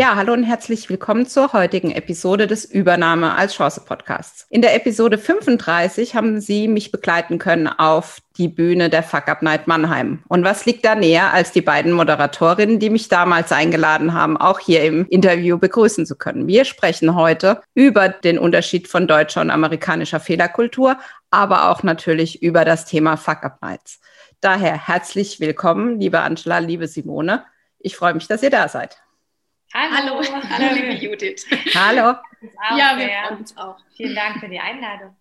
Ja, 0.00 0.16
hallo 0.16 0.32
und 0.32 0.44
herzlich 0.44 0.88
willkommen 0.88 1.26
zur 1.26 1.52
heutigen 1.52 1.90
Episode 1.90 2.46
des 2.46 2.64
Übernahme 2.64 3.34
als 3.34 3.52
Chance 3.52 3.82
Podcasts. 3.84 4.46
In 4.48 4.62
der 4.62 4.74
Episode 4.74 5.18
35 5.18 6.14
haben 6.14 6.40
Sie 6.40 6.68
mich 6.68 6.90
begleiten 6.90 7.36
können 7.36 7.68
auf 7.68 8.16
die 8.38 8.48
Bühne 8.48 8.88
der 8.88 9.02
Fuck 9.02 9.28
Up 9.28 9.42
Night 9.42 9.66
Mannheim. 9.66 10.22
Und 10.26 10.42
was 10.42 10.64
liegt 10.64 10.86
da 10.86 10.94
näher, 10.94 11.34
als 11.34 11.52
die 11.52 11.60
beiden 11.60 11.92
Moderatorinnen, 11.92 12.78
die 12.78 12.88
mich 12.88 13.10
damals 13.10 13.52
eingeladen 13.52 14.14
haben, 14.14 14.38
auch 14.38 14.58
hier 14.58 14.84
im 14.84 15.06
Interview 15.08 15.58
begrüßen 15.58 16.06
zu 16.06 16.16
können? 16.16 16.46
Wir 16.46 16.64
sprechen 16.64 17.14
heute 17.14 17.60
über 17.74 18.08
den 18.08 18.38
Unterschied 18.38 18.88
von 18.88 19.06
deutscher 19.06 19.42
und 19.42 19.50
amerikanischer 19.50 20.18
Fehlerkultur, 20.18 20.96
aber 21.30 21.68
auch 21.68 21.82
natürlich 21.82 22.42
über 22.42 22.64
das 22.64 22.86
Thema 22.86 23.18
Fuck 23.18 23.44
Up 23.44 23.60
Nights. 23.60 24.00
Daher 24.40 24.88
herzlich 24.88 25.40
willkommen, 25.40 26.00
liebe 26.00 26.20
Angela, 26.20 26.56
liebe 26.56 26.88
Simone. 26.88 27.44
Ich 27.78 27.96
freue 27.96 28.14
mich, 28.14 28.28
dass 28.28 28.42
ihr 28.42 28.48
da 28.48 28.66
seid. 28.66 28.96
Hallo, 29.72 30.20
hallo, 30.20 30.42
hallo 30.48 30.74
liebe 30.74 30.94
Judith. 30.94 31.46
Hallo. 31.74 32.16
Ja, 32.76 32.98
wir 32.98 33.08
freuen 33.08 33.38
uns 33.38 33.56
auch. 33.56 33.76
Vielen 33.96 34.14
Dank 34.14 34.40
für 34.40 34.48
die 34.48 34.58
Einladung. 34.58 35.14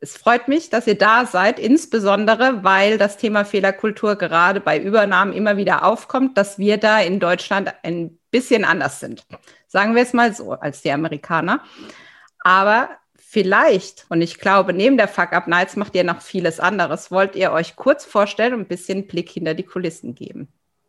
Es 0.00 0.16
freut 0.16 0.48
mich, 0.48 0.70
dass 0.70 0.86
ihr 0.86 0.98
da 0.98 1.26
seid, 1.26 1.58
insbesondere 1.58 2.62
weil 2.64 2.98
das 2.98 3.16
Thema 3.16 3.44
Fehlerkultur 3.44 4.16
gerade 4.16 4.60
bei 4.60 4.78
Übernahmen 4.78 5.32
immer 5.32 5.56
wieder 5.56 5.84
aufkommt, 5.84 6.36
dass 6.36 6.58
wir 6.58 6.78
da 6.78 7.00
in 7.00 7.20
Deutschland 7.20 7.72
ein 7.82 8.18
bisschen 8.30 8.64
anders 8.64 9.00
sind. 9.00 9.24
Sagen 9.66 9.94
wir 9.94 10.02
es 10.02 10.12
mal 10.12 10.34
so, 10.34 10.52
als 10.52 10.82
die 10.82 10.92
Amerikaner. 10.92 11.62
Aber 12.40 12.90
vielleicht, 13.16 14.06
und 14.10 14.20
ich 14.20 14.38
glaube, 14.38 14.72
neben 14.72 14.96
der 14.96 15.08
Fuck-Up 15.08 15.46
Nights 15.46 15.76
macht 15.76 15.94
ihr 15.94 16.04
noch 16.04 16.20
vieles 16.20 16.60
anderes, 16.60 17.10
wollt 17.10 17.34
ihr 17.34 17.52
euch 17.52 17.76
kurz 17.76 18.04
vorstellen 18.04 18.54
und 18.54 18.60
ein 18.60 18.68
bisschen 18.68 19.06
Blick 19.06 19.30
hinter 19.30 19.54
die 19.54 19.62
Kulissen 19.62 20.14
geben, 20.14 20.48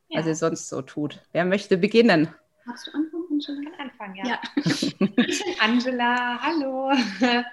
ja. 0.10 0.20
was 0.20 0.28
ihr 0.28 0.36
sonst 0.36 0.70
so 0.70 0.82
tut. 0.82 1.22
Wer 1.32 1.46
möchte 1.46 1.78
beginnen? 1.78 2.34
Magst 2.68 2.88
du 2.88 2.92
anfangen, 2.96 3.26
Angela? 3.30 3.60
Ich 3.60 3.78
kann 3.78 3.80
anfangen, 3.80 4.16
ja. 4.16 4.26
ja. 4.26 4.40
ich 5.28 5.46
bin 5.46 5.54
Angela, 5.60 6.42
hallo. 6.42 6.92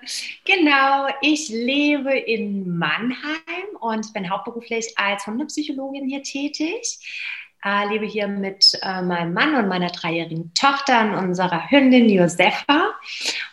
genau, 0.46 1.06
ich 1.20 1.50
lebe 1.50 2.16
in 2.16 2.78
Mannheim 2.78 3.76
und 3.80 4.10
bin 4.14 4.30
hauptberuflich 4.30 4.94
als 4.96 5.26
Hundepsychologin 5.26 6.08
hier 6.08 6.22
tätig. 6.22 6.98
Äh, 7.62 7.88
lebe 7.88 8.06
hier 8.06 8.26
mit 8.26 8.72
äh, 8.80 9.02
meinem 9.02 9.34
Mann 9.34 9.54
und 9.54 9.68
meiner 9.68 9.88
dreijährigen 9.88 10.54
Tochter 10.54 11.02
und 11.02 11.14
unserer 11.14 11.70
Hündin 11.70 12.08
Josefa 12.08 12.94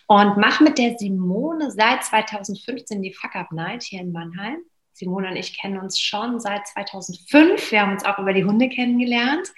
und 0.07 0.37
mache 0.37 0.63
mit 0.63 0.77
der 0.77 0.97
Simone 0.97 1.71
seit 1.71 2.05
2015 2.05 3.01
die 3.01 3.13
Fuck 3.13 3.35
Up 3.35 3.51
Night 3.51 3.83
hier 3.83 3.99
in 3.99 4.13
Mannheim. 4.13 4.59
Simone 4.93 5.29
und 5.29 5.35
ich 5.35 5.59
kennen 5.59 5.77
uns 5.77 5.99
schon 5.99 6.39
seit 6.39 6.67
2005. 6.67 7.71
Wir 7.71 7.81
haben 7.81 7.93
uns 7.93 8.05
auch 8.05 8.17
über 8.17 8.33
die 8.33 8.45
Hunde 8.45 8.67
kennengelernt. 8.69 9.53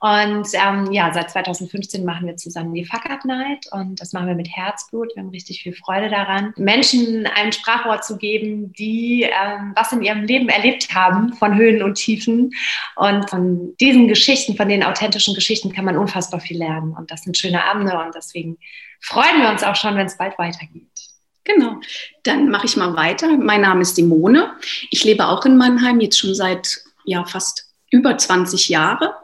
Und 0.00 0.48
ähm, 0.54 0.92
ja, 0.92 1.12
seit 1.12 1.30
2015 1.30 2.06
machen 2.06 2.26
wir 2.26 2.36
zusammen 2.36 2.72
die 2.72 2.86
Fuck 2.86 3.04
Up 3.10 3.26
Night 3.26 3.66
und 3.70 4.00
das 4.00 4.14
machen 4.14 4.28
wir 4.28 4.34
mit 4.34 4.48
Herzblut. 4.48 5.14
Wir 5.14 5.22
haben 5.22 5.28
richtig 5.28 5.62
viel 5.62 5.74
Freude 5.74 6.08
daran, 6.08 6.54
Menschen 6.56 7.26
ein 7.26 7.52
Sprachwort 7.52 8.02
zu 8.02 8.16
geben, 8.16 8.72
die 8.72 9.24
ähm, 9.24 9.72
was 9.76 9.92
in 9.92 10.00
ihrem 10.00 10.22
Leben 10.22 10.48
erlebt 10.48 10.94
haben 10.94 11.34
von 11.34 11.54
Höhen 11.54 11.82
und 11.82 11.96
Tiefen. 11.96 12.50
Und 12.96 13.28
von 13.28 13.76
diesen 13.78 14.08
Geschichten, 14.08 14.56
von 14.56 14.70
den 14.70 14.82
authentischen 14.82 15.34
Geschichten 15.34 15.70
kann 15.70 15.84
man 15.84 15.98
unfassbar 15.98 16.40
viel 16.40 16.56
lernen. 16.56 16.94
Und 16.96 17.10
das 17.10 17.22
sind 17.22 17.36
schöne 17.36 17.62
Abende 17.62 17.98
und 17.98 18.14
deswegen 18.14 18.56
freuen 19.00 19.42
wir 19.42 19.50
uns 19.50 19.62
auch 19.62 19.76
schon, 19.76 19.96
wenn 19.96 20.06
es 20.06 20.16
bald 20.16 20.38
weitergeht. 20.38 20.88
Genau, 21.44 21.78
dann 22.22 22.48
mache 22.48 22.64
ich 22.64 22.76
mal 22.76 22.96
weiter. 22.96 23.36
Mein 23.36 23.60
Name 23.60 23.82
ist 23.82 23.96
Simone. 23.96 24.54
Ich 24.90 25.04
lebe 25.04 25.26
auch 25.26 25.44
in 25.44 25.58
Mannheim, 25.58 26.00
jetzt 26.00 26.18
schon 26.18 26.34
seit 26.34 26.80
ja, 27.04 27.24
fast 27.24 27.69
über 27.90 28.16
20 28.16 28.68
Jahre. 28.68 29.14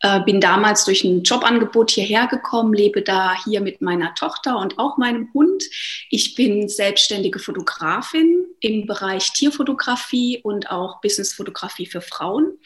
Äh, 0.00 0.20
bin 0.20 0.40
damals 0.40 0.84
durch 0.84 1.04
ein 1.04 1.22
Jobangebot 1.22 1.90
hierher 1.90 2.26
gekommen, 2.26 2.72
lebe 2.72 3.02
da 3.02 3.34
hier 3.44 3.60
mit 3.60 3.82
meiner 3.82 4.14
Tochter 4.14 4.58
und 4.58 4.78
auch 4.78 4.96
meinem 4.96 5.28
Hund. 5.34 5.62
Ich 6.10 6.34
bin 6.34 6.68
selbstständige 6.68 7.38
Fotografin 7.38 8.46
im 8.60 8.86
Bereich 8.86 9.32
Tierfotografie 9.32 10.40
und 10.42 10.70
auch 10.70 11.00
Businessfotografie 11.00 11.86
für 11.86 12.00
Frauen. 12.00 12.58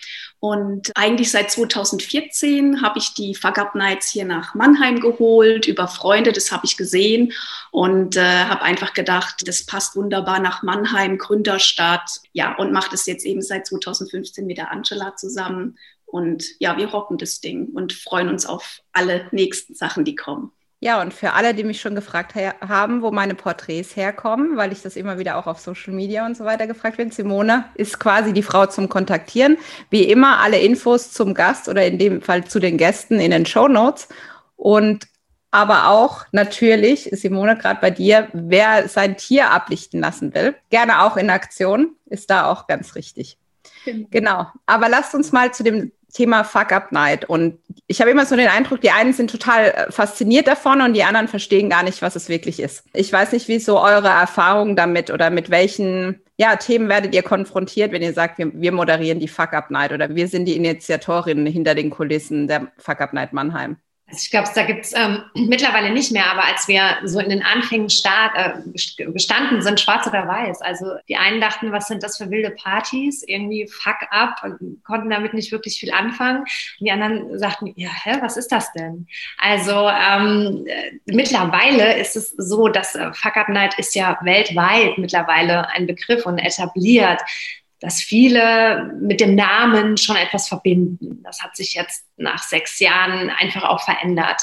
Und 0.49 0.93
eigentlich 0.95 1.33
seit 1.33 1.51
2014 1.51 2.81
habe 2.81 3.01
ich 3.01 3.15
die 3.15 3.35
Fuck 3.35 3.59
Up 3.59 3.75
Nights 3.75 4.09
hier 4.11 4.25
nach 4.25 4.55
Mannheim 4.55 5.01
geholt, 5.01 5.67
über 5.67 5.89
Freunde, 5.89 6.31
das 6.31 6.53
habe 6.53 6.67
ich 6.67 6.77
gesehen 6.77 7.33
und 7.73 8.17
äh, 8.17 8.45
habe 8.45 8.63
einfach 8.63 8.95
gedacht, 8.95 9.43
das 9.49 9.67
passt 9.67 9.97
wunderbar 9.97 10.39
nach 10.39 10.63
Mannheim, 10.63 11.19
Gründerstadt. 11.19 12.21
Ja, 12.33 12.55
und 12.59 12.71
mache 12.71 12.93
das 12.93 13.07
jetzt 13.07 13.27
eben 13.27 13.43
seit 13.43 13.67
2015 13.67 14.47
mit 14.47 14.59
der 14.59 14.71
Angela 14.71 15.17
zusammen. 15.17 15.79
Und 16.05 16.45
ja, 16.61 16.77
wir 16.77 16.91
rocken 16.91 17.19
das 17.19 17.41
Ding 17.41 17.71
und 17.75 17.93
freuen 17.93 18.29
uns 18.29 18.47
auf 18.47 18.83
alle 18.93 19.27
nächsten 19.33 19.75
Sachen, 19.75 20.05
die 20.05 20.15
kommen. 20.15 20.53
Ja, 20.79 21.01
und 21.01 21.15
für 21.15 21.33
alle, 21.33 21.55
die 21.55 21.65
mich 21.65 21.81
schon 21.81 21.95
gefragt 21.95 22.35
haben, 22.35 23.01
wo 23.01 23.11
meine 23.11 23.35
Porträts 23.35 23.97
herkommen, 23.97 24.59
weil 24.59 24.73
ich 24.73 24.83
das 24.83 24.97
immer 24.97 25.19
wieder 25.19 25.37
auch 25.37 25.47
auf 25.47 25.59
Social 25.59 25.95
Media 25.95 26.27
und 26.27 26.37
so 26.37 26.45
weiter 26.45 26.67
gefragt 26.67 26.99
werde, 26.99 27.15
Simone 27.15 27.65
ist 27.75 27.99
quasi 27.99 28.35
die 28.35 28.43
Frau 28.43 28.67
zum 28.67 28.91
Kontaktieren. 28.91 29.57
Wie 29.89 30.03
immer 30.03 30.39
alle 30.39 30.61
Infos 30.61 31.13
zum 31.13 31.33
Gast 31.33 31.69
oder 31.69 31.87
in 31.87 31.99
dem 31.99 32.21
Fall 32.21 32.45
zu 32.45 32.59
den 32.59 32.77
Gästen 32.77 33.21
in 33.21 33.31
den 33.31 33.47
Show 33.47 33.69
Notes. 33.69 34.09
Und 34.57 35.07
aber 35.51 35.89
auch 35.89 36.27
natürlich, 36.33 37.09
Simone, 37.13 37.57
gerade 37.57 37.81
bei 37.81 37.91
dir, 37.91 38.29
wer 38.35 38.89
sein 38.89 39.17
Tier 39.17 39.51
ablichten 39.53 40.01
lassen 40.01 40.35
will, 40.35 40.55
gerne 40.69 41.03
auch 41.03 41.17
in 41.17 41.31
Aktion, 41.31 41.97
ist 42.05 42.29
da 42.29 42.51
auch 42.51 42.67
ganz 42.67 42.95
richtig. 42.95 43.39
Genau. 43.87 44.07
genau. 44.11 44.47
Aber 44.67 44.91
lasst 44.91 45.15
uns 45.15 45.33
mal 45.33 45.55
zu 45.55 45.63
dem 45.63 45.93
Thema 46.13 46.45
Fuck 46.45 46.73
Up 46.73 46.93
Night. 46.93 47.25
Und 47.27 47.59
ich 47.87 48.01
habe 48.01 48.11
immer 48.11 48.27
so 48.27 48.37
den 48.37 48.49
Eindruck, 48.49 48.81
die 48.81 48.91
einen 48.91 49.13
sind 49.13 49.31
total 49.31 49.67
äh, 49.67 49.93
fasziniert 49.93 50.47
davon 50.47 50.81
und 50.81 50.95
die 50.95 51.05
anderen 51.05 51.29
verstehen 51.29 51.71
gar 51.71 51.83
nicht, 51.83 52.03
was 52.03 52.17
es 52.17 52.29
wirklich 52.29 52.61
ist. 52.61 52.85
Ich 52.93 53.13
weiß 53.13 53.33
nicht, 53.33 53.49
wie 53.49 53.59
so 53.59 53.81
eure 53.81 54.09
Erfahrungen 54.09 54.77
damit 54.77 55.11
oder 55.11 55.31
mit 55.31 55.51
welchen 55.51 56.21
ja, 56.39 56.57
Themen 56.57 56.89
werdet 56.89 57.15
ihr 57.15 57.23
konfrontiert, 57.23 57.93
wenn 57.93 58.03
ihr 58.03 58.13
sagt, 58.13 58.39
wir, 58.39 58.53
wir 58.55 58.73
moderieren 58.73 59.21
die 59.21 59.29
Fuck 59.29 59.53
Up 59.55 59.71
Night 59.71 59.93
oder 59.93 60.15
wir 60.15 60.29
sind 60.29 60.45
die 60.45 60.57
Initiatorinnen 60.57 61.47
hinter 61.47 61.75
den 61.75 61.91
Kulissen 61.91 62.47
der 62.49 62.73
Fuck 62.79 63.01
Up 63.01 63.13
Night 63.13 63.33
Mannheim? 63.33 63.77
Also 64.09 64.21
ich 64.23 64.31
glaube, 64.31 64.49
da 64.55 64.63
gibt 64.63 64.85
es 64.85 64.95
ähm, 64.95 65.23
mittlerweile 65.35 65.91
nicht 65.91 66.13
mehr, 66.13 66.31
aber 66.31 66.45
als 66.45 66.69
wir 66.69 66.99
so 67.05 67.19
in 67.19 67.29
den 67.29 67.43
Anfängen 67.43 67.91
start, 67.91 68.33
äh, 68.37 69.13
gestanden 69.13 69.63
sind, 69.63 69.81
schwarz 69.81 70.07
oder 70.07 70.29
weiß. 70.29 70.63
Also 70.63 70.93
die 71.09 71.17
einen 71.17 71.41
dachten, 71.41 71.73
was 71.73 71.89
sind 71.89 72.03
das 72.05 72.17
für 72.17 72.31
wilde 72.31 72.51
Partys? 72.51 73.25
Irgendwie 73.27 73.67
fuck 73.67 73.97
up 74.11 74.43
konnten 74.85 75.11
damit 75.11 75.35
nicht 75.35 75.51
wirklich 75.51 75.81
viel 75.81 75.93
anfangen. 75.93 76.41
Und 76.41 76.87
die 76.87 76.93
anderen 76.93 77.37
sagten, 77.39 77.73
ja, 77.75 77.91
hä, 78.05 78.19
was 78.21 78.37
ist 78.37 78.53
das 78.53 78.73
denn? 78.73 79.09
Also 79.39 79.89
ähm, 79.89 80.65
äh, 80.67 80.93
mittlerweile 81.07 81.99
ist 81.99 82.15
es 82.15 82.31
so, 82.31 82.69
dass 82.69 82.95
äh, 82.95 83.13
Fuck 83.13 83.37
Up 83.37 83.49
Night 83.49 83.77
ist 83.79 83.95
ja 83.97 84.19
weltweit 84.23 84.99
mittlerweile 84.99 85.69
ein 85.71 85.87
Begriff 85.87 86.27
und 86.27 86.39
etabliert 86.39 87.21
dass 87.81 88.01
viele 88.01 88.93
mit 89.01 89.21
dem 89.21 89.35
Namen 89.35 89.97
schon 89.97 90.17
etwas 90.17 90.49
verbinden. 90.49 91.23
Das 91.23 91.43
hat 91.43 91.57
sich 91.57 91.75
jetzt 91.75 92.05
nach 92.17 92.43
sechs 92.43 92.79
Jahren 92.79 93.31
einfach 93.31 93.65
auch 93.65 93.83
verändert. 93.83 94.41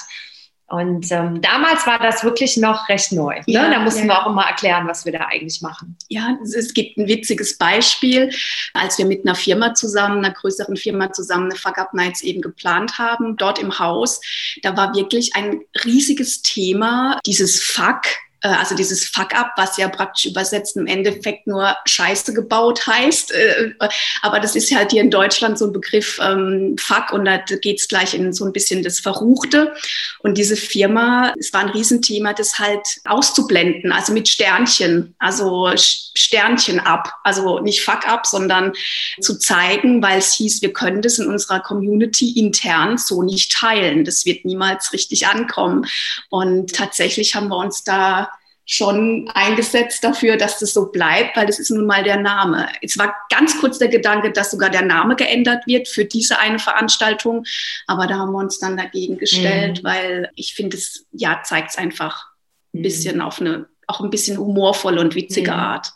Und 0.67 1.11
ähm, 1.11 1.39
damals 1.41 1.85
war 1.85 1.99
das 1.99 2.23
wirklich 2.23 2.57
noch 2.57 2.89
recht 2.89 3.11
neu. 3.11 3.35
Ne? 3.35 3.43
Ja, 3.45 3.69
da 3.69 3.79
mussten 3.79 4.07
ja. 4.07 4.07
wir 4.07 4.21
auch 4.21 4.31
immer 4.31 4.45
erklären, 4.45 4.87
was 4.87 5.05
wir 5.05 5.11
da 5.11 5.27
eigentlich 5.29 5.61
machen. 5.61 5.97
Ja, 6.09 6.35
es 6.43 6.73
gibt 6.73 6.97
ein 6.97 7.07
witziges 7.07 7.59
Beispiel, 7.59 8.31
als 8.73 8.97
wir 8.97 9.05
mit 9.05 9.23
einer 9.23 9.35
Firma 9.35 9.75
zusammen, 9.75 10.25
einer 10.25 10.33
größeren 10.33 10.75
Firma 10.75 11.11
zusammen 11.11 11.51
eine 11.51 11.59
Fuck 11.59 11.77
Up 11.77 11.93
Nights 11.93 12.23
eben 12.23 12.41
geplant 12.41 12.97
haben, 12.97 13.37
dort 13.37 13.59
im 13.59 13.77
Haus, 13.77 14.19
da 14.63 14.75
war 14.75 14.95
wirklich 14.95 15.35
ein 15.35 15.61
riesiges 15.85 16.41
Thema, 16.41 17.19
dieses 17.25 17.61
Fuck 17.61 18.01
äh, 18.43 18.49
also 18.49 18.75
dieses 18.75 19.05
Fuck-up, 19.05 19.53
was 19.55 19.77
ja 19.77 19.87
praktisch 19.87 20.25
übersetzt 20.25 20.75
im 20.77 20.85
Endeffekt 20.85 21.47
nur 21.47 21.75
Scheiße 21.85 22.33
gebaut 22.33 22.85
heißt. 22.85 23.31
Äh, 23.31 23.73
aber 24.21 24.39
das 24.39 24.55
ist 24.55 24.75
halt 24.75 24.91
hier 24.91 25.01
in 25.01 25.09
Deutschland 25.09 25.57
so 25.57 25.65
ein 25.65 25.73
Begriff 25.73 26.19
ähm, 26.21 26.75
Fuck 26.77 27.13
und 27.13 27.25
da 27.25 27.37
geht's 27.37 27.87
gleich 27.87 28.13
in 28.13 28.33
so 28.33 28.45
ein 28.45 28.53
bisschen 28.53 28.83
das 28.83 28.99
Verruchte. 28.99 29.73
Und 30.19 30.37
diese 30.37 30.55
Firma, 30.55 31.33
es 31.39 31.51
war 31.53 31.61
ein 31.61 31.69
Riesenthema, 31.69 32.33
das 32.33 32.59
halt 32.59 32.85
auszublenden, 33.05 33.91
also 33.91 34.13
mit 34.13 34.27
Sternchen, 34.27 35.15
also 35.19 35.71
Sternchen 35.75 36.79
ab, 36.79 37.13
also 37.23 37.59
nicht 37.59 37.81
Fuck-up, 37.81 38.25
sondern 38.25 38.73
zu 39.21 39.39
zeigen, 39.39 40.01
weil 40.03 40.19
es 40.19 40.33
hieß, 40.33 40.61
wir 40.61 40.73
können 40.73 41.01
das 41.01 41.19
in 41.19 41.27
unserer 41.27 41.59
Community 41.59 42.31
intern 42.37 42.97
so 42.97 43.23
nicht 43.23 43.53
teilen. 43.53 44.03
Das 44.03 44.25
wird 44.25 44.45
niemals 44.45 44.93
richtig 44.93 45.27
ankommen. 45.27 45.85
Und 46.29 46.73
tatsächlich 46.73 47.35
haben 47.35 47.47
wir 47.47 47.57
uns 47.57 47.83
da 47.83 48.32
schon 48.65 49.29
eingesetzt 49.33 50.03
dafür, 50.03 50.37
dass 50.37 50.59
das 50.59 50.73
so 50.73 50.91
bleibt, 50.91 51.35
weil 51.35 51.45
das 51.45 51.59
ist 51.59 51.69
nun 51.69 51.85
mal 51.85 52.03
der 52.03 52.17
Name. 52.17 52.67
Es 52.81 52.97
war 52.97 53.13
ganz 53.29 53.59
kurz 53.59 53.77
der 53.77 53.89
Gedanke, 53.89 54.31
dass 54.31 54.51
sogar 54.51 54.69
der 54.69 54.83
Name 54.83 55.15
geändert 55.15 55.67
wird 55.67 55.87
für 55.87 56.05
diese 56.05 56.39
eine 56.39 56.59
Veranstaltung, 56.59 57.43
aber 57.87 58.07
da 58.07 58.15
haben 58.15 58.31
wir 58.31 58.39
uns 58.39 58.59
dann 58.59 58.77
dagegen 58.77 59.17
gestellt, 59.17 59.83
mhm. 59.83 59.87
weil 59.87 60.31
ich 60.35 60.53
finde, 60.53 60.77
es 60.77 61.05
ja 61.11 61.41
zeigt 61.43 61.71
es 61.71 61.77
einfach 61.77 62.25
ein 62.73 62.79
mhm. 62.79 62.83
bisschen 62.83 63.21
auf 63.21 63.41
eine 63.41 63.67
auch 63.87 63.99
ein 63.99 64.09
bisschen 64.09 64.37
humorvolle 64.37 65.01
und 65.01 65.15
witzige 65.15 65.51
mhm. 65.51 65.59
Art. 65.59 65.91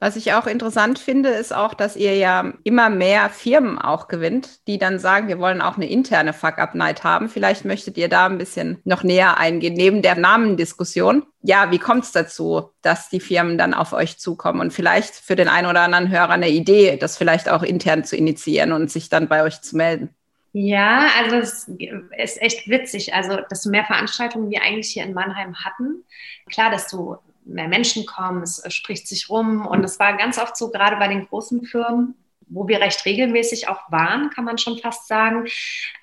Was 0.00 0.14
ich 0.14 0.32
auch 0.32 0.46
interessant 0.46 1.00
finde, 1.00 1.30
ist 1.30 1.52
auch, 1.52 1.74
dass 1.74 1.96
ihr 1.96 2.14
ja 2.16 2.52
immer 2.62 2.88
mehr 2.88 3.30
Firmen 3.30 3.80
auch 3.80 4.06
gewinnt, 4.06 4.66
die 4.68 4.78
dann 4.78 5.00
sagen, 5.00 5.26
wir 5.26 5.40
wollen 5.40 5.60
auch 5.60 5.74
eine 5.76 5.90
interne 5.90 6.32
Fuck-Up-Night 6.32 7.02
haben. 7.02 7.28
Vielleicht 7.28 7.64
möchtet 7.64 7.98
ihr 7.98 8.08
da 8.08 8.26
ein 8.26 8.38
bisschen 8.38 8.78
noch 8.84 9.02
näher 9.02 9.38
eingehen, 9.38 9.74
neben 9.74 10.00
der 10.00 10.14
Namendiskussion. 10.14 11.24
Ja, 11.42 11.72
wie 11.72 11.80
kommt 11.80 12.04
es 12.04 12.12
dazu, 12.12 12.70
dass 12.80 13.08
die 13.08 13.18
Firmen 13.18 13.58
dann 13.58 13.74
auf 13.74 13.92
euch 13.92 14.18
zukommen 14.18 14.60
und 14.60 14.72
vielleicht 14.72 15.14
für 15.14 15.34
den 15.34 15.48
einen 15.48 15.66
oder 15.66 15.80
anderen 15.80 16.10
Hörer 16.10 16.30
eine 16.30 16.48
Idee, 16.48 16.96
das 16.96 17.16
vielleicht 17.16 17.48
auch 17.48 17.64
intern 17.64 18.04
zu 18.04 18.14
initiieren 18.14 18.70
und 18.70 18.92
sich 18.92 19.08
dann 19.08 19.26
bei 19.26 19.42
euch 19.42 19.62
zu 19.62 19.76
melden? 19.76 20.10
Ja, 20.52 21.08
also 21.20 21.36
es 21.36 21.68
ist 22.16 22.40
echt 22.40 22.68
witzig. 22.68 23.14
Also, 23.14 23.38
desto 23.50 23.68
mehr 23.68 23.84
Veranstaltungen 23.84 24.50
wir 24.50 24.62
eigentlich 24.62 24.90
hier 24.92 25.04
in 25.04 25.12
Mannheim 25.12 25.56
hatten. 25.56 26.04
Klar, 26.50 26.70
desto 26.70 27.18
mehr 27.48 27.68
Menschen 27.68 28.06
kommen, 28.06 28.42
es 28.42 28.62
spricht 28.68 29.08
sich 29.08 29.28
rum. 29.28 29.66
Und 29.66 29.84
es 29.84 29.98
war 29.98 30.16
ganz 30.16 30.38
oft 30.38 30.56
so, 30.56 30.70
gerade 30.70 30.96
bei 30.96 31.08
den 31.08 31.26
großen 31.26 31.64
Firmen, 31.64 32.14
wo 32.48 32.68
wir 32.68 32.80
recht 32.80 33.04
regelmäßig 33.04 33.68
auch 33.68 33.90
waren, 33.90 34.30
kann 34.30 34.44
man 34.44 34.58
schon 34.58 34.78
fast 34.78 35.08
sagen. 35.08 35.46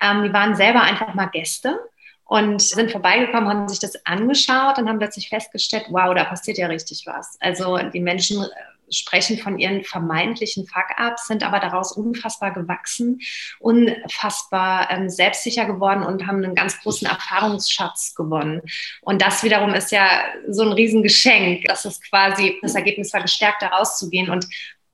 Ähm, 0.00 0.24
die 0.24 0.32
waren 0.32 0.54
selber 0.54 0.82
einfach 0.82 1.14
mal 1.14 1.26
Gäste 1.26 1.78
und 2.24 2.60
sind 2.60 2.90
vorbeigekommen, 2.90 3.48
haben 3.48 3.68
sich 3.68 3.78
das 3.78 4.04
angeschaut 4.04 4.78
und 4.78 4.88
haben 4.88 4.98
plötzlich 4.98 5.28
festgestellt, 5.28 5.86
wow, 5.90 6.14
da 6.14 6.24
passiert 6.24 6.58
ja 6.58 6.66
richtig 6.66 7.04
was. 7.06 7.36
Also 7.40 7.78
die 7.78 8.00
Menschen 8.00 8.44
sprechen 8.90 9.38
von 9.38 9.58
ihren 9.58 9.84
vermeintlichen 9.84 10.66
Fuck-ups, 10.66 11.26
sind 11.26 11.42
aber 11.42 11.60
daraus 11.60 11.92
unfassbar 11.92 12.52
gewachsen, 12.52 13.20
unfassbar 13.58 14.90
ähm, 14.90 15.08
selbstsicher 15.08 15.64
geworden 15.64 16.02
und 16.02 16.26
haben 16.26 16.44
einen 16.44 16.54
ganz 16.54 16.80
großen 16.80 17.06
Erfahrungsschatz 17.06 18.14
gewonnen. 18.14 18.62
Und 19.02 19.22
das 19.22 19.42
wiederum 19.42 19.74
ist 19.74 19.92
ja 19.92 20.08
so 20.48 20.62
ein 20.62 20.72
Riesengeschenk, 20.72 21.64
dass 21.64 21.84
es 21.84 22.00
quasi 22.02 22.58
das 22.62 22.74
Ergebnis 22.74 23.12
war, 23.12 23.22
gestärkt 23.22 23.62
daraus 23.62 23.98
zu 23.98 24.10
gehen. 24.10 24.30
Und 24.30 24.46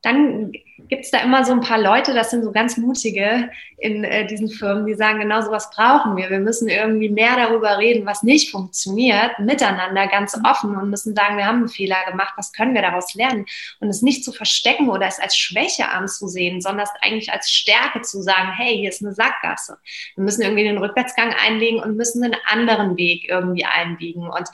dann 0.03 0.53
gibt 0.89 1.05
es 1.05 1.11
da 1.11 1.19
immer 1.19 1.45
so 1.45 1.53
ein 1.53 1.61
paar 1.61 1.81
Leute, 1.81 2.13
das 2.13 2.31
sind 2.31 2.43
so 2.43 2.53
ganz 2.53 2.77
mutige 2.77 3.51
in 3.79 4.05
äh, 4.05 4.27
diesen 4.27 4.49
Firmen, 4.49 4.85
die 4.85 4.95
sagen, 4.95 5.21
genau 5.21 5.41
sowas 5.41 5.71
brauchen 5.71 6.17
wir. 6.17 6.29
Wir 6.29 6.41
müssen 6.41 6.69
irgendwie 6.69 7.09
mehr 7.09 7.37
darüber 7.37 7.79
reden, 7.79 8.05
was 8.05 8.23
nicht 8.23 8.51
funktioniert, 8.51 9.39
miteinander 9.39 10.07
ganz 10.09 10.37
offen 10.45 10.77
und 10.77 10.91
müssen 10.91 11.15
sagen, 11.15 11.37
wir 11.37 11.47
haben 11.47 11.59
einen 11.59 11.69
Fehler 11.69 11.97
gemacht, 12.11 12.35
was 12.37 12.53
können 12.53 12.75
wir 12.75 12.83
daraus 12.83 13.15
lernen? 13.15 13.47
Und 13.81 13.89
es 13.89 14.03
nicht 14.03 14.25
zu 14.25 14.33
verstecken 14.33 14.91
oder 14.91 15.07
es 15.07 15.21
als 15.21 15.37
Schwäche 15.37 15.89
anzusehen, 15.89 16.61
sondern 16.61 16.85
es 16.85 16.93
eigentlich 17.01 17.33
als 17.33 17.51
Stärke 17.51 18.03
zu 18.03 18.21
sagen, 18.21 18.53
hey, 18.53 18.77
hier 18.77 18.89
ist 18.89 19.03
eine 19.03 19.15
Sackgasse. 19.15 19.79
Wir 20.17 20.25
müssen 20.25 20.43
irgendwie 20.43 20.65
den 20.65 20.79
Rückwärtsgang 20.79 21.33
einlegen 21.33 21.81
und 21.81 21.97
müssen 21.97 22.25
einen 22.25 22.37
anderen 22.47 22.97
Weg 22.97 23.29
irgendwie 23.29 23.65
einbiegen. 23.65 24.29
Und 24.29 24.49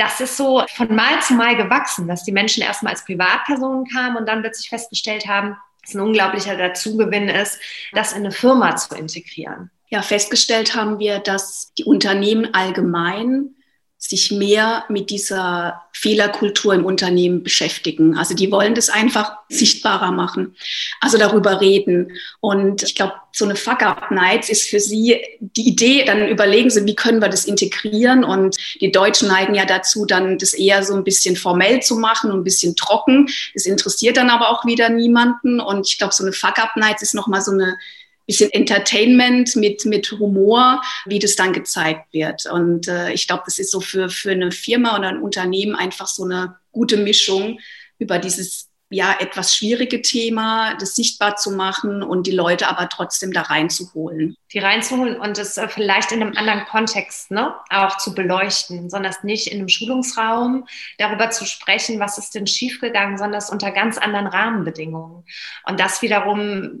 das 0.00 0.20
ist 0.20 0.36
so 0.36 0.64
von 0.74 0.94
Mal 0.94 1.20
zu 1.20 1.34
Mal 1.34 1.56
gewachsen, 1.56 2.08
dass 2.08 2.24
die 2.24 2.32
Menschen 2.32 2.62
erstmal 2.62 2.94
als 2.94 3.04
Privatpersonen 3.04 3.84
kamen 3.86 4.16
und 4.16 4.26
dann 4.26 4.40
plötzlich 4.40 4.70
festgestellt 4.70 5.26
haben, 5.26 5.56
dass 5.82 5.94
ein 5.94 6.00
unglaublicher 6.00 6.56
Dazugewinn 6.56 7.28
ist, 7.28 7.60
das 7.92 8.12
in 8.12 8.18
eine 8.18 8.32
Firma 8.32 8.76
zu 8.76 8.94
integrieren. 8.94 9.70
Ja, 9.88 10.00
festgestellt 10.02 10.74
haben 10.74 10.98
wir, 10.98 11.18
dass 11.18 11.72
die 11.76 11.84
Unternehmen 11.84 12.54
allgemein 12.54 13.56
sich 14.02 14.30
mehr 14.30 14.84
mit 14.88 15.10
dieser 15.10 15.82
Fehlerkultur 15.92 16.72
im 16.72 16.86
Unternehmen 16.86 17.42
beschäftigen. 17.42 18.16
Also 18.16 18.34
die 18.34 18.50
wollen 18.50 18.74
das 18.74 18.88
einfach 18.88 19.32
sichtbarer 19.50 20.10
machen, 20.10 20.56
also 21.02 21.18
darüber 21.18 21.60
reden. 21.60 22.12
Und 22.40 22.82
ich 22.82 22.94
glaube, 22.94 23.12
so 23.32 23.44
eine 23.44 23.56
Fuck-Up-Nights 23.56 24.48
ist 24.48 24.70
für 24.70 24.80
sie 24.80 25.20
die 25.40 25.68
Idee, 25.68 26.04
dann 26.06 26.26
überlegen 26.28 26.70
sie, 26.70 26.86
wie 26.86 26.94
können 26.94 27.20
wir 27.20 27.28
das 27.28 27.44
integrieren. 27.44 28.24
Und 28.24 28.56
die 28.80 28.90
Deutschen 28.90 29.28
neigen 29.28 29.54
ja 29.54 29.66
dazu, 29.66 30.06
dann 30.06 30.38
das 30.38 30.54
eher 30.54 30.82
so 30.82 30.94
ein 30.94 31.04
bisschen 31.04 31.36
formell 31.36 31.82
zu 31.82 31.96
machen 31.96 32.30
ein 32.30 32.42
bisschen 32.42 32.76
trocken. 32.76 33.28
Das 33.52 33.66
interessiert 33.66 34.16
dann 34.16 34.30
aber 34.30 34.48
auch 34.48 34.64
wieder 34.64 34.88
niemanden. 34.88 35.60
Und 35.60 35.86
ich 35.86 35.98
glaube, 35.98 36.14
so 36.14 36.24
eine 36.24 36.32
Fuck-Up-Nights 36.32 37.02
ist 37.02 37.14
nochmal 37.14 37.42
so 37.42 37.52
eine 37.52 37.76
bisschen 38.30 38.52
Entertainment 38.52 39.56
mit, 39.56 39.84
mit 39.86 40.12
Humor, 40.12 40.80
wie 41.04 41.18
das 41.18 41.34
dann 41.34 41.52
gezeigt 41.52 42.12
wird. 42.12 42.46
Und 42.46 42.86
äh, 42.86 43.12
ich 43.12 43.26
glaube, 43.26 43.42
das 43.44 43.58
ist 43.58 43.72
so 43.72 43.80
für, 43.80 44.08
für 44.08 44.30
eine 44.30 44.52
Firma 44.52 44.96
oder 44.96 45.08
ein 45.08 45.20
Unternehmen 45.20 45.74
einfach 45.74 46.06
so 46.06 46.24
eine 46.24 46.56
gute 46.70 46.96
Mischung 46.96 47.58
über 47.98 48.20
dieses 48.20 48.70
ja 48.92 49.16
etwas 49.20 49.54
schwierige 49.54 50.02
Thema, 50.02 50.74
das 50.74 50.96
sichtbar 50.96 51.36
zu 51.36 51.52
machen 51.52 52.02
und 52.02 52.26
die 52.26 52.32
Leute 52.32 52.68
aber 52.68 52.88
trotzdem 52.88 53.32
da 53.32 53.42
reinzuholen. 53.42 54.36
Die 54.52 54.58
reinzuholen 54.58 55.16
und 55.16 55.38
das 55.38 55.56
äh, 55.58 55.68
vielleicht 55.68 56.10
in 56.10 56.22
einem 56.22 56.36
anderen 56.36 56.64
Kontext 56.64 57.30
ne, 57.30 57.54
auch 57.70 57.98
zu 57.98 58.14
beleuchten, 58.14 58.90
sondern 58.90 59.14
nicht 59.22 59.46
in 59.46 59.58
einem 59.58 59.68
Schulungsraum 59.68 60.66
darüber 60.98 61.30
zu 61.30 61.46
sprechen, 61.46 62.00
was 62.00 62.18
ist 62.18 62.34
denn 62.34 62.48
schiefgegangen, 62.48 63.16
sondern 63.16 63.42
unter 63.50 63.70
ganz 63.70 63.96
anderen 63.96 64.26
Rahmenbedingungen. 64.26 65.24
Und 65.66 65.80
das 65.80 66.02
wiederum 66.02 66.80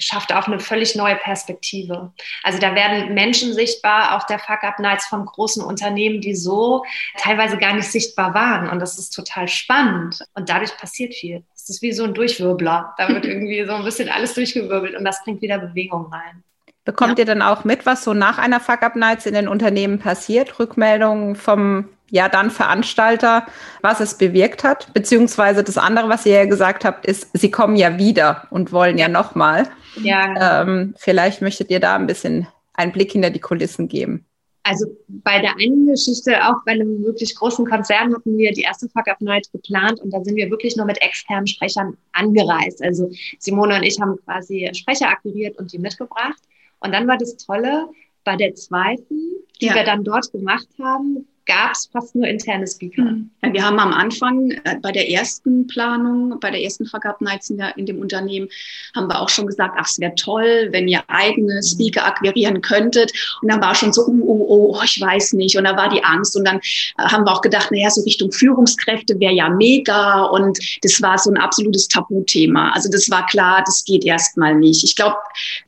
schafft 0.00 0.32
auch 0.32 0.46
eine 0.46 0.58
völlig 0.58 0.96
neue 0.96 1.16
Perspektive. 1.16 2.12
Also 2.42 2.58
da 2.58 2.74
werden 2.74 3.14
Menschen 3.14 3.54
sichtbar, 3.54 4.16
auch 4.16 4.26
der 4.26 4.38
Fuck-Up-Nights 4.38 5.06
von 5.06 5.24
großen 5.24 5.62
Unternehmen, 5.62 6.20
die 6.20 6.34
so 6.34 6.84
teilweise 7.18 7.56
gar 7.58 7.74
nicht 7.74 7.88
sichtbar 7.88 8.34
waren. 8.34 8.68
Und 8.68 8.80
das 8.80 8.98
ist 8.98 9.10
total 9.10 9.46
spannend. 9.46 10.24
Und 10.34 10.48
dadurch 10.48 10.76
passiert 10.76 11.14
viel. 11.14 11.44
Es 11.54 11.68
ist 11.68 11.82
wie 11.82 11.92
so 11.92 12.04
ein 12.04 12.14
Durchwirbler. 12.14 12.94
Da 12.98 13.08
wird 13.08 13.24
irgendwie 13.24 13.64
so 13.64 13.72
ein 13.72 13.84
bisschen 13.84 14.08
alles 14.08 14.34
durchgewirbelt 14.34 14.96
und 14.96 15.04
das 15.04 15.22
bringt 15.22 15.42
wieder 15.42 15.58
Bewegung 15.58 16.12
rein. 16.12 16.42
Bekommt 16.84 17.18
ja. 17.18 17.22
ihr 17.22 17.26
dann 17.26 17.42
auch 17.42 17.64
mit, 17.64 17.84
was 17.84 18.02
so 18.02 18.14
nach 18.14 18.38
einer 18.38 18.58
Fuck-Up-Nights 18.58 19.26
in 19.26 19.34
den 19.34 19.48
Unternehmen 19.48 19.98
passiert? 19.98 20.58
Rückmeldungen 20.58 21.36
vom 21.36 21.88
ja 22.10 22.28
dann 22.28 22.50
Veranstalter, 22.50 23.46
was 23.82 24.00
es 24.00 24.18
bewirkt 24.18 24.64
hat. 24.64 24.92
Beziehungsweise 24.92 25.64
das 25.64 25.78
andere, 25.78 26.08
was 26.08 26.26
ihr 26.26 26.34
ja 26.34 26.44
gesagt 26.44 26.84
habt, 26.84 27.06
ist, 27.06 27.28
sie 27.32 27.50
kommen 27.50 27.76
ja 27.76 27.98
wieder 27.98 28.46
und 28.50 28.72
wollen 28.72 28.98
ja 28.98 29.08
nochmal. 29.08 29.68
Ja. 29.96 30.62
Ähm, 30.62 30.94
vielleicht 30.96 31.42
möchtet 31.42 31.70
ihr 31.70 31.80
da 31.80 31.96
ein 31.96 32.06
bisschen 32.06 32.46
einen 32.74 32.92
Blick 32.92 33.12
hinter 33.12 33.30
die 33.30 33.40
Kulissen 33.40 33.88
geben. 33.88 34.26
Also 34.62 34.86
bei 35.08 35.40
der 35.40 35.56
einen 35.56 35.86
Geschichte, 35.86 36.36
auch 36.46 36.64
bei 36.66 36.72
einem 36.72 37.02
wirklich 37.02 37.34
großen 37.34 37.66
Konzern, 37.66 38.14
hatten 38.14 38.36
wir 38.36 38.52
die 38.52 38.60
erste 38.60 38.88
Fuck 38.90 39.08
Up 39.08 39.20
Night 39.20 39.48
geplant 39.52 40.00
und 40.00 40.10
da 40.10 40.22
sind 40.22 40.36
wir 40.36 40.50
wirklich 40.50 40.76
nur 40.76 40.84
mit 40.84 41.00
externen 41.00 41.46
Sprechern 41.46 41.96
angereist. 42.12 42.82
Also 42.82 43.10
Simone 43.38 43.76
und 43.76 43.82
ich 43.84 43.98
haben 44.00 44.18
quasi 44.24 44.70
Sprecher 44.74 45.08
akquiriert 45.08 45.58
und 45.58 45.72
die 45.72 45.78
mitgebracht. 45.78 46.42
Und 46.80 46.92
dann 46.92 47.08
war 47.08 47.16
das 47.16 47.36
Tolle, 47.36 47.88
bei 48.24 48.36
der 48.36 48.54
zweiten, 48.54 49.18
die 49.60 49.66
ja. 49.66 49.74
wir 49.74 49.84
dann 49.84 50.04
dort 50.04 50.30
gemacht 50.30 50.68
haben, 50.80 51.26
gab 51.46 51.72
es 51.72 51.88
fast 51.92 52.14
nur 52.14 52.26
interne 52.26 52.66
Speaker. 52.66 53.14
Ja, 53.42 53.52
wir 53.52 53.64
haben 53.64 53.78
am 53.78 53.92
Anfang 53.92 54.50
äh, 54.50 54.76
bei 54.80 54.92
der 54.92 55.10
ersten 55.10 55.66
Planung, 55.66 56.38
bei 56.40 56.50
der 56.50 56.62
ersten 56.62 56.86
Vergab 56.86 57.20
Nights 57.20 57.50
in, 57.50 57.86
dem 57.86 57.98
Unternehmen, 57.98 58.48
haben 58.94 59.08
wir 59.08 59.20
auch 59.20 59.28
schon 59.28 59.46
gesagt, 59.46 59.76
ach, 59.78 59.88
es 59.88 59.98
wäre 59.98 60.14
toll, 60.14 60.68
wenn 60.70 60.86
ihr 60.88 61.02
eigene 61.08 61.56
mhm. 61.56 61.62
Speaker 61.62 62.04
akquirieren 62.04 62.60
könntet. 62.62 63.12
Und 63.42 63.50
dann 63.50 63.60
war 63.60 63.74
schon 63.74 63.92
so, 63.92 64.06
oh, 64.06 64.46
oh, 64.48 64.76
oh, 64.76 64.80
ich 64.84 65.00
weiß 65.00 65.32
nicht. 65.34 65.56
Und 65.56 65.64
da 65.64 65.76
war 65.76 65.88
die 65.88 66.04
Angst. 66.04 66.36
Und 66.36 66.46
dann 66.46 66.58
äh, 66.58 67.02
haben 67.04 67.24
wir 67.24 67.32
auch 67.32 67.42
gedacht, 67.42 67.70
naja, 67.70 67.90
so 67.90 68.02
Richtung 68.02 68.30
Führungskräfte 68.32 69.18
wäre 69.18 69.34
ja 69.34 69.48
mega. 69.48 70.22
Und 70.24 70.58
das 70.82 71.00
war 71.02 71.18
so 71.18 71.30
ein 71.30 71.36
absolutes 71.36 71.88
Tabuthema. 71.88 72.70
Also 72.72 72.90
das 72.90 73.10
war 73.10 73.26
klar, 73.26 73.62
das 73.64 73.84
geht 73.84 74.04
erstmal 74.04 74.54
nicht. 74.54 74.84
Ich 74.84 74.94
glaube, 74.94 75.16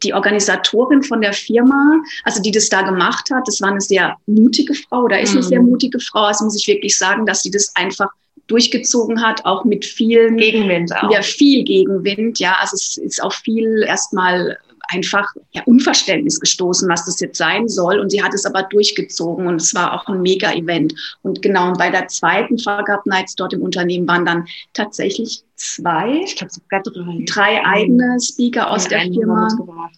die 0.02 0.14
Organisatorin 0.14 1.02
von 1.02 1.21
der 1.21 1.33
Firma, 1.33 2.02
also 2.25 2.41
die 2.43 2.50
das 2.50 2.69
da 2.69 2.83
gemacht 2.83 3.31
hat, 3.33 3.49
das 3.49 3.61
war 3.61 3.71
eine 3.71 3.81
sehr 3.81 4.17
mutige 4.26 4.75
Frau 4.75 5.02
oder 5.02 5.21
ist 5.21 5.33
eine 5.33 5.41
mhm. 5.41 5.49
Sehr 5.62 5.71
mutige 5.71 6.00
Frau. 6.00 6.28
Das 6.28 6.40
muss 6.40 6.57
ich 6.57 6.66
wirklich 6.66 6.97
sagen, 6.97 7.26
dass 7.26 7.42
sie 7.42 7.50
das 7.50 7.75
einfach 7.76 8.11
durchgezogen 8.49 9.23
hat, 9.23 9.45
auch 9.45 9.64
mit 9.64 9.85
viel 9.85 10.35
Gegenwind. 10.35 10.95
Auch. 10.95 11.11
Ja, 11.11 11.23
viel 11.23 11.64
Gegenwind. 11.64 12.38
Ja, 12.38 12.57
also 12.61 12.75
es 12.75 12.97
ist 12.97 13.23
auch 13.23 13.33
viel 13.33 13.85
erstmal 13.87 14.59
einfach 14.88 15.26
ja, 15.52 15.62
Unverständnis 15.64 16.38
gestoßen, 16.38 16.88
was 16.88 17.07
das 17.07 17.21
jetzt 17.21 17.38
sein 17.38 17.69
soll. 17.69 17.99
Und 17.99 18.11
sie 18.11 18.23
hat 18.23 18.35
es 18.35 18.45
aber 18.45 18.64
durchgezogen 18.64 19.47
und 19.47 19.61
es 19.61 19.75
war 19.75 19.95
auch 19.95 20.07
ein 20.07 20.21
Mega-Event. 20.21 20.95
Und 21.23 21.40
genau 21.40 21.73
bei 21.73 21.88
der 21.88 22.09
zweiten 22.09 22.59
Vergab 22.59 23.07
Nights 23.07 23.35
dort 23.37 23.54
im 23.54 23.62
Unternehmen 23.62 24.07
waren 24.07 24.26
dann 24.26 24.47
tatsächlich 24.75 25.42
zwei, 25.62 26.23
ich 26.25 26.37
glaube 26.37 26.52
sogar 26.52 26.83
drei, 26.83 27.25
drei 27.25 27.64
eigene 27.64 28.19
Speaker 28.21 28.71
aus 28.71 28.88
der 28.88 29.02
Firma. 29.02 29.49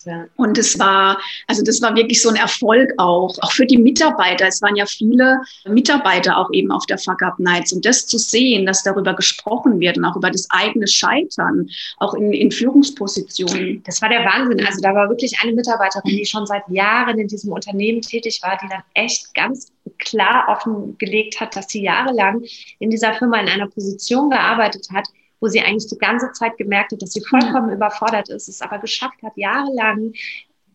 Ja. 0.05 0.27
Und 0.37 0.59
es 0.59 0.79
war, 0.79 1.19
also 1.47 1.63
das 1.63 1.81
war 1.81 1.97
wirklich 1.97 2.21
so 2.21 2.29
ein 2.29 2.37
Erfolg 2.37 2.93
auch, 2.99 3.35
auch 3.41 3.53
für 3.53 3.65
die 3.65 3.79
Mitarbeiter. 3.79 4.47
Es 4.47 4.61
waren 4.61 4.77
ja 4.77 4.85
viele 4.85 5.41
Mitarbeiter 5.67 6.37
auch 6.37 6.51
eben 6.53 6.71
auf 6.71 6.85
der 6.87 6.99
Fuck 6.99 7.23
Up 7.23 7.39
Nights. 7.39 7.73
Und 7.73 7.87
das 7.87 8.07
zu 8.07 8.19
sehen, 8.19 8.67
dass 8.67 8.83
darüber 8.83 9.15
gesprochen 9.15 9.81
wird 9.81 9.97
und 9.97 10.05
auch 10.05 10.17
über 10.17 10.31
das 10.31 10.47
eigene 10.51 10.87
Scheitern, 10.87 11.69
auch 11.97 12.15
in, 12.15 12.33
in 12.33 12.51
Führungspositionen. 12.51 13.83
Das 13.85 14.03
war 14.03 14.11
der 14.11 14.25
Wahnsinn. 14.25 14.65
Also 14.67 14.81
da 14.83 14.95
war 14.95 15.09
wirklich 15.09 15.39
eine 15.43 15.53
Mitarbeiterin, 15.53 16.17
die 16.17 16.27
schon 16.27 16.47
seit 16.47 16.69
Jahren 16.69 17.19
in 17.19 17.29
diesem 17.29 17.53
Unternehmen 17.53 18.03
tätig 18.03 18.41
war, 18.43 18.59
die 18.63 18.69
dann 18.69 18.83
echt 18.93 19.35
ganz 19.35 19.73
klar 19.99 20.47
offengelegt 20.49 21.41
hat, 21.41 21.57
dass 21.57 21.69
sie 21.69 21.83
jahrelang 21.83 22.43
in 22.79 22.91
dieser 22.91 23.15
Firma 23.15 23.41
in 23.41 23.49
einer 23.49 23.69
Position 23.69 24.29
gearbeitet 24.29 24.89
hat, 24.93 25.09
wo 25.45 25.49
sie 25.49 25.61
eigentlich 25.61 25.89
die 25.89 25.99
ganze 25.99 26.33
Zeit 26.33 26.57
gemerkt 26.57 26.93
hat, 26.93 27.03
dass 27.03 27.13
sie 27.13 27.21
vollkommen 27.21 27.67
mhm. 27.67 27.75
überfordert 27.75 28.31
ist, 28.31 28.49
es 28.49 28.63
aber 28.63 28.79
geschafft 28.79 29.23
hat, 29.23 29.37
jahrelang 29.37 30.15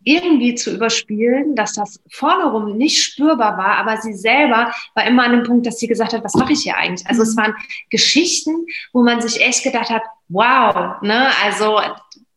irgendwie 0.04 0.54
zu 0.54 0.72
überspielen, 0.72 1.56
dass 1.56 1.74
das 1.74 2.00
vorne 2.08 2.44
rum 2.44 2.76
nicht 2.78 3.02
spürbar 3.02 3.58
war, 3.58 3.76
aber 3.78 4.00
sie 4.00 4.14
selber 4.14 4.72
war 4.94 5.06
immer 5.06 5.24
an 5.24 5.32
dem 5.32 5.42
Punkt, 5.42 5.66
dass 5.66 5.78
sie 5.78 5.88
gesagt 5.88 6.12
hat, 6.12 6.22
was 6.22 6.34
mache 6.34 6.52
ich 6.52 6.62
hier 6.62 6.76
eigentlich? 6.76 7.06
Also 7.08 7.22
es 7.22 7.34
mhm. 7.34 7.40
waren 7.40 7.54
Geschichten, 7.90 8.66
wo 8.92 9.02
man 9.02 9.20
sich 9.20 9.40
echt 9.42 9.64
gedacht 9.64 9.90
hat, 9.90 10.02
wow, 10.28 11.02
ne, 11.02 11.30
also 11.44 11.80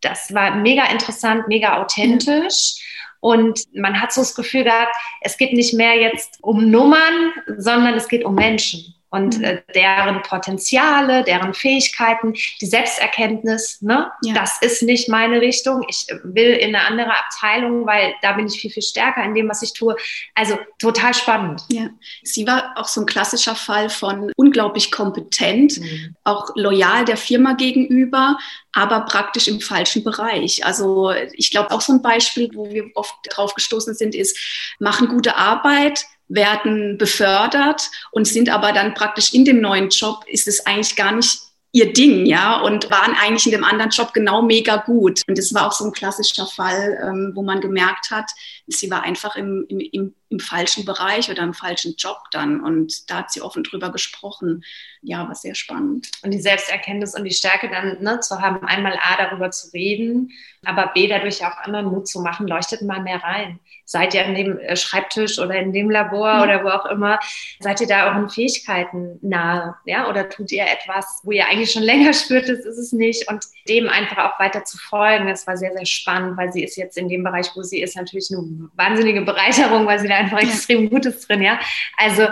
das 0.02 0.34
war 0.34 0.56
mega 0.56 0.86
interessant, 0.88 1.48
mega 1.48 1.82
authentisch. 1.82 2.82
Und 3.20 3.62
man 3.74 4.02
hat 4.02 4.12
so 4.12 4.22
das 4.22 4.36
Gefühl 4.36 4.66
gehabt, 4.66 4.94
es 5.22 5.38
geht 5.38 5.54
nicht 5.54 5.74
mehr 5.75 5.96
jetzt 5.96 6.40
um 6.42 6.70
Nummern, 6.70 7.32
sondern 7.58 7.94
es 7.94 8.10
geht 8.10 8.25
um 8.25 8.36
Menschen 8.36 8.93
und 9.13 9.38
mhm. 9.38 9.43
äh, 9.43 9.62
deren 9.75 10.24
Potenziale, 10.24 11.24
deren 11.24 11.53
Fähigkeiten, 11.53 12.34
die 12.60 12.65
Selbsterkenntnis, 12.65 13.79
ne? 13.82 14.12
Ja. 14.24 14.34
das 14.34 14.60
ist 14.62 14.82
nicht 14.82 15.08
meine 15.08 15.39
Richtung. 15.39 15.86
Ich 15.88 16.08
will 16.24 16.50
in 16.50 16.75
eine 16.75 16.88
andere 16.88 17.12
Abteilung, 17.12 17.86
weil 17.86 18.15
da 18.24 18.34
bin 18.34 18.48
ich 18.48 18.60
viel, 18.60 18.72
viel 18.72 18.82
stärker 18.82 19.24
in 19.24 19.36
dem, 19.36 19.48
was 19.48 19.62
ich 19.62 19.74
tue. 19.74 19.96
Also 20.34 20.58
total 20.79 21.13
spannend. 21.13 21.62
Ja. 21.72 21.89
Sie 22.24 22.48
war 22.48 22.74
auch 22.75 22.88
so 22.88 23.01
ein 23.01 23.05
klassischer 23.05 23.55
Fall 23.55 23.91
von 23.91 24.32
unglaublich 24.36 24.91
kompetent, 24.91 25.79
mhm. 25.79 26.15
auch 26.24 26.50
loyal 26.55 27.05
der 27.05 27.17
Firma 27.17 27.53
gegenüber, 27.53 28.39
aber 28.72 29.01
praktisch 29.01 29.48
im 29.48 29.62
falschen 29.62 30.03
Bereich. 30.03 30.65
Also 30.65 31.13
ich 31.34 31.51
glaube 31.51 31.70
auch 31.70 31.82
so 31.82 31.93
ein 31.93 32.01
Beispiel, 32.01 32.50
wo 32.55 32.67
wir 32.72 32.86
oft 32.96 33.13
drauf 33.29 33.53
gestoßen 33.53 33.93
sind, 33.93 34.15
ist, 34.15 34.36
machen 34.79 35.08
gute 35.08 35.36
Arbeit, 35.36 36.03
werden 36.27 36.98
befördert 36.98 37.89
und 38.12 38.27
sind 38.27 38.50
aber 38.50 38.72
dann 38.72 38.94
praktisch 38.94 39.34
in 39.34 39.46
dem 39.46 39.62
neuen 39.62 39.89
Job, 39.89 40.24
ist 40.27 40.48
es 40.48 40.65
eigentlich 40.65 40.96
gar 40.96 41.12
nicht 41.12 41.39
ihr 41.75 41.92
Ding, 41.92 42.27
ja, 42.27 42.62
und 42.62 42.92
waren 42.92 43.15
eigentlich 43.20 43.48
in 43.48 43.51
dem 43.51 43.63
anderen 43.63 43.89
Job 43.89 44.13
genau 44.13 44.44
mega 44.44 44.77
gut. 44.77 45.22
Und 45.27 45.39
das 45.39 45.56
war 45.56 45.65
auch 45.68 45.72
so 45.72 45.86
ein 45.86 45.92
klassischer 45.92 46.46
Fall, 46.46 47.00
ähm, 47.03 47.32
wo 47.34 47.42
man 47.42 47.62
gemerkt 47.62 48.12
hat, 48.12 48.30
sie 48.68 48.92
war 48.92 49.01
einfach 49.01 49.36
im, 49.36 49.65
im, 49.68 49.80
im, 49.80 50.15
im, 50.34 50.40
falschen 50.40 50.86
Bereich 50.86 51.30
oder 51.30 51.44
im 51.44 51.54
falschen 51.54 51.96
Job 51.98 52.18
dann. 52.32 52.62
Und 52.62 53.10
da 53.10 53.20
hat 53.20 53.32
sie 53.32 53.42
offen 53.42 53.63
drüber 53.63 53.92
gesprochen. 53.92 54.63
Ja, 55.02 55.28
war 55.28 55.36
sehr 55.36 55.56
spannend. 55.56 56.10
Und 56.24 56.32
die 56.32 56.42
Selbsterkenntnis 56.42 57.16
und 57.16 57.25
die 57.25 57.32
Stärke 57.32 57.70
dann 57.70 58.02
ne, 58.02 58.20
zu 58.20 58.42
haben, 58.42 58.66
einmal 58.66 58.98
A, 59.02 59.18
darüber 59.18 59.52
zu 59.52 59.72
reden, 59.74 60.32
aber 60.66 60.92
B, 60.94 61.08
dadurch 61.08 61.46
auch 61.46 61.58
anderen 61.58 61.88
Mut 61.88 62.08
zu 62.08 62.22
machen, 62.22 62.48
leuchtet 62.48 62.82
mal 62.82 63.02
mehr 63.02 63.22
rein. 63.22 63.60
Seid 63.86 64.13
ihr 64.13 64.24
in 64.24 64.36
dem 64.36 64.58
äh, 64.60 64.78
Schreibtisch 64.78 65.40
oder 65.40 65.56
in 65.56 65.74
dem 65.74 65.90
Labor 65.90 66.36
mhm. 66.36 66.42
oder 66.44 66.63
wo 66.63 66.70
auch 66.70 66.86
immer, 66.86 67.20
seid 67.60 67.82
ihr 67.82 67.88
da 67.88 68.08
euren 68.08 68.30
Fähigkeiten 68.30 69.20
nahe? 69.22 69.75
Ja? 69.86 70.10
Oder 70.10 70.30
tut 70.30 70.52
ihr 70.52 70.63
etwas, 70.63 71.20
wo 71.24 71.32
ihr 71.32 71.48
eigentlich 71.48 71.72
schon 71.72 71.84
länger 71.94 72.13
spürt, 72.13 72.48
das 72.48 72.60
ist 72.60 72.78
es 72.78 72.94
nicht? 72.94 73.30
Und 73.30 73.46
dem 73.68 73.90
einfach 73.90 74.18
auch 74.18 74.40
weiter 74.40 74.63
zu 74.63 74.78
folgen, 74.78 75.28
das 75.28 75.48
war 75.48 75.58
sehr, 75.58 75.74
sehr 75.74 75.86
spannend, 75.86 76.38
weil 76.38 76.52
sie 76.52 76.63
ist 76.63 76.78
jetzt 76.78 76.98
in 76.98 77.10
dem 77.10 77.24
Bereich, 77.24 77.50
wo 77.56 77.62
sie 77.62 77.82
ist, 77.82 77.96
natürlich 77.98 78.30
eine 78.32 78.70
wahnsinnige 78.75 79.22
Bereicherung, 79.22 79.86
weil 79.86 80.00
sie 80.00 80.08
da 80.08 80.23
einfach 80.24 80.39
extrem 80.39 80.89
Gutes 80.89 81.27
drin, 81.27 81.42
ja. 81.42 81.60
Also 81.98 82.27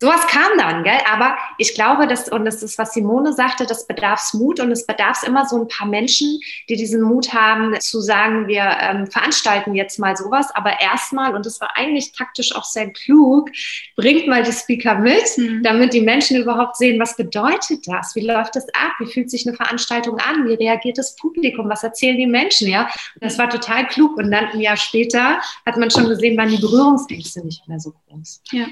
sowas 0.00 0.26
kam 0.28 0.56
dann, 0.56 0.82
gell? 0.82 0.98
Aber 1.12 1.36
ich 1.58 1.74
glaube, 1.74 2.06
dass, 2.06 2.28
und 2.28 2.44
das 2.44 2.62
ist, 2.62 2.78
was 2.78 2.94
Simone 2.94 3.32
sagte, 3.34 3.66
das 3.66 3.86
bedarf 3.86 4.32
Mut 4.32 4.58
und 4.58 4.70
es 4.70 4.86
bedarf 4.86 5.22
immer 5.22 5.46
so 5.46 5.60
ein 5.60 5.68
paar 5.68 5.86
Menschen, 5.86 6.40
die 6.68 6.76
diesen 6.76 7.02
Mut 7.02 7.34
haben, 7.34 7.78
zu 7.80 8.00
sagen, 8.00 8.48
wir 8.48 8.64
ähm, 8.80 9.06
veranstalten 9.06 9.74
jetzt 9.74 9.98
mal 9.98 10.16
sowas, 10.16 10.48
aber 10.54 10.80
erstmal, 10.80 11.34
und 11.34 11.44
das 11.44 11.60
war 11.60 11.76
eigentlich 11.76 12.12
taktisch 12.12 12.54
auch 12.54 12.64
sehr 12.64 12.90
klug, 12.90 13.50
bringt 13.96 14.26
mal 14.26 14.42
die 14.42 14.52
Speaker 14.52 14.94
mit, 14.94 15.36
mhm. 15.36 15.62
damit 15.62 15.92
die 15.92 16.00
Menschen 16.00 16.38
überhaupt 16.38 16.76
sehen, 16.76 16.98
was 16.98 17.16
bedeutet 17.16 17.86
das? 17.86 18.14
Wie 18.14 18.26
läuft 18.26 18.56
das 18.56 18.66
ab? 18.68 18.92
Wie 18.98 19.06
fühlt 19.06 19.30
sich 19.30 19.46
eine 19.46 19.56
Veranstaltung 19.56 20.18
an? 20.18 20.48
Wie 20.48 20.54
reagiert 20.54 20.96
das 20.96 21.14
Publikum? 21.16 21.68
Was 21.68 21.84
erzählen 21.84 22.16
die 22.16 22.26
Menschen? 22.26 22.68
Ja, 22.68 22.84
und 23.14 23.22
das 23.22 23.38
war 23.38 23.50
total 23.50 23.86
klug. 23.88 24.16
Und 24.16 24.30
dann 24.30 24.46
ein 24.46 24.60
Jahr 24.60 24.76
später 24.76 25.40
hat 25.66 25.76
man 25.76 25.90
schon 25.90 26.08
gesehen, 26.08 26.36
waren 26.38 26.48
die 26.48 26.56
Berührungsängste 26.56 27.44
nicht 27.44 27.66
mehr 27.68 27.78
so 27.78 27.92
groß. 28.08 28.40
Ja. 28.52 28.66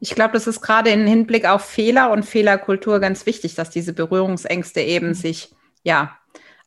Ich 0.00 0.14
glaube, 0.14 0.32
das 0.32 0.46
ist 0.46 0.60
gerade 0.60 0.90
im 0.90 1.06
Hinblick 1.06 1.46
auf 1.46 1.64
Fehler 1.64 2.10
und 2.10 2.24
Fehlerkultur 2.24 3.00
ganz 3.00 3.26
wichtig, 3.26 3.54
dass 3.54 3.70
diese 3.70 3.92
Berührungsängste 3.92 4.80
eben 4.80 5.08
mhm. 5.08 5.14
sich, 5.14 5.54
ja, 5.82 6.16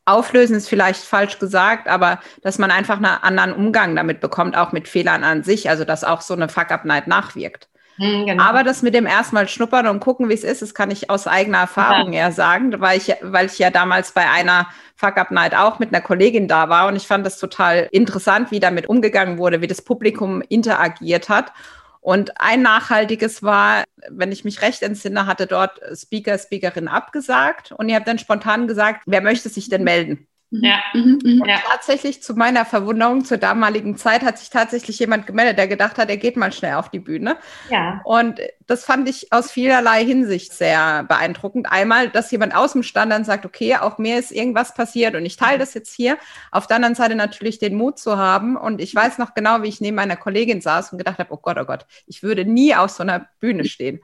auflösen 0.04 0.56
ist 0.56 0.68
vielleicht 0.68 1.02
falsch 1.02 1.38
gesagt, 1.38 1.88
aber 1.88 2.20
dass 2.42 2.58
man 2.58 2.70
einfach 2.70 2.96
einen 2.96 3.06
anderen 3.06 3.52
Umgang 3.52 3.94
damit 3.94 4.20
bekommt, 4.20 4.56
auch 4.56 4.72
mit 4.72 4.88
Fehlern 4.88 5.24
an 5.24 5.42
sich, 5.42 5.68
also 5.68 5.84
dass 5.84 6.04
auch 6.04 6.20
so 6.20 6.34
eine 6.34 6.48
Fuck-Up-Night 6.48 7.06
nachwirkt. 7.06 7.68
Mhm, 8.00 8.26
genau. 8.26 8.42
Aber 8.42 8.64
das 8.64 8.82
mit 8.82 8.94
dem 8.94 9.06
erstmal 9.06 9.46
schnuppern 9.46 9.86
und 9.86 10.00
gucken, 10.00 10.30
wie 10.30 10.34
es 10.34 10.42
ist, 10.42 10.62
das 10.62 10.74
kann 10.74 10.90
ich 10.90 11.10
aus 11.10 11.26
eigener 11.26 11.58
Erfahrung 11.58 12.12
ja. 12.12 12.20
eher 12.20 12.32
sagen, 12.32 12.80
weil 12.80 12.96
ich, 12.96 13.14
weil 13.20 13.46
ich 13.46 13.58
ja 13.58 13.70
damals 13.70 14.12
bei 14.12 14.28
einer 14.28 14.68
Fuck-Up-Night 14.96 15.54
auch 15.54 15.78
mit 15.78 15.92
einer 15.92 16.02
Kollegin 16.02 16.48
da 16.48 16.70
war 16.70 16.88
und 16.88 16.96
ich 16.96 17.06
fand 17.06 17.26
das 17.26 17.38
total 17.38 17.88
interessant, 17.92 18.50
wie 18.50 18.60
damit 18.60 18.88
umgegangen 18.88 19.36
wurde, 19.36 19.60
wie 19.60 19.66
das 19.66 19.82
Publikum 19.82 20.42
interagiert 20.48 21.28
hat. 21.28 21.52
Und 22.00 22.40
ein 22.40 22.62
nachhaltiges 22.62 23.42
war, 23.42 23.84
wenn 24.08 24.32
ich 24.32 24.44
mich 24.44 24.62
recht 24.62 24.82
entsinne, 24.82 25.26
hatte 25.26 25.46
dort 25.46 25.80
Speaker, 25.94 26.38
Speakerin 26.38 26.88
abgesagt 26.88 27.72
und 27.72 27.88
ihr 27.88 27.96
habt 27.96 28.08
dann 28.08 28.18
spontan 28.18 28.66
gesagt, 28.66 29.02
wer 29.06 29.20
möchte 29.20 29.50
sich 29.50 29.68
denn 29.68 29.84
melden? 29.84 30.26
Mhm. 30.50 30.64
Ja. 30.64 30.82
Mhm, 30.94 31.18
mhm. 31.22 31.44
ja. 31.46 31.58
tatsächlich 31.68 32.22
zu 32.22 32.34
meiner 32.34 32.64
Verwunderung 32.64 33.24
zur 33.24 33.38
damaligen 33.38 33.96
Zeit 33.96 34.22
hat 34.22 34.38
sich 34.38 34.50
tatsächlich 34.50 34.98
jemand 34.98 35.26
gemeldet, 35.26 35.58
der 35.58 35.68
gedacht 35.68 35.96
hat, 35.96 36.10
er 36.10 36.16
geht 36.16 36.36
mal 36.36 36.52
schnell 36.52 36.74
auf 36.74 36.88
die 36.88 36.98
Bühne. 36.98 37.36
Ja. 37.70 38.00
Und 38.04 38.40
das 38.66 38.84
fand 38.84 39.08
ich 39.08 39.32
aus 39.32 39.50
vielerlei 39.50 40.04
Hinsicht 40.04 40.52
sehr 40.52 41.04
beeindruckend. 41.04 41.70
Einmal, 41.70 42.08
dass 42.08 42.30
jemand 42.30 42.54
aus 42.54 42.72
dem 42.72 42.82
Stand 42.82 43.12
dann 43.12 43.24
sagt, 43.24 43.46
okay, 43.46 43.76
auch 43.76 43.98
mir 43.98 44.18
ist 44.18 44.32
irgendwas 44.32 44.74
passiert 44.74 45.14
und 45.14 45.24
ich 45.24 45.36
teile 45.36 45.58
das 45.58 45.74
jetzt 45.74 45.94
hier. 45.94 46.18
Auf 46.50 46.66
der 46.66 46.76
anderen 46.76 46.94
Seite 46.96 47.14
natürlich 47.14 47.58
den 47.58 47.76
Mut 47.76 47.98
zu 47.98 48.16
haben. 48.16 48.56
Und 48.56 48.80
ich 48.80 48.94
weiß 48.94 49.18
noch 49.18 49.34
genau, 49.34 49.62
wie 49.62 49.68
ich 49.68 49.80
neben 49.80 49.96
meiner 49.96 50.16
Kollegin 50.16 50.60
saß 50.60 50.92
und 50.92 50.98
gedacht 50.98 51.18
habe, 51.18 51.32
oh 51.32 51.38
Gott, 51.40 51.58
oh 51.60 51.64
Gott, 51.64 51.86
ich 52.06 52.22
würde 52.22 52.44
nie 52.44 52.74
auf 52.74 52.90
so 52.90 53.02
einer 53.02 53.28
Bühne 53.38 53.64
stehen. 53.64 54.00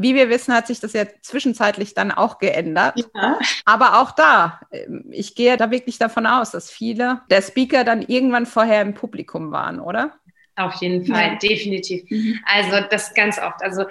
Wie 0.00 0.14
wir 0.14 0.28
wissen, 0.30 0.54
hat 0.54 0.66
sich 0.66 0.80
das 0.80 0.92
ja 0.92 1.04
zwischenzeitlich 1.20 1.94
dann 1.94 2.10
auch 2.10 2.38
geändert. 2.38 2.94
Ja. 3.14 3.38
Aber 3.64 4.00
auch 4.00 4.12
da, 4.12 4.60
ähm, 4.72 5.04
ich 5.10 5.34
gehe 5.34 5.56
da 5.56 5.70
wirklich 5.70 5.98
davon 5.98 6.26
aus, 6.26 6.50
dass 6.50 6.70
viele 6.70 7.20
der 7.30 7.42
Speaker 7.42 7.84
dann 7.84 8.02
irgendwann 8.02 8.46
vorher 8.46 8.82
im 8.82 8.94
Publikum 8.94 9.52
waren, 9.52 9.80
oder? 9.80 10.14
Auf 10.56 10.74
jeden 10.74 11.06
Fall, 11.06 11.32
ja. 11.32 11.34
definitiv. 11.36 12.10
Mhm. 12.10 12.38
Also 12.44 12.86
das 12.90 13.14
ganz 13.14 13.38
oft. 13.38 13.62
Also 13.62 13.84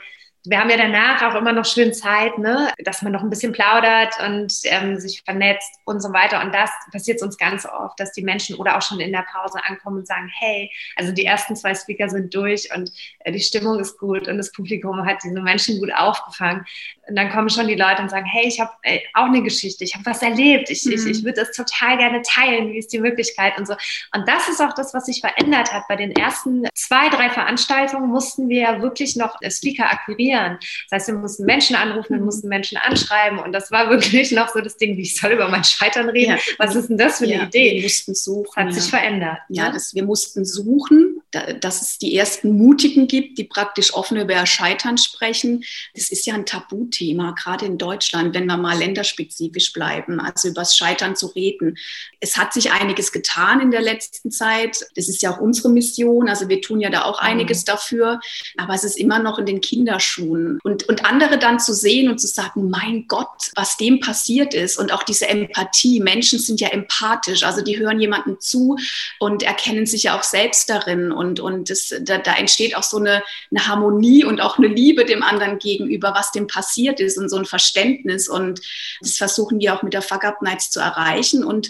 wir 0.49 0.59
haben 0.59 0.69
ja 0.71 0.77
danach 0.77 1.21
auch 1.21 1.35
immer 1.35 1.53
noch 1.53 1.65
schön 1.65 1.93
Zeit, 1.93 2.39
ne, 2.39 2.73
dass 2.83 3.03
man 3.03 3.11
noch 3.11 3.21
ein 3.21 3.29
bisschen 3.29 3.51
plaudert 3.51 4.15
und 4.25 4.51
ähm, 4.63 4.97
sich 4.99 5.21
vernetzt 5.23 5.79
und 5.85 6.01
so 6.01 6.11
weiter. 6.11 6.41
Und 6.41 6.55
das 6.55 6.71
passiert 6.91 7.21
uns 7.21 7.37
ganz 7.37 7.67
oft, 7.67 7.99
dass 7.99 8.13
die 8.13 8.23
Menschen 8.23 8.55
oder 8.55 8.75
auch 8.75 8.81
schon 8.81 8.99
in 8.99 9.11
der 9.11 9.25
Pause 9.31 9.59
ankommen 9.67 9.99
und 9.99 10.07
sagen, 10.07 10.27
hey, 10.39 10.71
also 10.95 11.11
die 11.11 11.23
ersten 11.23 11.55
zwei 11.55 11.75
Speaker 11.75 12.09
sind 12.09 12.33
durch 12.33 12.67
und 12.75 12.91
äh, 13.19 13.31
die 13.31 13.39
Stimmung 13.39 13.79
ist 13.79 13.99
gut 13.99 14.27
und 14.27 14.37
das 14.37 14.51
Publikum 14.51 15.05
hat 15.05 15.17
diese 15.23 15.39
Menschen 15.39 15.79
gut 15.79 15.93
aufgefangen. 15.93 16.65
Und 17.07 17.15
dann 17.15 17.29
kommen 17.29 17.49
schon 17.49 17.67
die 17.67 17.75
Leute 17.75 18.01
und 18.01 18.09
sagen, 18.09 18.25
hey, 18.25 18.47
ich 18.47 18.59
habe 18.59 18.71
äh, 18.81 19.01
auch 19.13 19.25
eine 19.25 19.43
Geschichte, 19.43 19.83
ich 19.83 19.93
habe 19.93 20.05
was 20.07 20.23
erlebt, 20.23 20.71
ich, 20.71 20.83
mhm. 20.83 20.93
ich, 20.93 21.05
ich 21.05 21.23
würde 21.23 21.41
das 21.41 21.51
total 21.51 21.97
gerne 21.97 22.23
teilen, 22.23 22.71
wie 22.71 22.79
ist 22.79 22.91
die 22.91 22.99
Möglichkeit 22.99 23.55
und 23.59 23.67
so. 23.67 23.73
Und 24.15 24.27
das 24.27 24.49
ist 24.49 24.61
auch 24.61 24.73
das, 24.73 24.95
was 24.95 25.05
sich 25.05 25.21
verändert 25.21 25.71
hat. 25.71 25.87
Bei 25.87 25.95
den 25.95 26.11
ersten 26.11 26.67
zwei, 26.73 27.09
drei 27.09 27.29
Veranstaltungen 27.29 28.09
mussten 28.09 28.49
wir 28.49 28.61
ja 28.61 28.81
wirklich 28.81 29.15
noch 29.15 29.35
Speaker 29.47 29.91
akquirieren 29.91 30.38
informieren. 30.39 30.59
Das 30.89 31.01
heißt, 31.01 31.07
wir 31.09 31.15
mussten 31.15 31.45
Menschen 31.45 31.75
anrufen, 31.75 32.15
wir 32.15 32.23
mussten 32.23 32.47
Menschen 32.47 32.77
anschreiben 32.77 33.39
und 33.39 33.51
das 33.51 33.71
war 33.71 33.89
wirklich 33.89 34.31
noch 34.31 34.49
so 34.49 34.61
das 34.61 34.77
Ding, 34.77 34.97
wie 34.97 35.03
ich 35.03 35.15
soll 35.15 35.31
über 35.31 35.47
mein 35.47 35.63
Scheitern 35.63 36.09
reden. 36.09 36.31
Ja. 36.31 36.37
Was 36.57 36.75
ist 36.75 36.89
denn 36.89 36.97
das 36.97 37.17
für 37.17 37.25
eine 37.25 37.33
ja, 37.33 37.43
Idee? 37.43 37.75
Wir 37.75 37.83
mussten 37.83 38.15
suchen. 38.15 38.53
Das 38.55 38.65
hat 38.65 38.73
sich 38.73 38.89
verändert. 38.89 39.39
Ja, 39.49 39.67
ne? 39.67 39.73
das, 39.73 39.93
wir 39.93 40.03
mussten 40.03 40.45
suchen 40.45 41.21
dass 41.31 41.81
es 41.81 41.97
die 41.97 42.15
ersten 42.15 42.57
Mutigen 42.57 43.07
gibt, 43.07 43.37
die 43.37 43.43
praktisch 43.43 43.93
offen 43.93 44.17
über 44.17 44.45
Scheitern 44.45 44.97
sprechen. 44.97 45.63
Das 45.93 46.11
ist 46.11 46.25
ja 46.25 46.33
ein 46.33 46.45
Tabuthema, 46.45 47.31
gerade 47.31 47.65
in 47.65 47.77
Deutschland, 47.77 48.33
wenn 48.33 48.47
wir 48.47 48.57
mal 48.57 48.77
länderspezifisch 48.77 49.73
bleiben, 49.73 50.19
also 50.19 50.47
über 50.47 50.61
das 50.61 50.75
Scheitern 50.75 51.15
zu 51.15 51.27
reden. 51.27 51.77
Es 52.19 52.35
hat 52.35 52.53
sich 52.53 52.71
einiges 52.71 53.11
getan 53.11 53.61
in 53.61 53.71
der 53.71 53.81
letzten 53.81 54.31
Zeit. 54.31 54.85
Das 54.95 55.07
ist 55.07 55.21
ja 55.21 55.31
auch 55.31 55.39
unsere 55.39 55.69
Mission. 55.69 56.29
Also 56.29 56.49
wir 56.49 56.61
tun 56.61 56.79
ja 56.79 56.89
da 56.89 57.03
auch 57.03 57.19
einiges 57.19 57.61
mhm. 57.61 57.65
dafür. 57.65 58.19
Aber 58.57 58.73
es 58.73 58.83
ist 58.83 58.97
immer 58.97 59.19
noch 59.19 59.37
in 59.37 59.45
den 59.45 59.61
Kinderschuhen. 59.61 60.18
Und, 60.63 60.87
und 60.87 61.05
andere 61.05 61.37
dann 61.37 61.59
zu 61.59 61.73
sehen 61.73 62.09
und 62.09 62.19
zu 62.19 62.27
sagen, 62.27 62.69
mein 62.69 63.07
Gott, 63.07 63.51
was 63.55 63.77
dem 63.77 63.99
passiert 63.99 64.53
ist 64.53 64.77
und 64.77 64.91
auch 64.91 65.03
diese 65.03 65.27
Empathie. 65.27 65.99
Menschen 65.99 66.39
sind 66.39 66.59
ja 66.59 66.69
empathisch. 66.69 67.43
Also 67.43 67.61
die 67.61 67.77
hören 67.77 67.99
jemandem 67.99 68.39
zu 68.39 68.77
und 69.19 69.43
erkennen 69.43 69.85
sich 69.85 70.03
ja 70.03 70.17
auch 70.17 70.23
selbst 70.23 70.69
darin 70.69 71.11
und, 71.11 71.39
und 71.39 71.69
das, 71.69 71.93
da, 72.01 72.17
da 72.17 72.35
entsteht 72.35 72.75
auch 72.75 72.83
so 72.83 72.97
eine, 72.97 73.23
eine 73.51 73.67
Harmonie 73.67 74.25
und 74.25 74.41
auch 74.41 74.57
eine 74.57 74.67
Liebe 74.67 75.05
dem 75.05 75.23
anderen 75.23 75.59
gegenüber, 75.59 76.13
was 76.15 76.31
dem 76.31 76.47
passiert 76.47 76.99
ist 76.99 77.17
und 77.17 77.29
so 77.29 77.37
ein 77.37 77.45
Verständnis 77.45 78.27
und 78.27 78.61
das 79.01 79.17
versuchen 79.17 79.59
wir 79.59 79.75
auch 79.75 79.83
mit 79.83 79.93
der 79.93 80.01
Fuck 80.01 80.23
Up 80.23 80.41
Nights 80.41 80.71
zu 80.71 80.79
erreichen 80.79 81.43
und 81.43 81.69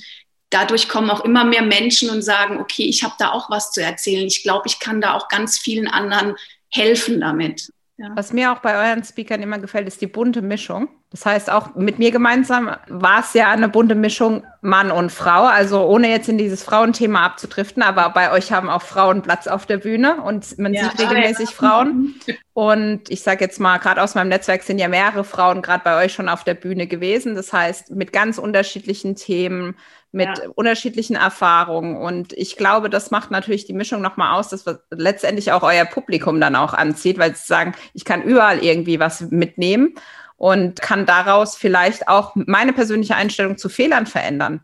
dadurch 0.50 0.90
kommen 0.90 1.10
auch 1.10 1.24
immer 1.24 1.44
mehr 1.44 1.62
Menschen 1.62 2.10
und 2.10 2.22
sagen, 2.22 2.60
okay, 2.60 2.84
ich 2.84 3.04
habe 3.04 3.14
da 3.20 3.32
auch 3.32 3.50
was 3.50 3.72
zu 3.72 3.82
erzählen. 3.82 4.26
Ich 4.26 4.44
glaube, 4.44 4.64
ich 4.68 4.80
kann 4.80 5.02
da 5.02 5.14
auch 5.14 5.28
ganz 5.28 5.58
vielen 5.58 5.88
anderen 5.88 6.36
helfen 6.70 7.22
damit. 7.22 7.72
Ja. 8.00 8.12
Was 8.16 8.32
mir 8.32 8.54
auch 8.54 8.60
bei 8.60 8.78
euren 8.78 9.04
Speakern 9.04 9.42
immer 9.42 9.60
gefällt, 9.60 9.86
ist 9.86 10.00
die 10.00 10.08
bunte 10.08 10.42
Mischung. 10.42 10.88
Das 11.12 11.26
heißt, 11.26 11.52
auch 11.52 11.76
mit 11.76 12.00
mir 12.00 12.12
gemeinsam 12.12 12.74
war 12.88 13.20
es 13.20 13.34
ja 13.34 13.50
eine 13.50 13.68
bunte 13.68 13.94
Mischung 13.96 14.46
Mann 14.62 14.90
und 14.90 15.12
Frau. 15.12 15.44
Also 15.44 15.86
ohne 15.86 16.10
jetzt 16.10 16.30
in 16.30 16.38
dieses 16.38 16.64
Frauenthema 16.64 17.26
abzudriften, 17.26 17.84
aber 17.84 18.10
bei 18.12 18.32
euch 18.32 18.54
haben 18.54 18.70
auch 18.70 18.84
Frauen 18.84 19.22
Platz 19.22 19.48
auf 19.48 19.66
der 19.66 19.80
Bühne 19.80 20.22
und 20.22 20.58
man 20.60 20.74
ja, 20.74 20.84
sieht 20.84 21.02
regelmäßig 21.02 21.50
ja. 21.50 21.56
Frauen. 21.56 22.16
Und 22.54 23.10
ich 23.10 23.22
sage 23.22 23.44
jetzt 23.44 23.60
mal, 23.60 23.80
gerade 23.80 24.02
aus 24.02 24.16
meinem 24.16 24.30
Netzwerk 24.30 24.64
sind 24.64 24.80
ja 24.80 24.88
mehrere 24.88 25.26
Frauen 25.26 25.62
gerade 25.62 25.84
bei 25.84 26.06
euch 26.06 26.14
schon 26.14 26.30
auf 26.30 26.46
der 26.46 26.54
Bühne 26.54 26.88
gewesen. 26.88 27.36
Das 27.36 27.52
heißt, 27.52 27.92
mit 27.92 28.14
ganz 28.14 28.38
unterschiedlichen 28.38 29.16
Themen, 29.16 29.76
mit 30.12 30.28
ja. 30.28 30.50
unterschiedlichen 30.56 31.16
Erfahrungen. 31.16 31.98
Und 31.98 32.34
ich 32.34 32.58
glaube, 32.58 32.90
das 32.90 33.12
macht 33.12 33.32
natürlich 33.32 33.66
die 33.66 33.74
Mischung 33.74 34.02
nochmal 34.02 34.38
aus, 34.38 34.50
dass 34.50 34.66
letztendlich 34.90 35.52
auch 35.52 35.64
euer 35.64 35.86
Publikum 35.86 36.40
dann 36.40 36.56
auch 36.56 36.74
anzieht, 36.74 37.18
weil 37.18 37.36
sie 37.36 37.46
sagen, 37.46 37.74
ich 37.94 38.06
kann 38.06 38.24
überall 38.24 38.64
irgendwie 38.64 39.00
was 39.00 39.22
mitnehmen 39.30 39.94
und 40.38 40.82
kann 40.82 41.06
daraus 41.06 41.56
vielleicht 41.56 42.08
auch 42.08 42.34
meine 42.36 42.74
persönliche 42.74 43.16
Einstellung 43.16 43.58
zu 43.58 43.70
Fehlern 43.70 44.08
verändern. 44.08 44.62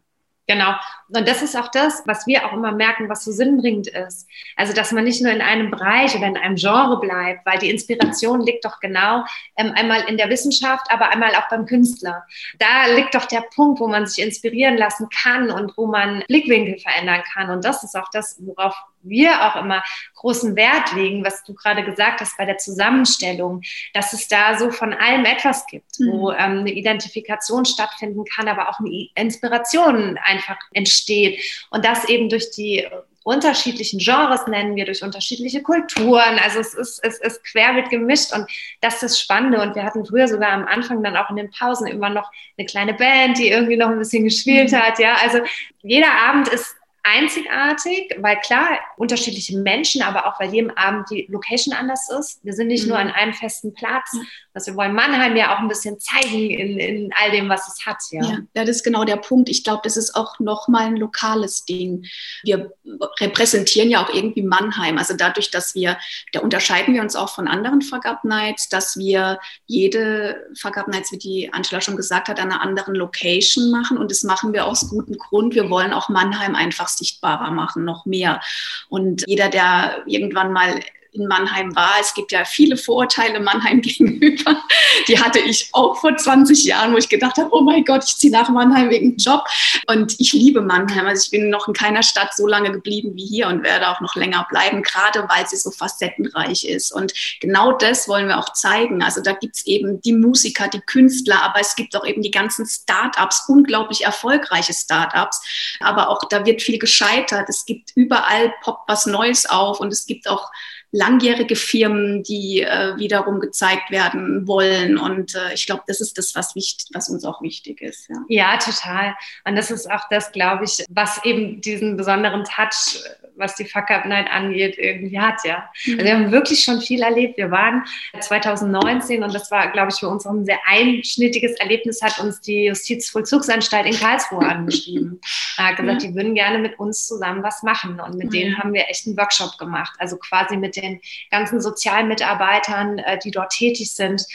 Genau. 0.47 0.75
Und 1.09 1.27
das 1.27 1.41
ist 1.41 1.55
auch 1.55 1.69
das, 1.69 2.03
was 2.05 2.27
wir 2.27 2.45
auch 2.45 2.53
immer 2.53 2.71
merken, 2.71 3.09
was 3.09 3.25
so 3.25 3.31
sinnbringend 3.31 3.87
ist. 3.87 4.27
Also, 4.55 4.73
dass 4.73 4.91
man 4.91 5.03
nicht 5.03 5.21
nur 5.21 5.31
in 5.31 5.41
einem 5.41 5.71
Bereich 5.71 6.15
oder 6.15 6.27
in 6.27 6.37
einem 6.37 6.55
Genre 6.55 6.99
bleibt, 6.99 7.45
weil 7.45 7.57
die 7.57 7.71
Inspiration 7.71 8.41
liegt 8.41 8.63
doch 8.63 8.79
genau 8.79 9.25
ähm, 9.57 9.71
einmal 9.75 10.01
in 10.07 10.17
der 10.17 10.29
Wissenschaft, 10.29 10.85
aber 10.89 11.09
einmal 11.09 11.33
auch 11.35 11.49
beim 11.49 11.65
Künstler. 11.65 12.23
Da 12.59 12.85
liegt 12.95 13.15
doch 13.15 13.25
der 13.25 13.43
Punkt, 13.55 13.79
wo 13.79 13.87
man 13.87 14.05
sich 14.05 14.23
inspirieren 14.23 14.77
lassen 14.77 15.09
kann 15.09 15.49
und 15.49 15.75
wo 15.77 15.87
man 15.87 16.23
Blickwinkel 16.27 16.77
verändern 16.79 17.23
kann. 17.33 17.49
Und 17.49 17.65
das 17.65 17.83
ist 17.83 17.95
auch 17.95 18.09
das, 18.11 18.37
worauf 18.39 18.75
wir 19.07 19.45
auch 19.45 19.55
immer 19.61 19.83
großen 20.15 20.55
Wert 20.55 20.93
legen, 20.93 21.23
was 21.23 21.43
du 21.43 21.53
gerade 21.53 21.83
gesagt 21.83 22.21
hast 22.21 22.37
bei 22.37 22.45
der 22.45 22.57
Zusammenstellung, 22.57 23.61
dass 23.93 24.13
es 24.13 24.27
da 24.27 24.57
so 24.57 24.71
von 24.71 24.93
allem 24.93 25.25
etwas 25.25 25.65
gibt, 25.67 25.99
mhm. 25.99 26.11
wo 26.11 26.31
ähm, 26.31 26.59
eine 26.59 26.71
Identifikation 26.71 27.65
stattfinden 27.65 28.25
kann, 28.25 28.47
aber 28.47 28.69
auch 28.69 28.79
eine 28.79 29.07
Inspiration 29.15 30.17
einfach 30.23 30.57
entsteht. 30.73 31.41
Und 31.69 31.85
das 31.85 32.09
eben 32.09 32.29
durch 32.29 32.51
die 32.51 32.87
unterschiedlichen 33.25 33.97
Genres 33.97 34.45
nennen 34.45 34.75
wir 34.75 34.85
durch 34.85 35.03
unterschiedliche 35.03 35.63
Kulturen. 35.63 36.39
Also 36.43 36.59
es 36.59 36.75
ist, 36.75 37.03
es 37.03 37.17
ist 37.17 37.43
querbeet 37.43 37.89
gemischt 37.89 38.31
und 38.31 38.45
das 38.81 38.95
ist 38.95 39.03
das 39.03 39.19
Spannende. 39.19 39.61
Und 39.61 39.75
wir 39.75 39.83
hatten 39.83 40.05
früher 40.05 40.27
sogar 40.27 40.51
am 40.51 40.67
Anfang 40.67 41.03
dann 41.03 41.17
auch 41.17 41.31
in 41.31 41.37
den 41.37 41.49
Pausen 41.49 41.87
immer 41.87 42.09
noch 42.09 42.31
eine 42.55 42.67
kleine 42.67 42.93
Band, 42.93 43.39
die 43.39 43.49
irgendwie 43.49 43.77
noch 43.77 43.89
ein 43.89 43.97
bisschen 43.97 44.25
gespielt 44.25 44.71
mhm. 44.71 44.75
hat. 44.77 44.99
Ja, 44.99 45.15
also 45.23 45.39
jeder 45.81 46.13
Abend 46.13 46.49
ist 46.49 46.74
einzigartig, 47.05 48.15
weil 48.19 48.37
klar, 48.41 48.79
unterschiedliche 48.97 49.57
Menschen, 49.57 50.01
aber 50.01 50.25
auch 50.25 50.39
weil 50.39 50.51
jedem 50.53 50.71
Abend 50.71 51.09
die 51.11 51.27
Location 51.29 51.73
anders 51.73 52.09
ist. 52.09 52.43
Wir 52.43 52.53
sind 52.53 52.67
nicht 52.67 52.83
mhm. 52.83 52.89
nur 52.89 52.99
an 52.99 53.11
einem 53.11 53.33
festen 53.33 53.73
Platz. 53.73 54.11
Was 54.55 54.67
wir 54.67 54.75
wollen 54.77 54.95
Mannheim 54.95 55.35
ja 55.35 55.53
auch 55.53 55.59
ein 55.59 55.67
bisschen 55.67 55.99
zeigen 55.99 56.49
in, 56.49 56.79
in 56.79 57.13
all 57.21 57.29
dem, 57.29 57.49
was 57.49 57.67
es 57.67 57.85
hat. 57.85 57.97
Ja, 58.11 58.23
ja 58.23 58.39
das 58.53 58.77
ist 58.77 58.83
genau 58.83 59.03
der 59.03 59.17
Punkt. 59.17 59.49
Ich 59.49 59.65
glaube, 59.65 59.81
das 59.83 59.97
ist 59.97 60.15
auch 60.15 60.39
nochmal 60.39 60.83
ein 60.83 60.95
lokales 60.95 61.65
Ding. 61.65 62.05
Wir 62.43 62.71
repräsentieren 63.19 63.89
ja 63.89 64.01
auch 64.01 64.09
irgendwie 64.13 64.43
Mannheim. 64.43 64.97
Also 64.97 65.13
dadurch, 65.13 65.51
dass 65.51 65.75
wir, 65.75 65.97
da 66.31 66.39
unterscheiden 66.39 66.93
wir 66.93 67.01
uns 67.01 67.17
auch 67.17 67.35
von 67.35 67.49
anderen 67.49 67.81
Fuck 67.81 68.05
Nights, 68.23 68.69
dass 68.69 68.95
wir 68.97 69.39
jede 69.65 70.47
Fuck 70.57 70.87
Nights, 70.87 71.11
wie 71.11 71.17
die 71.17 71.53
Angela 71.53 71.81
schon 71.81 71.97
gesagt 71.97 72.29
hat, 72.29 72.39
an 72.39 72.51
einer 72.51 72.61
anderen 72.61 72.95
Location 72.95 73.71
machen. 73.71 73.97
Und 73.97 74.09
das 74.09 74.23
machen 74.23 74.53
wir 74.53 74.65
aus 74.65 74.89
gutem 74.89 75.17
Grund. 75.17 75.53
Wir 75.53 75.69
wollen 75.69 75.91
auch 75.91 76.07
Mannheim 76.07 76.55
einfach 76.55 76.87
sichtbarer 76.87 77.51
machen, 77.51 77.83
noch 77.83 78.05
mehr. 78.05 78.39
Und 78.87 79.23
jeder, 79.27 79.49
der 79.49 80.03
irgendwann 80.05 80.53
mal 80.53 80.79
in 81.15 81.27
Mannheim 81.27 81.75
war. 81.75 81.93
Es 81.99 82.13
gibt 82.13 82.31
ja 82.31 82.45
viele 82.45 82.77
Vorurteile 82.77 83.39
Mannheim 83.39 83.81
gegenüber. 83.81 84.63
Die 85.07 85.19
hatte 85.19 85.39
ich 85.39 85.69
auch 85.71 85.97
vor 85.97 86.15
20 86.15 86.63
Jahren, 86.65 86.93
wo 86.93 86.97
ich 86.97 87.09
gedacht 87.09 87.37
habe, 87.37 87.49
oh 87.51 87.61
mein 87.61 87.83
Gott, 87.83 88.03
ich 88.05 88.17
ziehe 88.17 88.31
nach 88.31 88.49
Mannheim 88.49 88.89
wegen 88.89 89.17
Job. 89.17 89.45
Und 89.87 90.15
ich 90.19 90.33
liebe 90.33 90.61
Mannheim. 90.61 91.07
Also 91.07 91.23
ich 91.25 91.31
bin 91.31 91.49
noch 91.49 91.67
in 91.67 91.73
keiner 91.73 92.03
Stadt 92.03 92.35
so 92.35 92.47
lange 92.47 92.71
geblieben 92.71 93.11
wie 93.15 93.25
hier 93.25 93.47
und 93.47 93.63
werde 93.63 93.89
auch 93.89 94.01
noch 94.01 94.15
länger 94.15 94.45
bleiben, 94.49 94.83
gerade 94.83 95.27
weil 95.29 95.47
sie 95.47 95.57
so 95.57 95.71
facettenreich 95.71 96.65
ist. 96.65 96.91
Und 96.91 97.13
genau 97.39 97.71
das 97.73 98.07
wollen 98.07 98.27
wir 98.27 98.39
auch 98.39 98.53
zeigen. 98.53 99.01
Also 99.01 99.21
da 99.21 99.33
gibt 99.33 99.55
es 99.55 99.65
eben 99.65 100.01
die 100.01 100.13
Musiker, 100.13 100.67
die 100.67 100.81
Künstler, 100.81 101.41
aber 101.43 101.59
es 101.59 101.75
gibt 101.75 101.95
auch 101.95 102.05
eben 102.05 102.21
die 102.21 102.31
ganzen 102.31 102.65
Start-ups, 102.65 103.45
unglaublich 103.47 104.05
erfolgreiche 104.05 104.73
Start-ups. 104.73 105.41
Aber 105.79 106.09
auch 106.09 106.23
da 106.29 106.45
wird 106.45 106.61
viel 106.61 106.79
gescheitert. 106.79 107.49
Es 107.49 107.65
gibt 107.65 107.91
überall 107.95 108.53
poppt 108.61 108.87
was 108.87 109.05
Neues 109.05 109.45
auf 109.45 109.79
und 109.79 109.91
es 109.91 110.05
gibt 110.05 110.27
auch 110.27 110.51
langjährige 110.95 111.55
Firmen, 111.55 112.23
die 112.23 112.61
äh, 112.61 112.95
wiederum 112.97 113.39
gezeigt 113.39 113.91
werden 113.91 114.47
wollen. 114.47 114.97
Und 114.97 115.35
äh, 115.35 115.53
ich 115.53 115.65
glaube, 115.65 115.83
das 115.87 115.99
ist 115.99 116.17
das, 116.17 116.35
was, 116.35 116.55
wichtig, 116.55 116.87
was 116.93 117.09
uns 117.09 117.25
auch 117.25 117.41
wichtig 117.41 117.81
ist. 117.81 118.07
Ja. 118.07 118.15
ja, 118.29 118.57
total. 118.57 119.15
Und 119.43 119.55
das 119.55 119.71
ist 119.71 119.91
auch 119.91 120.03
das, 120.09 120.31
glaube 120.31 120.63
ich, 120.63 120.85
was 120.89 121.23
eben 121.25 121.59
diesen 121.59 121.97
besonderen 121.97 122.45
Touch, 122.45 123.03
was 123.35 123.55
die 123.55 123.65
Fuck 123.65 123.91
Up 123.91 124.05
Night 124.05 124.29
angeht, 124.31 124.77
irgendwie 124.77 125.19
hat. 125.19 125.41
Ja. 125.43 125.69
Mhm. 125.85 125.93
Also 125.93 126.05
wir 126.05 126.13
haben 126.13 126.31
wirklich 126.31 126.63
schon 126.63 126.81
viel 126.81 127.01
erlebt. 127.01 127.37
Wir 127.37 127.51
waren 127.51 127.83
2019 128.19 129.23
und 129.23 129.33
das 129.33 129.51
war, 129.51 129.71
glaube 129.71 129.91
ich, 129.91 129.99
für 129.99 130.07
uns 130.07 130.25
auch 130.25 130.31
ein 130.31 130.45
sehr 130.45 130.59
einschnittiges 130.65 131.51
Erlebnis, 131.59 132.01
hat 132.01 132.19
uns 132.19 132.39
die 132.39 132.65
Justizvollzugsanstalt 132.65 133.85
in 133.85 133.99
Karlsruhe 133.99 134.39
angeschrieben. 134.47 135.19
Er 135.57 135.67
hat 135.67 135.77
gesagt, 135.77 136.03
mhm. 136.03 136.07
die 136.07 136.15
würden 136.15 136.35
gerne 136.35 136.59
mit 136.59 136.79
uns 136.79 137.05
zusammen 137.05 137.43
was 137.43 137.63
machen. 137.63 137.99
Und 137.99 138.15
mit 138.15 138.27
mhm. 138.27 138.31
denen 138.31 138.57
haben 138.57 138.73
wir 138.73 138.89
echt 138.89 139.05
einen 139.05 139.17
Workshop 139.17 139.57
gemacht. 139.57 139.93
Also 139.99 140.17
quasi 140.17 140.55
mit 140.55 140.75
den 140.77 140.85
den 140.85 141.01
ganzen 141.31 141.61
Sozialmitarbeitern, 141.61 142.99
äh, 142.99 143.19
die 143.19 143.31
dort 143.31 143.51
tätig 143.51 143.93
sind 143.93 144.25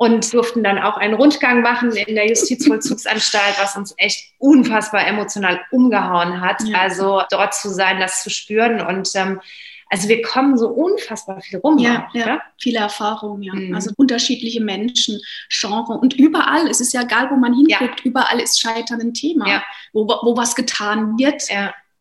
und 0.00 0.32
durften 0.32 0.64
dann 0.64 0.78
auch 0.78 0.96
einen 0.96 1.12
Rundgang 1.12 1.60
machen 1.60 1.92
in 1.92 2.14
der 2.14 2.26
Justizvollzugsanstalt, 2.26 3.56
was 3.60 3.76
uns 3.76 3.92
echt 3.98 4.32
unfassbar 4.38 5.06
emotional 5.06 5.60
umgehauen 5.70 6.40
hat. 6.40 6.62
Ja. 6.64 6.78
Also 6.78 7.20
dort 7.30 7.54
zu 7.54 7.68
sein, 7.68 8.00
das 8.00 8.22
zu 8.22 8.30
spüren 8.30 8.80
und 8.80 9.10
ähm, 9.14 9.42
also 9.90 10.08
wir 10.08 10.22
kommen 10.22 10.56
so 10.56 10.68
unfassbar 10.68 11.42
viel 11.42 11.58
rum. 11.58 11.76
Ja, 11.76 12.08
auch, 12.08 12.14
ja. 12.14 12.40
viele 12.58 12.78
Erfahrungen, 12.78 13.42
ja. 13.42 13.52
Mhm. 13.52 13.74
Also 13.74 13.90
unterschiedliche 13.98 14.62
Menschen, 14.62 15.20
Genre 15.50 15.92
und 15.92 16.14
überall, 16.14 16.66
es 16.68 16.80
ist 16.80 16.94
ja 16.94 17.02
egal, 17.02 17.28
wo 17.30 17.36
man 17.36 17.52
hinguckt, 17.52 18.00
ja. 18.00 18.04
überall 18.04 18.40
ist 18.40 18.58
Scheitern 18.58 19.02
ein 19.02 19.12
Thema, 19.12 19.46
ja. 19.46 19.62
wo, 19.92 20.08
wo 20.08 20.34
was 20.34 20.54
getan 20.54 21.18
wird. 21.18 21.42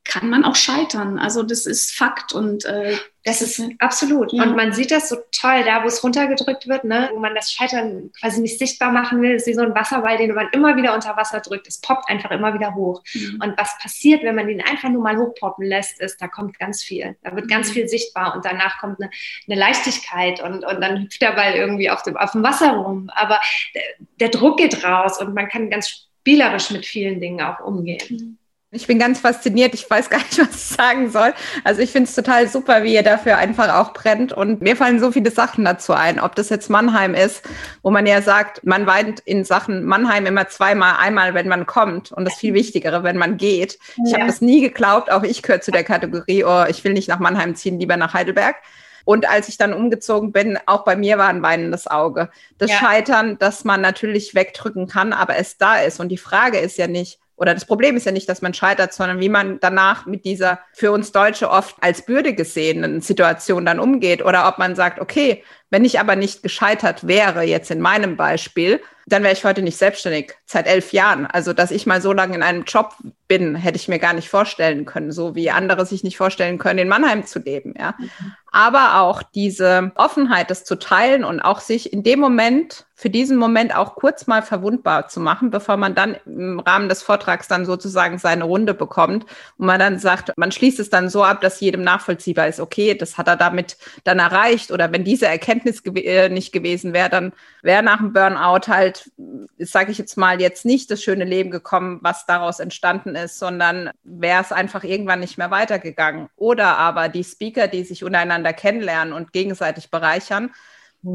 Kann 0.06 0.30
man 0.30 0.46
auch 0.46 0.56
scheitern. 0.56 1.20
Also 1.20 1.44
das 1.44 1.66
ist 1.66 1.92
Fakt 1.92 2.32
und 2.32 2.64
äh, 2.64 2.98
das 3.26 3.42
ist 3.42 3.62
absolut. 3.80 4.32
Ja. 4.32 4.44
Und 4.44 4.56
man 4.56 4.72
sieht 4.72 4.92
das 4.92 5.10
so 5.10 5.18
toll, 5.32 5.64
da 5.66 5.84
wo 5.84 5.88
es 5.88 6.04
runtergedrückt 6.04 6.68
wird, 6.68 6.86
ne? 6.86 7.10
wo 7.14 7.20
man 7.20 7.36
das 7.36 7.52
Scheitern 7.52 8.12
quasi 8.18 8.40
nicht 8.40 8.58
sichtbar 8.58 8.92
machen 8.92 9.22
will, 9.22 9.32
ist 9.32 9.46
wie 9.46 9.54
so 9.54 9.62
ein 9.62 9.76
Wasserball, 9.76 10.18
den 10.18 10.34
man 10.34 10.48
immer 10.54 10.78
wieder 10.78 10.94
unter 10.94 11.18
Wasser 11.18 11.42
drückt. 11.42 11.68
Es 11.68 11.82
poppt 11.82 12.10
einfach 12.10 12.32
immer 12.32 12.54
wieder 12.54 12.76
hoch. 12.76 13.04
Mhm. 13.14 13.42
Und 13.44 13.58
was 13.58 13.78
passiert, 13.82 14.24
wenn 14.24 14.36
man 14.36 14.48
den 14.48 14.62
einfach 14.62 14.90
nur 14.90 15.04
mal 15.04 15.18
hochpoppen 15.18 15.66
lässt, 15.66 16.00
ist, 16.00 16.22
da 16.22 16.28
kommt 16.28 16.58
ganz 16.60 16.82
viel. 16.82 17.18
Da 17.24 17.36
wird 17.36 17.50
ganz 17.50 17.70
mhm. 17.70 17.74
viel 17.74 17.88
sichtbar 17.90 18.36
und 18.36 18.46
danach 18.46 18.80
kommt 18.80 19.02
eine, 19.02 19.12
eine, 19.48 19.60
Leichtigkeit 19.60 20.42
und, 20.42 20.64
und 20.64 20.82
dann 20.82 21.04
hüpft 21.04 21.22
der 21.22 21.34
Ball 21.34 21.54
irgendwie 21.56 21.90
auf 21.90 22.04
dem, 22.04 22.16
auf 22.16 22.32
dem 22.32 22.44
Wasser 22.44 22.72
rum. 22.72 23.10
Aber 23.14 23.42
der, 23.76 23.84
der 24.22 24.30
Druck 24.30 24.58
geht 24.58 24.84
raus 24.86 25.20
und 25.20 25.34
man 25.34 25.50
kann 25.50 25.70
ganz 25.70 25.90
spielerisch 25.90 26.72
mit 26.72 26.86
vielen 26.86 27.20
Dingen 27.20 27.42
auch 27.42 27.60
umgehen. 27.60 28.02
Mhm. 28.10 28.38
Ich 28.72 28.86
bin 28.86 29.00
ganz 29.00 29.20
fasziniert. 29.20 29.74
Ich 29.74 29.90
weiß 29.90 30.10
gar 30.12 30.20
nicht, 30.20 30.38
was 30.40 30.56
ich 30.56 30.62
sagen 30.78 31.10
soll. 31.10 31.34
Also 31.64 31.82
ich 31.82 31.92
finde 31.92 32.08
es 32.08 32.16
total 32.16 32.48
super, 32.48 32.84
wie 32.84 32.94
ihr 32.94 33.04
dafür 33.04 33.38
einfach 33.38 33.74
auch 33.76 33.94
brennt. 33.94 34.32
Und 34.32 34.62
mir 34.62 34.76
fallen 34.76 35.00
so 35.00 35.12
viele 35.12 35.32
Sachen 35.32 35.66
dazu 35.66 35.94
ein. 35.94 36.20
Ob 36.20 36.36
das 36.36 36.50
jetzt 36.50 36.70
Mannheim 36.70 37.16
ist, 37.16 37.44
wo 37.82 37.90
man 37.90 38.06
ja 38.06 38.22
sagt, 38.22 38.66
man 38.66 38.86
weint 38.86 39.22
in 39.22 39.44
Sachen 39.44 39.84
Mannheim 39.86 40.28
immer 40.28 40.48
zweimal, 40.50 40.98
einmal, 41.00 41.34
wenn 41.34 41.48
man 41.48 41.66
kommt. 41.66 42.12
Und 42.12 42.26
das 42.26 42.36
viel 42.36 42.54
Wichtigere, 42.54 43.04
wenn 43.04 43.18
man 43.18 43.38
geht. 43.38 43.80
Ich 44.06 44.12
ja. 44.12 44.20
habe 44.20 44.28
das 44.28 44.42
nie 44.42 44.62
geglaubt. 44.62 45.12
Auch 45.12 45.24
ich 45.24 45.42
gehöre 45.42 45.62
zu 45.62 45.72
der 45.72 45.84
Kategorie, 45.84 46.44
oh, 46.44 46.66
ich 46.70 46.84
will 46.84 46.94
nicht 46.94 47.10
nach 47.10 47.20
Mannheim 47.20 47.56
ziehen, 47.56 47.80
lieber 47.80 47.98
nach 47.98 48.14
Heidelberg. 48.14 48.56
Und 49.04 49.28
als 49.28 49.50
ich 49.50 49.58
dann 49.58 49.74
umgezogen 49.74 50.32
bin, 50.32 50.60
auch 50.68 50.84
bei 50.84 50.96
mir 50.96 51.18
war 51.18 51.30
ein 51.30 51.42
weinendes 51.42 51.88
Auge. 51.88 52.30
Das 52.60 52.70
ja. 52.70 52.78
Scheitern, 52.78 53.38
das 53.40 53.64
man 53.64 53.82
natürlich 53.82 54.36
wegdrücken 54.36 54.88
kann, 54.88 55.14
aber 55.14 55.38
es 55.38 55.58
da 55.58 55.80
ist. 55.80 56.00
Und 56.00 56.10
die 56.10 56.18
Frage 56.18 56.60
ist 56.60 56.78
ja 56.78 56.86
nicht, 56.86 57.20
oder 57.40 57.54
das 57.54 57.64
Problem 57.64 57.96
ist 57.96 58.06
ja 58.06 58.12
nicht, 58.12 58.28
dass 58.28 58.42
man 58.42 58.54
scheitert, 58.54 58.94
sondern 58.94 59.22
wie 59.22 59.30
man 59.30 59.60
danach 59.62 60.06
mit 60.06 60.26
dieser 60.26 60.60
für 60.74 60.92
uns 60.92 61.14
Deutsche 61.14 61.50
oft 61.50 61.76
als 61.80 62.06
Bürde 62.06 62.34
gesehenen 62.34 63.00
Situation 63.00 63.66
dann 63.66 63.80
umgeht. 63.80 64.24
Oder 64.24 64.48
ob 64.50 64.58
man 64.58 64.76
sagt, 64.76 65.00
okay, 65.00 65.44
wenn 65.70 65.86
ich 65.86 66.00
aber 66.00 66.16
nicht 66.16 66.44
gescheitert 66.44 67.08
wäre, 67.08 67.44
jetzt 67.44 67.72
in 67.72 67.80
meinem 67.80 68.18
Beispiel, 68.18 68.82
dann 69.10 69.24
wäre 69.24 69.34
ich 69.34 69.44
heute 69.44 69.62
nicht 69.62 69.78
selbstständig, 69.78 70.34
seit 70.46 70.68
elf 70.68 70.94
Jahren. 70.94 71.26
Also, 71.26 71.54
dass 71.54 71.72
ich 71.72 71.86
mal 71.86 72.02
so 72.02 72.14
lange 72.14 72.36
in 72.36 72.44
einem 72.44 72.64
Job 72.64 72.96
bin, 73.28 73.56
hätte 73.56 73.78
ich 73.78 73.88
mir 73.88 74.00
gar 74.00 74.14
nicht 74.14 74.30
vorstellen 74.30 74.86
können, 74.86 75.12
so 75.12 75.36
wie 75.36 75.52
andere 75.52 75.86
sich 75.86 76.04
nicht 76.04 76.18
vorstellen 76.18 76.58
können, 76.58 76.80
in 76.80 76.88
Mannheim 76.88 77.26
zu 77.26 77.40
leben, 77.40 77.74
ja. 77.78 77.96
Mhm. 77.98 78.34
Aber 78.52 79.02
auch 79.02 79.22
diese 79.22 79.92
Offenheit, 79.94 80.50
das 80.50 80.64
zu 80.64 80.76
teilen 80.76 81.24
und 81.24 81.40
auch 81.40 81.60
sich 81.60 81.94
in 81.94 82.02
dem 82.02 82.20
Moment, 82.20 82.88
für 82.96 83.10
diesen 83.10 83.38
Moment 83.38 83.74
auch 83.76 83.96
kurz 83.96 84.28
mal 84.28 84.42
verwundbar 84.42 85.08
zu 85.08 85.22
machen, 85.22 85.52
bevor 85.52 85.78
man 85.78 85.96
dann 85.96 86.18
im 86.26 86.60
Rahmen 86.60 86.90
des 86.90 87.02
Vortrags 87.02 87.48
dann 87.48 87.66
sozusagen 87.66 88.18
seine 88.18 88.44
Runde 88.44 88.74
bekommt 88.74 89.26
und 89.58 89.68
man 89.68 89.80
dann 89.80 90.00
sagt, 90.00 90.34
man 90.36 90.52
schließt 90.52 90.80
es 90.80 90.90
dann 90.90 91.08
so 91.08 91.24
ab, 91.24 91.40
dass 91.40 91.62
jedem 91.62 91.82
nachvollziehbar 91.82 92.48
ist, 92.48 92.60
okay, 92.60 92.96
das 92.96 93.18
hat 93.18 93.28
er 93.28 93.38
damit 93.38 93.78
dann 94.04 94.20
erreicht 94.20 94.72
oder 94.72 94.92
wenn 94.92 95.06
diese 95.06 95.28
Erkenntnis 95.28 95.59
gew 95.64 95.96
äh, 95.96 96.30
nicht 96.30 96.52
gewesen 96.52 96.94
wäre, 96.94 97.10
dann 97.10 97.34
wäre 97.62 97.84
nach 97.84 97.98
dem 97.98 98.14
Burnout 98.14 98.68
halt, 98.68 99.12
sage 99.58 99.92
ich 99.92 99.98
jetzt 99.98 100.18
mal, 100.18 100.42
jetzt 100.42 100.66
nicht 100.66 100.92
das 100.92 101.04
schöne 101.04 101.26
Leben 101.26 101.52
gekommen, 101.52 102.00
was 102.02 102.26
daraus 102.26 102.60
entstanden 102.60 103.16
ist, 103.16 103.40
sondern 103.40 103.92
wäre 104.04 104.42
es 104.42 104.52
einfach 104.52 104.84
irgendwann 104.84 105.20
nicht 105.20 105.38
mehr 105.38 105.52
weitergegangen. 105.52 106.30
Oder 106.36 106.78
aber 106.78 107.10
die 107.10 107.24
Speaker, 107.24 107.68
die 107.68 107.84
sich 107.84 108.04
untereinander 108.04 108.54
kennenlernen 108.54 109.14
und 109.14 109.34
gegenseitig 109.34 109.92
bereichern, 109.92 110.52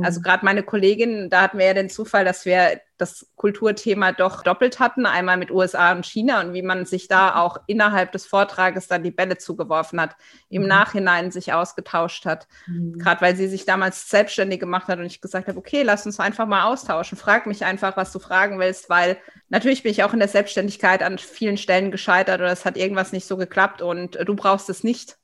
also 0.03 0.21
mhm. 0.21 0.25
gerade 0.25 0.45
meine 0.45 0.63
Kollegin, 0.63 1.29
da 1.29 1.43
hatten 1.43 1.59
wir 1.59 1.67
ja 1.67 1.75
den 1.75 1.91
Zufall, 1.91 2.25
dass 2.25 2.47
wir 2.47 2.81
das 2.97 3.27
Kulturthema 3.37 4.13
doch 4.13 4.43
doppelt 4.43 4.81
hatten, 4.81 5.05
einmal 5.05 5.37
mit 5.37 5.51
USA 5.51 5.93
und 5.93 6.07
China 6.07 6.41
und 6.41 6.55
wie 6.55 6.63
man 6.63 6.87
sich 6.87 7.07
da 7.07 7.33
mhm. 7.33 7.37
auch 7.37 7.59
innerhalb 7.67 8.13
des 8.13 8.25
Vortrages 8.25 8.89
dann 8.89 9.03
die 9.03 9.11
Bälle 9.11 9.37
zugeworfen 9.37 10.01
hat, 10.01 10.17
im 10.49 10.63
mhm. 10.63 10.69
Nachhinein 10.69 11.31
sich 11.31 11.53
ausgetauscht 11.53 12.25
hat. 12.25 12.49
Mhm. 12.67 12.99
Gerade 12.99 13.21
weil 13.21 13.37
sie 13.37 13.47
sich 13.47 13.67
damals 13.67 14.09
selbstständig 14.09 14.59
gemacht 14.59 14.89
hat 14.89 14.99
und 14.99 15.05
ich 15.05 15.21
gesagt 15.21 15.49
habe, 15.49 15.59
okay, 15.59 15.83
lass 15.83 16.07
uns 16.07 16.19
einfach 16.19 16.47
mal 16.47 16.65
austauschen. 16.65 17.19
Frag 17.19 17.47
mich 17.47 17.65
einfach, 17.65 17.97
was 17.99 18.11
du 18.11 18.21
fragen 18.21 18.59
willst, 18.59 18.89
weil 18.89 19.19
natürlich 19.51 19.83
bin 19.83 19.93
ich 19.93 20.03
auch 20.03 20.15
in 20.15 20.21
der 20.21 20.29
Selbstständigkeit 20.29 21.03
an 21.03 21.19
vielen 21.19 21.59
Stellen 21.59 21.91
gescheitert 21.91 22.41
oder 22.41 22.53
es 22.53 22.65
hat 22.65 22.79
irgendwas 22.79 23.13
nicht 23.13 23.27
so 23.27 23.37
geklappt 23.37 23.83
und 23.83 24.19
du 24.25 24.35
brauchst 24.35 24.71
es 24.71 24.83
nicht. 24.83 25.19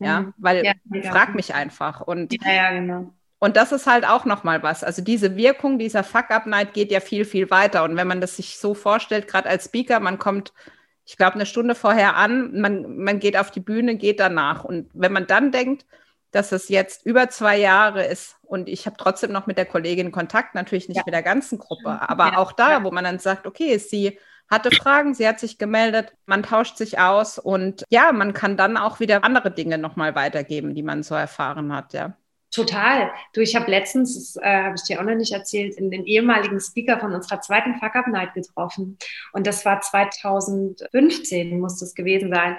Ja, 0.00 0.22
mhm. 0.22 0.34
weil 0.38 0.64
ja, 0.64 0.72
frag 1.10 1.36
mich 1.36 1.54
einfach. 1.54 2.00
Und 2.00 2.32
ja, 2.32 2.52
ja, 2.52 2.72
genau. 2.72 3.14
Und 3.42 3.56
das 3.56 3.72
ist 3.72 3.88
halt 3.88 4.06
auch 4.06 4.24
nochmal 4.24 4.62
was. 4.62 4.84
Also 4.84 5.02
diese 5.02 5.34
Wirkung 5.34 5.76
dieser 5.76 6.04
Fuck-Up-Night 6.04 6.74
geht 6.74 6.92
ja 6.92 7.00
viel, 7.00 7.24
viel 7.24 7.50
weiter. 7.50 7.82
Und 7.82 7.96
wenn 7.96 8.06
man 8.06 8.20
das 8.20 8.36
sich 8.36 8.56
so 8.56 8.72
vorstellt, 8.72 9.26
gerade 9.26 9.48
als 9.48 9.64
Speaker, 9.64 9.98
man 9.98 10.20
kommt, 10.20 10.52
ich 11.04 11.16
glaube, 11.16 11.34
eine 11.34 11.44
Stunde 11.44 11.74
vorher 11.74 12.14
an, 12.14 12.60
man, 12.60 12.98
man 12.98 13.18
geht 13.18 13.36
auf 13.36 13.50
die 13.50 13.58
Bühne, 13.58 13.96
geht 13.96 14.20
danach. 14.20 14.62
Und 14.62 14.90
wenn 14.94 15.12
man 15.12 15.26
dann 15.26 15.50
denkt, 15.50 15.86
dass 16.30 16.52
es 16.52 16.68
jetzt 16.68 17.04
über 17.04 17.30
zwei 17.30 17.58
Jahre 17.58 18.04
ist 18.04 18.36
und 18.42 18.68
ich 18.68 18.86
habe 18.86 18.94
trotzdem 18.96 19.32
noch 19.32 19.48
mit 19.48 19.58
der 19.58 19.66
Kollegin 19.66 20.12
Kontakt, 20.12 20.54
natürlich 20.54 20.86
nicht 20.86 20.98
ja. 20.98 21.02
mit 21.04 21.12
der 21.12 21.24
ganzen 21.24 21.58
Gruppe, 21.58 21.98
aber 22.00 22.26
ja. 22.28 22.36
auch 22.36 22.52
da, 22.52 22.84
wo 22.84 22.92
man 22.92 23.02
dann 23.02 23.18
sagt, 23.18 23.48
okay, 23.48 23.76
sie 23.78 24.20
hatte 24.48 24.70
Fragen, 24.70 25.14
sie 25.14 25.26
hat 25.26 25.40
sich 25.40 25.58
gemeldet, 25.58 26.14
man 26.26 26.44
tauscht 26.44 26.76
sich 26.76 27.00
aus 27.00 27.40
und 27.40 27.82
ja, 27.90 28.12
man 28.12 28.34
kann 28.34 28.56
dann 28.56 28.76
auch 28.76 29.00
wieder 29.00 29.24
andere 29.24 29.50
Dinge 29.50 29.78
nochmal 29.78 30.14
weitergeben, 30.14 30.76
die 30.76 30.84
man 30.84 31.02
so 31.02 31.16
erfahren 31.16 31.74
hat, 31.74 31.92
ja. 31.92 32.16
Total. 32.52 33.10
Du, 33.32 33.40
ich 33.40 33.56
habe 33.56 33.70
letztens, 33.70 34.34
das 34.34 34.42
äh, 34.42 34.64
habe 34.64 34.74
ich 34.76 34.82
dir 34.82 35.00
auch 35.00 35.04
noch 35.04 35.14
nicht 35.14 35.32
erzählt, 35.32 35.74
in 35.76 35.90
den 35.90 36.04
ehemaligen 36.04 36.60
Speaker 36.60 37.00
von 37.00 37.14
unserer 37.14 37.40
zweiten 37.40 37.76
Fuck 37.76 37.96
Up 37.96 38.08
Night 38.08 38.34
getroffen. 38.34 38.98
Und 39.32 39.46
das 39.46 39.64
war 39.64 39.80
2015, 39.80 41.58
muss 41.58 41.78
das 41.78 41.94
gewesen 41.94 42.30
sein. 42.30 42.58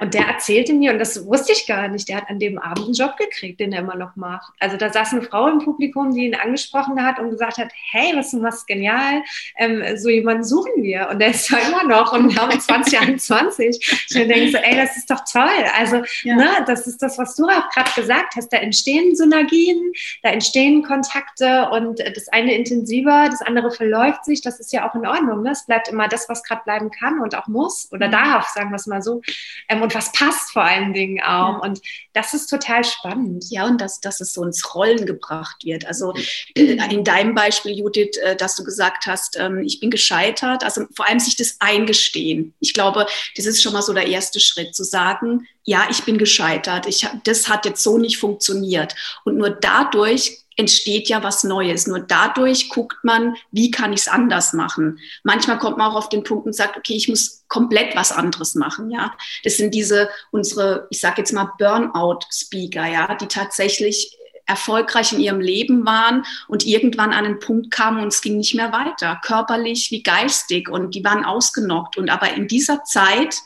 Und 0.00 0.14
der 0.14 0.28
erzählte 0.28 0.72
mir, 0.72 0.92
und 0.92 1.00
das 1.00 1.26
wusste 1.26 1.52
ich 1.52 1.66
gar 1.66 1.88
nicht, 1.88 2.08
der 2.08 2.18
hat 2.18 2.30
an 2.30 2.38
dem 2.38 2.56
Abend 2.56 2.84
einen 2.84 2.94
Job 2.94 3.16
gekriegt, 3.16 3.58
den 3.58 3.72
er 3.72 3.80
immer 3.80 3.96
noch 3.96 4.14
macht. 4.14 4.52
Also 4.60 4.76
da 4.76 4.92
saß 4.92 5.12
eine 5.12 5.22
Frau 5.22 5.48
im 5.48 5.58
Publikum, 5.58 6.14
die 6.14 6.26
ihn 6.26 6.36
angesprochen 6.36 7.04
hat 7.04 7.18
und 7.18 7.30
gesagt 7.30 7.58
hat, 7.58 7.72
hey, 7.90 8.12
was 8.14 8.32
ist 8.32 8.42
was 8.42 8.64
genial, 8.64 9.22
ähm, 9.56 9.82
so 9.96 10.08
jemanden 10.08 10.44
suchen 10.44 10.84
wir. 10.84 11.08
Und 11.10 11.18
der 11.18 11.30
ist 11.30 11.52
da 11.52 11.58
immer 11.58 11.82
noch 11.82 12.12
und 12.12 12.32
wir 12.32 12.40
haben 12.40 12.60
2021. 12.60 14.06
Ich 14.08 14.14
denke 14.14 14.52
so, 14.52 14.58
ey, 14.58 14.76
das 14.76 14.96
ist 14.96 15.10
doch 15.10 15.24
toll. 15.30 15.48
Also, 15.76 16.02
ja. 16.22 16.36
ne, 16.36 16.64
das 16.64 16.86
ist 16.86 17.02
das, 17.02 17.18
was 17.18 17.34
du 17.34 17.46
auch 17.46 17.68
gerade 17.70 17.90
gesagt 17.96 18.36
hast. 18.36 18.52
Da 18.52 18.58
entstehen 18.58 19.16
so 19.16 19.31
Synergien, 19.32 19.92
da 20.22 20.30
entstehen 20.30 20.82
Kontakte 20.82 21.68
und 21.70 22.00
das 22.00 22.28
eine 22.28 22.54
intensiver, 22.54 23.28
das 23.30 23.42
andere 23.42 23.70
verläuft 23.70 24.24
sich. 24.24 24.42
Das 24.42 24.60
ist 24.60 24.72
ja 24.72 24.88
auch 24.88 24.94
in 24.94 25.06
Ordnung. 25.06 25.42
Ne? 25.42 25.50
Es 25.50 25.66
bleibt 25.66 25.88
immer 25.88 26.08
das, 26.08 26.28
was 26.28 26.42
gerade 26.42 26.62
bleiben 26.64 26.90
kann 26.90 27.20
und 27.20 27.34
auch 27.34 27.46
muss 27.46 27.88
oder 27.92 28.08
mhm. 28.08 28.12
darf, 28.12 28.48
sagen 28.48 28.70
wir 28.70 28.76
es 28.76 28.86
mal 28.86 29.02
so. 29.02 29.22
Ähm, 29.68 29.82
und 29.82 29.94
was 29.94 30.12
passt 30.12 30.52
vor 30.52 30.64
allen 30.64 30.92
Dingen 30.92 31.20
auch. 31.22 31.54
Ja. 31.54 31.60
Und 31.62 31.80
das 32.12 32.34
ist 32.34 32.48
total 32.48 32.84
spannend. 32.84 33.44
Ja, 33.50 33.66
und 33.66 33.80
dass, 33.80 34.00
dass 34.00 34.20
es 34.20 34.32
so 34.32 34.44
ins 34.44 34.74
Rollen 34.74 35.06
gebracht 35.06 35.64
wird. 35.64 35.86
Also 35.86 36.14
in 36.54 37.04
deinem 37.04 37.34
Beispiel, 37.34 37.72
Judith, 37.72 38.16
äh, 38.22 38.36
dass 38.36 38.56
du 38.56 38.64
gesagt 38.64 39.06
hast, 39.06 39.38
ähm, 39.38 39.62
ich 39.64 39.80
bin 39.80 39.90
gescheitert. 39.90 40.64
Also 40.64 40.86
vor 40.94 41.08
allem 41.08 41.20
sich 41.20 41.36
das 41.36 41.56
eingestehen. 41.60 42.54
Ich 42.60 42.74
glaube, 42.74 43.06
das 43.36 43.46
ist 43.46 43.62
schon 43.62 43.72
mal 43.72 43.82
so 43.82 43.92
der 43.92 44.06
erste 44.06 44.40
Schritt, 44.40 44.74
zu 44.74 44.84
sagen, 44.84 45.46
ja, 45.64 45.86
ich 45.90 46.02
bin 46.02 46.18
gescheitert. 46.18 46.86
Ich, 46.86 47.06
das 47.24 47.48
hat 47.48 47.64
jetzt 47.64 47.82
so 47.82 47.96
nicht 47.98 48.18
funktioniert. 48.18 48.94
Und 49.24 49.36
nur 49.36 49.50
dadurch 49.50 50.42
entsteht 50.56 51.08
ja 51.08 51.22
was 51.22 51.44
Neues. 51.44 51.86
Nur 51.86 52.00
dadurch 52.00 52.68
guckt 52.68 52.98
man, 53.02 53.36
wie 53.50 53.70
kann 53.70 53.92
ich 53.92 54.00
es 54.00 54.08
anders 54.08 54.52
machen. 54.52 54.98
Manchmal 55.22 55.58
kommt 55.58 55.78
man 55.78 55.90
auch 55.90 55.96
auf 55.96 56.08
den 56.08 56.24
Punkt 56.24 56.46
und 56.46 56.54
sagt, 56.54 56.76
okay, 56.76 56.94
ich 56.94 57.08
muss 57.08 57.44
komplett 57.48 57.96
was 57.96 58.12
anderes 58.12 58.54
machen. 58.54 58.90
Ja, 58.90 59.14
das 59.44 59.56
sind 59.56 59.74
diese 59.74 60.10
unsere, 60.30 60.86
ich 60.90 61.00
sage 61.00 61.16
jetzt 61.18 61.32
mal 61.32 61.52
Burnout-Speaker, 61.58 62.86
ja, 62.86 63.14
die 63.14 63.28
tatsächlich 63.28 64.16
erfolgreich 64.46 65.12
in 65.12 65.20
ihrem 65.20 65.40
Leben 65.40 65.86
waren 65.86 66.24
und 66.48 66.66
irgendwann 66.66 67.12
an 67.12 67.24
einen 67.24 67.38
Punkt 67.38 67.70
kamen 67.70 68.02
und 68.02 68.08
es 68.08 68.20
ging 68.20 68.36
nicht 68.36 68.54
mehr 68.54 68.72
weiter, 68.72 69.20
körperlich 69.24 69.90
wie 69.90 70.02
geistig 70.02 70.68
und 70.68 70.94
die 70.94 71.04
waren 71.04 71.24
ausgenockt. 71.24 71.96
Und 71.96 72.10
aber 72.10 72.32
in 72.34 72.48
dieser 72.48 72.84
Zeit 72.84 73.36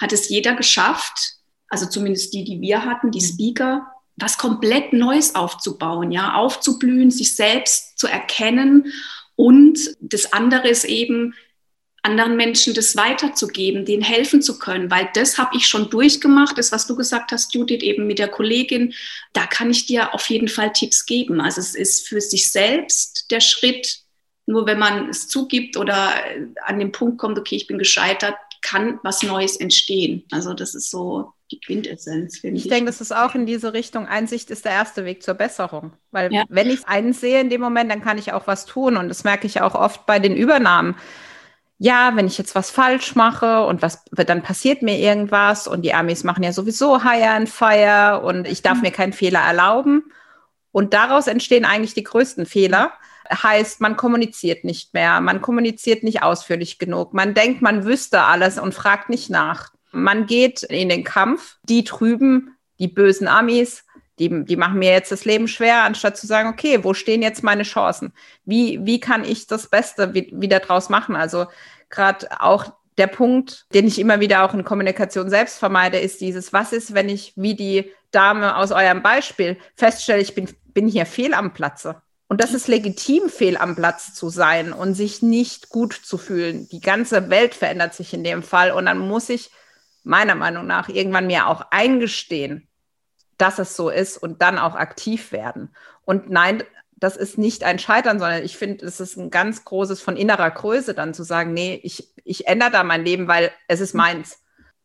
hat 0.00 0.12
es 0.12 0.28
jeder 0.28 0.54
geschafft, 0.54 1.34
also 1.68 1.86
zumindest 1.86 2.32
die, 2.32 2.44
die 2.44 2.60
wir 2.60 2.84
hatten, 2.84 3.10
die 3.10 3.20
Speaker, 3.20 3.86
was 4.16 4.38
komplett 4.38 4.92
Neues 4.92 5.34
aufzubauen, 5.34 6.12
ja, 6.12 6.34
aufzublühen, 6.34 7.10
sich 7.10 7.34
selbst 7.34 7.98
zu 7.98 8.06
erkennen 8.06 8.92
und 9.36 9.78
das 10.00 10.32
andere 10.32 10.68
ist 10.68 10.84
eben, 10.84 11.34
anderen 12.04 12.36
Menschen 12.36 12.74
das 12.74 12.96
weiterzugeben, 12.96 13.86
denen 13.86 14.02
helfen 14.02 14.42
zu 14.42 14.58
können, 14.58 14.90
weil 14.90 15.08
das 15.14 15.38
habe 15.38 15.56
ich 15.56 15.66
schon 15.66 15.88
durchgemacht, 15.88 16.58
das, 16.58 16.70
was 16.70 16.86
du 16.86 16.96
gesagt 16.96 17.32
hast, 17.32 17.54
Judith, 17.54 17.82
eben 17.82 18.06
mit 18.06 18.18
der 18.18 18.28
Kollegin, 18.28 18.92
da 19.32 19.46
kann 19.46 19.70
ich 19.70 19.86
dir 19.86 20.12
auf 20.12 20.28
jeden 20.28 20.48
Fall 20.48 20.72
Tipps 20.72 21.06
geben. 21.06 21.40
Also 21.40 21.60
es 21.60 21.74
ist 21.74 22.06
für 22.06 22.20
sich 22.20 22.50
selbst 22.50 23.30
der 23.30 23.40
Schritt, 23.40 24.00
nur 24.44 24.66
wenn 24.66 24.78
man 24.78 25.08
es 25.08 25.28
zugibt 25.28 25.78
oder 25.78 26.12
an 26.66 26.78
den 26.78 26.92
Punkt 26.92 27.16
kommt, 27.16 27.38
okay, 27.38 27.56
ich 27.56 27.66
bin 27.66 27.78
gescheitert, 27.78 28.36
kann 28.60 29.00
was 29.02 29.22
Neues 29.22 29.56
entstehen. 29.56 30.24
Also 30.30 30.52
das 30.52 30.74
ist 30.74 30.90
so 30.90 31.32
die 31.50 31.60
Quintessenz, 31.60 32.38
finde 32.38 32.58
ich. 32.58 32.64
Ich 32.64 32.70
denke, 32.70 32.86
das 32.86 33.00
ist 33.00 33.14
auch 33.14 33.34
in 33.34 33.46
diese 33.46 33.72
Richtung, 33.72 34.06
Einsicht 34.06 34.50
ist 34.50 34.64
der 34.64 34.72
erste 34.72 35.04
Weg 35.04 35.22
zur 35.22 35.34
Besserung. 35.34 35.92
Weil 36.10 36.32
ja. 36.32 36.44
wenn 36.48 36.68
ich 36.68 36.80
es 36.80 36.84
einsehe 36.84 37.40
in 37.40 37.50
dem 37.50 37.60
Moment, 37.60 37.90
dann 37.90 38.02
kann 38.02 38.18
ich 38.18 38.32
auch 38.32 38.46
was 38.46 38.66
tun. 38.66 38.96
Und 38.96 39.08
das 39.08 39.24
merke 39.24 39.46
ich 39.46 39.60
auch 39.60 39.74
oft 39.74 40.06
bei 40.06 40.18
den 40.18 40.36
Übernahmen. 40.36 40.96
Ja, 41.78 42.12
wenn 42.14 42.26
ich 42.26 42.38
jetzt 42.38 42.54
was 42.54 42.70
falsch 42.70 43.14
mache 43.14 43.66
und 43.66 43.82
was, 43.82 44.04
dann 44.12 44.42
passiert 44.42 44.82
mir 44.82 44.98
irgendwas 44.98 45.66
und 45.66 45.82
die 45.82 45.92
Amis 45.92 46.24
machen 46.24 46.44
ja 46.44 46.52
sowieso 46.52 47.02
Hire 47.02 47.30
and 47.30 47.48
Fire 47.48 48.22
und 48.22 48.46
ich 48.46 48.62
darf 48.62 48.76
mhm. 48.76 48.82
mir 48.82 48.90
keinen 48.92 49.12
Fehler 49.12 49.40
erlauben. 49.40 50.04
Und 50.72 50.94
daraus 50.94 51.26
entstehen 51.26 51.64
eigentlich 51.64 51.94
die 51.94 52.04
größten 52.04 52.46
Fehler. 52.46 52.92
Heißt, 53.30 53.80
man 53.80 53.96
kommuniziert 53.96 54.64
nicht 54.64 54.94
mehr, 54.94 55.20
man 55.20 55.40
kommuniziert 55.40 56.02
nicht 56.02 56.22
ausführlich 56.22 56.78
genug, 56.78 57.14
man 57.14 57.32
denkt, 57.32 57.62
man 57.62 57.84
wüsste 57.84 58.22
alles 58.22 58.58
und 58.58 58.74
fragt 58.74 59.08
nicht 59.08 59.30
nach. 59.30 59.73
Man 59.94 60.26
geht 60.26 60.62
in 60.62 60.88
den 60.88 61.04
Kampf, 61.04 61.56
die 61.62 61.84
trüben, 61.84 62.56
die 62.78 62.88
bösen 62.88 63.28
Amis, 63.28 63.84
die, 64.18 64.44
die 64.44 64.56
machen 64.56 64.78
mir 64.78 64.92
jetzt 64.92 65.10
das 65.10 65.24
Leben 65.24 65.48
schwer, 65.48 65.82
anstatt 65.82 66.16
zu 66.16 66.26
sagen, 66.26 66.48
okay, 66.48 66.84
wo 66.84 66.94
stehen 66.94 67.22
jetzt 67.22 67.42
meine 67.42 67.64
Chancen? 67.64 68.12
Wie, 68.44 68.78
wie 68.84 69.00
kann 69.00 69.24
ich 69.24 69.46
das 69.46 69.68
Beste 69.68 70.14
wieder 70.14 70.60
draus 70.60 70.88
machen? 70.88 71.16
Also 71.16 71.46
gerade 71.90 72.28
auch 72.40 72.72
der 72.96 73.08
Punkt, 73.08 73.66
den 73.74 73.88
ich 73.88 73.98
immer 73.98 74.20
wieder 74.20 74.44
auch 74.44 74.54
in 74.54 74.64
Kommunikation 74.64 75.28
selbst 75.28 75.58
vermeide, 75.58 75.98
ist 75.98 76.20
dieses, 76.20 76.52
was 76.52 76.72
ist, 76.72 76.94
wenn 76.94 77.08
ich 77.08 77.32
wie 77.36 77.56
die 77.56 77.90
Dame 78.12 78.56
aus 78.56 78.70
eurem 78.70 79.02
Beispiel 79.02 79.56
feststelle, 79.74 80.22
ich 80.22 80.34
bin, 80.34 80.48
bin 80.66 80.86
hier 80.86 81.06
fehl 81.06 81.34
am 81.34 81.52
Platze. 81.52 82.00
Und 82.28 82.40
das 82.40 82.54
ist 82.54 82.68
legitim, 82.68 83.28
fehl 83.28 83.56
am 83.56 83.74
Platz 83.74 84.14
zu 84.14 84.28
sein 84.28 84.72
und 84.72 84.94
sich 84.94 85.22
nicht 85.22 85.68
gut 85.68 85.92
zu 85.92 86.18
fühlen. 86.18 86.68
Die 86.68 86.80
ganze 86.80 87.30
Welt 87.30 87.54
verändert 87.54 87.94
sich 87.94 88.14
in 88.14 88.24
dem 88.24 88.42
Fall. 88.42 88.70
Und 88.72 88.86
dann 88.86 88.98
muss 88.98 89.28
ich 89.28 89.50
meiner 90.04 90.34
Meinung 90.34 90.66
nach 90.66 90.88
irgendwann 90.88 91.26
mir 91.26 91.48
auch 91.48 91.66
eingestehen, 91.70 92.68
dass 93.38 93.58
es 93.58 93.76
so 93.76 93.90
ist 93.90 94.16
und 94.16 94.42
dann 94.42 94.58
auch 94.58 94.74
aktiv 94.74 95.32
werden. 95.32 95.74
Und 96.04 96.30
nein, 96.30 96.62
das 96.96 97.16
ist 97.16 97.38
nicht 97.38 97.64
ein 97.64 97.78
Scheitern, 97.78 98.18
sondern 98.18 98.44
ich 98.44 98.56
finde, 98.56 98.86
es 98.86 99.00
ist 99.00 99.16
ein 99.16 99.30
ganz 99.30 99.64
großes 99.64 100.00
von 100.00 100.16
innerer 100.16 100.50
Größe, 100.50 100.94
dann 100.94 101.14
zu 101.14 101.22
sagen, 101.22 101.52
nee, 101.52 101.80
ich, 101.82 102.08
ich 102.24 102.46
ändere 102.46 102.70
da 102.70 102.84
mein 102.84 103.04
Leben, 103.04 103.28
weil 103.28 103.50
es 103.68 103.80
ist 103.80 103.94
meins. 103.94 104.40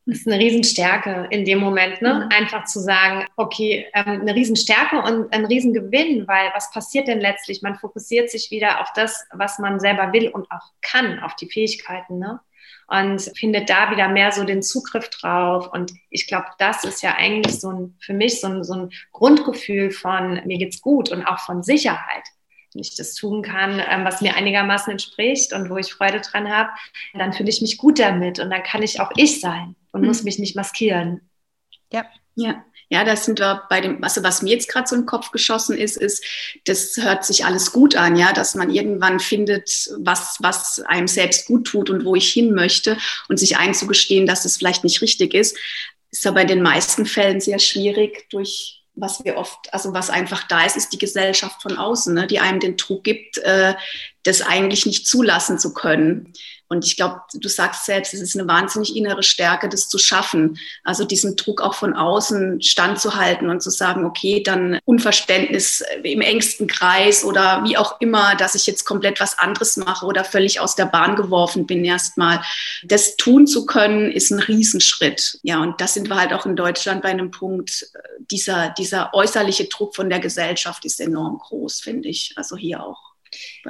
Das 0.06 0.20
ist 0.20 0.28
eine 0.28 0.40
Riesenstärke 0.40 1.28
in 1.30 1.46
dem 1.46 1.60
Moment, 1.60 2.02
ne? 2.02 2.26
Mhm. 2.26 2.30
Einfach 2.36 2.66
zu 2.66 2.80
sagen, 2.80 3.28
okay, 3.36 3.86
ähm, 3.94 4.22
eine 4.22 4.34
Riesenstärke 4.34 5.02
und 5.02 5.32
ein 5.32 5.46
Riesengewinn, 5.46 6.28
weil 6.28 6.50
was 6.54 6.72
passiert 6.72 7.08
denn 7.08 7.20
letztlich? 7.20 7.62
Man 7.62 7.76
fokussiert 7.76 8.32
sich 8.32 8.50
wieder 8.50 8.82
auf 8.82 8.88
das, 8.96 9.28
was 9.32 9.60
man 9.60 9.80
selber 9.80 10.12
will 10.12 10.30
und 10.30 10.50
auch 10.50 10.72
kann, 10.82 11.20
auf 11.20 11.36
die 11.36 11.48
Fähigkeiten, 11.48 12.18
ne? 12.18 12.40
Und 12.90 13.22
findet 13.38 13.70
da 13.70 13.92
wieder 13.92 14.08
mehr 14.08 14.32
so 14.32 14.44
den 14.44 14.64
Zugriff 14.64 15.10
drauf. 15.10 15.72
Und 15.72 15.94
ich 16.10 16.28
glaube, 16.28 16.48
das 16.58 16.84
ist 16.84 17.04
ja 17.04 17.16
eigentlich 17.16 17.60
so 17.60 17.70
ein, 17.70 17.96
für 18.00 18.14
mich 18.14 18.42
so 18.42 18.48
ein, 18.48 18.64
so 18.64 18.74
ein 18.74 18.90
Grundgefühl 19.12 19.92
von 19.92 20.42
mir 20.46 20.58
geht's 20.58 20.82
gut 20.82 21.12
und 21.12 21.24
auch 21.24 21.40
von 21.40 21.62
Sicherheit 21.62 22.24
wenn 22.74 22.82
ich 22.82 22.96
das 22.96 23.16
tun 23.16 23.42
kann, 23.42 23.82
ähm, 23.90 24.06
was 24.06 24.22
mir 24.22 24.36
einigermaßen 24.36 24.92
entspricht 24.92 25.54
und 25.54 25.70
wo 25.70 25.78
ich 25.78 25.94
Freude 25.94 26.22
dran 26.22 26.50
habe, 26.50 26.70
dann 27.14 27.34
fühle 27.34 27.50
ich 27.50 27.62
mich 27.62 27.78
gut 27.78 28.00
damit 28.00 28.40
und 28.40 28.50
dann 28.50 28.64
kann 28.64 28.84
ich 28.84 29.00
auch 29.02 29.12
ich 29.16 29.42
sein 29.42 29.76
und 29.92 30.02
mhm. 30.02 30.08
muss 30.08 30.24
mich 30.24 30.40
nicht 30.40 30.56
maskieren. 30.56 31.30
Ja. 31.92 32.06
Ja. 32.36 32.64
Ja, 32.90 33.04
das 33.04 33.26
sind 33.26 33.40
wir 33.40 33.64
bei 33.70 33.82
dem, 33.82 34.04
also 34.04 34.24
was 34.24 34.42
mir 34.42 34.52
jetzt 34.52 34.68
gerade 34.68 34.88
so 34.88 34.96
den 34.96 35.06
Kopf 35.06 35.32
geschossen 35.32 35.78
ist, 35.78 35.96
ist, 35.96 36.24
das 36.66 36.98
hört 36.98 37.24
sich 37.24 37.46
alles 37.46 37.72
gut 37.72 37.96
an, 37.96 38.16
ja, 38.16 38.34
dass 38.34 38.56
man 38.56 38.72
irgendwann 38.72 39.20
findet, 39.20 39.70
was, 40.00 40.38
was 40.40 40.80
einem 40.82 41.08
selbst 41.08 41.46
gut 41.46 41.68
tut 41.68 41.92
und 41.92 42.04
wo 42.04 42.16
ich 42.16 42.34
hin 42.34 42.54
möchte 42.54 42.98
und 43.28 43.38
sich 43.38 43.58
einzugestehen, 43.58 44.26
dass 44.26 44.46
es 44.46 44.58
vielleicht 44.58 44.84
nicht 44.84 45.02
richtig 45.02 45.36
ist, 45.36 45.56
ist 46.12 46.26
aber 46.26 46.42
in 46.42 46.48
den 46.48 46.64
meisten 46.64 47.06
Fällen 47.06 47.40
sehr 47.40 47.60
schwierig 47.60 48.28
durch 48.32 48.80
was 49.02 49.24
wir 49.24 49.38
oft, 49.38 49.74
also 49.74 49.94
was 49.94 50.10
einfach 50.10 50.44
da 50.44 50.66
ist, 50.66 50.76
ist 50.76 50.92
die 50.92 50.98
Gesellschaft 50.98 51.62
von 51.62 51.78
außen, 51.78 52.14
ne, 52.14 52.28
die 52.28 52.40
einem 52.40 52.60
den 52.60 52.76
Druck 52.76 53.04
gibt, 53.04 53.38
äh, 53.38 53.74
das 54.30 54.42
eigentlich 54.42 54.86
nicht 54.86 55.08
zulassen 55.08 55.60
zu 55.60 55.74
können. 55.74 56.34
Und 56.72 56.86
ich 56.86 56.96
glaube, 56.96 57.22
du 57.34 57.50
sagst 57.50 57.86
selbst, 57.86 58.14
es 58.14 58.22
ist 58.22 58.38
eine 58.38 58.48
wahnsinnig 58.48 58.96
innere 58.96 59.24
Stärke, 59.24 59.70
das 59.70 59.90
zu 59.90 59.98
schaffen. 59.98 60.60
Also 60.84 61.04
diesen 61.04 61.36
Druck 61.36 61.62
auch 61.62 61.74
von 61.74 61.96
außen 61.96 62.62
standzuhalten 62.62 63.50
und 63.50 63.64
zu 63.64 63.72
sagen, 63.72 64.06
okay, 64.06 64.44
dann 64.44 64.78
Unverständnis 64.86 65.84
im 66.04 66.22
engsten 66.22 66.68
Kreis 66.68 67.24
oder 67.24 67.64
wie 67.66 67.76
auch 67.76 68.00
immer, 68.00 68.36
dass 68.36 68.54
ich 68.54 68.68
jetzt 68.68 68.86
komplett 68.86 69.20
was 69.20 69.40
anderes 69.40 69.78
mache 69.78 70.06
oder 70.06 70.24
völlig 70.24 70.60
aus 70.60 70.76
der 70.76 70.86
Bahn 70.86 71.16
geworfen 71.16 71.66
bin 71.66 71.84
erstmal. 71.84 72.40
Das 72.84 73.16
tun 73.16 73.48
zu 73.48 73.66
können, 73.66 74.12
ist 74.12 74.30
ein 74.30 74.40
Riesenschritt. 74.40 75.40
Ja, 75.42 75.64
und 75.64 75.82
das 75.82 75.96
sind 75.96 76.08
wir 76.08 76.18
halt 76.18 76.34
auch 76.34 76.46
in 76.46 76.56
Deutschland 76.56 77.02
bei 77.02 77.10
einem 77.10 77.32
Punkt, 77.32 77.88
dieser, 78.30 78.70
dieser 78.70 79.12
äußerliche 79.16 79.66
Druck 79.66 79.96
von 79.96 80.08
der 80.08 80.20
Gesellschaft 80.20 80.86
ist 80.86 81.02
enorm 81.02 81.40
groß, 81.40 81.80
finde 81.82 82.10
ich. 82.10 82.34
Also 82.36 82.56
hier 82.56 82.84
auch. 82.84 83.09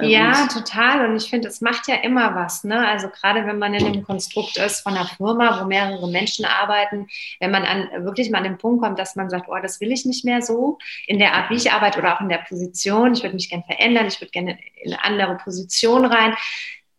Ja, 0.00 0.42
uns. 0.42 0.54
total. 0.54 1.08
Und 1.08 1.16
ich 1.16 1.28
finde, 1.28 1.48
es 1.48 1.60
macht 1.60 1.88
ja 1.88 1.96
immer 1.96 2.34
was. 2.34 2.64
Ne? 2.64 2.86
Also 2.86 3.08
gerade 3.08 3.46
wenn 3.46 3.58
man 3.58 3.74
in 3.74 3.84
einem 3.84 4.02
Konstrukt 4.02 4.56
ist 4.56 4.80
von 4.80 4.94
einer 4.94 5.06
Firma, 5.06 5.60
wo 5.60 5.66
mehrere 5.66 6.08
Menschen 6.10 6.44
arbeiten, 6.44 7.08
wenn 7.40 7.50
man 7.50 7.64
an, 7.64 8.04
wirklich 8.04 8.30
mal 8.30 8.38
an 8.38 8.44
den 8.44 8.58
Punkt 8.58 8.82
kommt, 8.82 8.98
dass 8.98 9.16
man 9.16 9.30
sagt, 9.30 9.48
oh, 9.48 9.58
das 9.62 9.80
will 9.80 9.92
ich 9.92 10.04
nicht 10.04 10.24
mehr 10.24 10.42
so, 10.42 10.78
in 11.06 11.18
der 11.18 11.34
Art, 11.34 11.50
wie 11.50 11.56
ich 11.56 11.72
arbeite 11.72 11.98
oder 11.98 12.16
auch 12.16 12.20
in 12.20 12.28
der 12.28 12.44
Position, 12.48 13.12
ich 13.14 13.22
würde 13.22 13.34
mich 13.34 13.50
gerne 13.50 13.64
verändern, 13.64 14.06
ich 14.06 14.20
würde 14.20 14.30
gerne 14.30 14.58
in 14.76 14.92
eine 14.92 15.04
andere 15.04 15.36
Position 15.36 16.04
rein. 16.04 16.34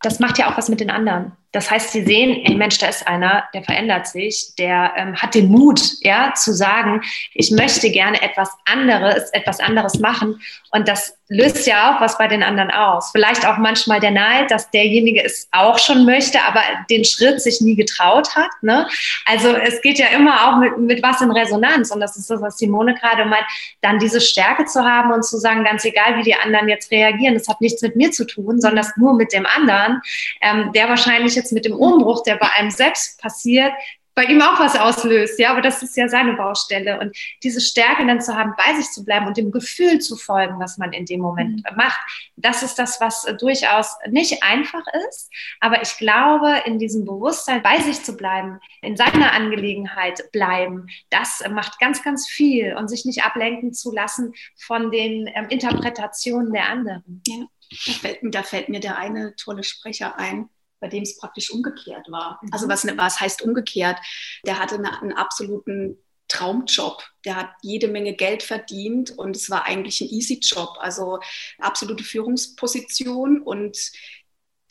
Das 0.00 0.20
macht 0.20 0.38
ja 0.38 0.50
auch 0.50 0.56
was 0.56 0.68
mit 0.68 0.80
den 0.80 0.90
anderen. 0.90 1.32
Das 1.52 1.70
heißt, 1.70 1.90
sie 1.92 2.04
sehen, 2.04 2.40
ey 2.44 2.54
Mensch, 2.54 2.78
da 2.78 2.88
ist 2.88 3.06
einer, 3.06 3.44
der 3.54 3.62
verändert 3.62 4.06
sich, 4.06 4.54
der 4.58 4.92
ähm, 4.96 5.16
hat 5.16 5.34
den 5.34 5.48
Mut, 5.48 5.80
ja, 6.00 6.32
zu 6.34 6.52
sagen, 6.54 7.02
ich 7.34 7.50
möchte 7.50 7.90
gerne 7.90 8.20
etwas 8.22 8.50
anderes, 8.64 9.30
etwas 9.30 9.60
anderes 9.60 9.98
machen. 9.98 10.40
Und 10.70 10.88
das 10.88 11.14
löst 11.28 11.66
ja 11.66 11.94
auch 11.96 12.00
was 12.00 12.18
bei 12.18 12.28
den 12.28 12.42
anderen 12.42 12.70
aus. 12.70 13.10
Vielleicht 13.12 13.46
auch 13.46 13.56
manchmal 13.58 14.00
der 14.00 14.10
Neid, 14.10 14.50
dass 14.50 14.70
derjenige 14.70 15.22
es 15.24 15.48
auch 15.50 15.78
schon 15.78 16.04
möchte, 16.04 16.42
aber 16.42 16.60
den 16.90 17.04
Schritt 17.04 17.40
sich 17.40 17.60
nie 17.60 17.74
getraut 17.74 18.34
hat. 18.34 18.50
Ne? 18.62 18.86
Also 19.26 19.54
es 19.54 19.80
geht 19.82 19.98
ja 19.98 20.06
immer 20.08 20.48
auch 20.48 20.58
mit, 20.58 20.78
mit 20.78 21.02
was 21.02 21.20
in 21.20 21.30
Resonanz. 21.30 21.90
Und 21.90 22.00
das 22.00 22.16
ist 22.16 22.30
das, 22.30 22.40
was 22.40 22.58
Simone 22.58 22.94
gerade 22.94 23.24
meint, 23.24 23.44
dann 23.80 23.98
diese 23.98 24.20
Stärke 24.20 24.66
zu 24.66 24.84
haben 24.84 25.12
und 25.12 25.24
zu 25.24 25.38
sagen, 25.38 25.64
ganz 25.64 25.84
egal, 25.84 26.16
wie 26.18 26.22
die 26.22 26.34
anderen 26.34 26.68
jetzt 26.68 26.90
reagieren, 26.90 27.34
das 27.34 27.48
hat 27.48 27.60
nichts 27.60 27.82
mit 27.82 27.96
mir 27.96 28.10
zu 28.10 28.26
tun, 28.26 28.60
sondern 28.60 28.86
nur 28.96 29.14
mit 29.14 29.32
dem 29.32 29.46
anderen, 29.46 30.00
ähm, 30.40 30.72
der 30.74 30.88
wahrscheinlich 30.88 31.36
jetzt 31.42 31.52
mit 31.52 31.64
dem 31.64 31.74
Umbruch, 31.74 32.22
der 32.22 32.36
bei 32.36 32.48
einem 32.56 32.70
selbst 32.70 33.20
passiert, 33.20 33.72
bei 34.14 34.24
ihm 34.24 34.42
auch 34.42 34.60
was 34.60 34.76
auslöst, 34.76 35.38
ja, 35.38 35.50
aber 35.50 35.62
das 35.62 35.82
ist 35.82 35.96
ja 35.96 36.06
seine 36.06 36.34
Baustelle. 36.34 37.00
Und 37.00 37.16
diese 37.42 37.60
Stärke 37.60 38.06
dann 38.06 38.20
zu 38.20 38.36
haben, 38.36 38.52
bei 38.58 38.74
sich 38.74 38.90
zu 38.90 39.04
bleiben 39.04 39.26
und 39.26 39.36
dem 39.36 39.50
Gefühl 39.50 40.00
zu 40.00 40.16
folgen, 40.16 40.58
was 40.58 40.76
man 40.76 40.92
in 40.92 41.06
dem 41.06 41.20
Moment 41.20 41.56
mhm. 41.56 41.76
macht, 41.76 42.00
das 42.36 42.62
ist 42.62 42.78
das, 42.78 43.00
was 43.00 43.24
durchaus 43.40 43.96
nicht 44.10 44.42
einfach 44.42 44.82
ist. 45.08 45.30
Aber 45.60 45.80
ich 45.82 45.96
glaube, 45.96 46.62
in 46.66 46.78
diesem 46.78 47.04
Bewusstsein, 47.04 47.62
bei 47.62 47.80
sich 47.80 48.02
zu 48.02 48.16
bleiben, 48.16 48.60
in 48.82 48.96
seiner 48.96 49.32
Angelegenheit 49.32 50.30
bleiben, 50.30 50.88
das 51.08 51.42
macht 51.50 51.78
ganz, 51.78 52.02
ganz 52.02 52.28
viel 52.28 52.76
und 52.76 52.88
sich 52.88 53.06
nicht 53.06 53.24
ablenken 53.24 53.72
zu 53.72 53.92
lassen 53.92 54.34
von 54.58 54.90
den 54.90 55.26
ähm, 55.34 55.46
Interpretationen 55.48 56.52
der 56.52 56.68
anderen. 56.68 57.22
Ja. 57.26 57.46
Da 57.86 57.92
fällt, 57.92 58.18
da 58.22 58.42
fällt 58.42 58.68
mir 58.68 58.80
der 58.80 58.98
eine 58.98 59.34
tolle 59.36 59.64
Sprecher 59.64 60.18
ein, 60.18 60.50
bei 60.82 60.88
dem 60.88 61.04
es 61.04 61.16
praktisch 61.16 61.50
umgekehrt 61.50 62.10
war. 62.10 62.40
Mhm. 62.42 62.50
Also 62.52 62.68
was, 62.68 62.84
was 62.98 63.20
heißt 63.20 63.40
umgekehrt? 63.40 63.98
Der 64.44 64.58
hatte 64.58 64.74
eine, 64.74 65.00
einen 65.00 65.12
absoluten 65.14 65.96
Traumjob. 66.28 67.02
Der 67.24 67.36
hat 67.36 67.50
jede 67.62 67.88
Menge 67.88 68.14
Geld 68.14 68.42
verdient 68.42 69.10
und 69.12 69.36
es 69.36 69.48
war 69.48 69.64
eigentlich 69.64 70.00
ein 70.00 70.08
easy 70.08 70.40
Job, 70.42 70.76
also 70.80 71.20
absolute 71.58 72.04
Führungsposition 72.04 73.40
und 73.40 73.78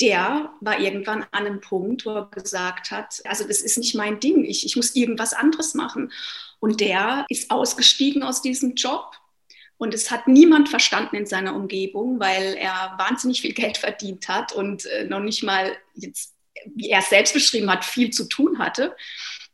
der 0.02 0.52
war 0.62 0.80
irgendwann 0.80 1.24
an 1.32 1.46
einem 1.46 1.62
Punkt, 1.62 2.06
wo 2.06 2.12
er 2.12 2.30
gesagt 2.32 2.90
hat, 2.92 3.22
also 3.26 3.48
das 3.48 3.62
ist 3.62 3.78
nicht 3.78 3.94
mein 3.94 4.20
Ding, 4.20 4.44
ich, 4.44 4.66
ich 4.66 4.76
muss 4.76 4.96
irgendwas 4.96 5.34
anderes 5.34 5.76
machen. 5.76 6.12
Und 6.60 6.80
der 6.82 7.26
ist 7.30 7.52
ausgestiegen 7.52 8.24
aus 8.24 8.42
diesem 8.42 8.74
Job 8.74 9.16
und 9.82 9.96
es 9.96 10.12
hat 10.12 10.28
niemand 10.28 10.70
verstanden 10.70 11.16
in 11.16 11.26
seiner 11.26 11.56
Umgebung, 11.56 12.20
weil 12.20 12.54
er 12.54 12.94
wahnsinnig 13.00 13.42
viel 13.42 13.54
Geld 13.54 13.80
verdient 13.80 14.28
hat 14.28 14.54
und 14.54 14.86
äh, 14.86 15.06
noch 15.06 15.22
nicht 15.22 15.42
mal 15.42 15.76
jetzt, 15.96 16.36
wie 16.76 16.92
er 16.92 17.00
es 17.00 17.10
selbst 17.10 17.34
beschrieben 17.34 17.72
hat, 17.72 17.84
viel 17.84 18.12
zu 18.12 18.30
tun 18.30 18.60
hatte 18.60 18.96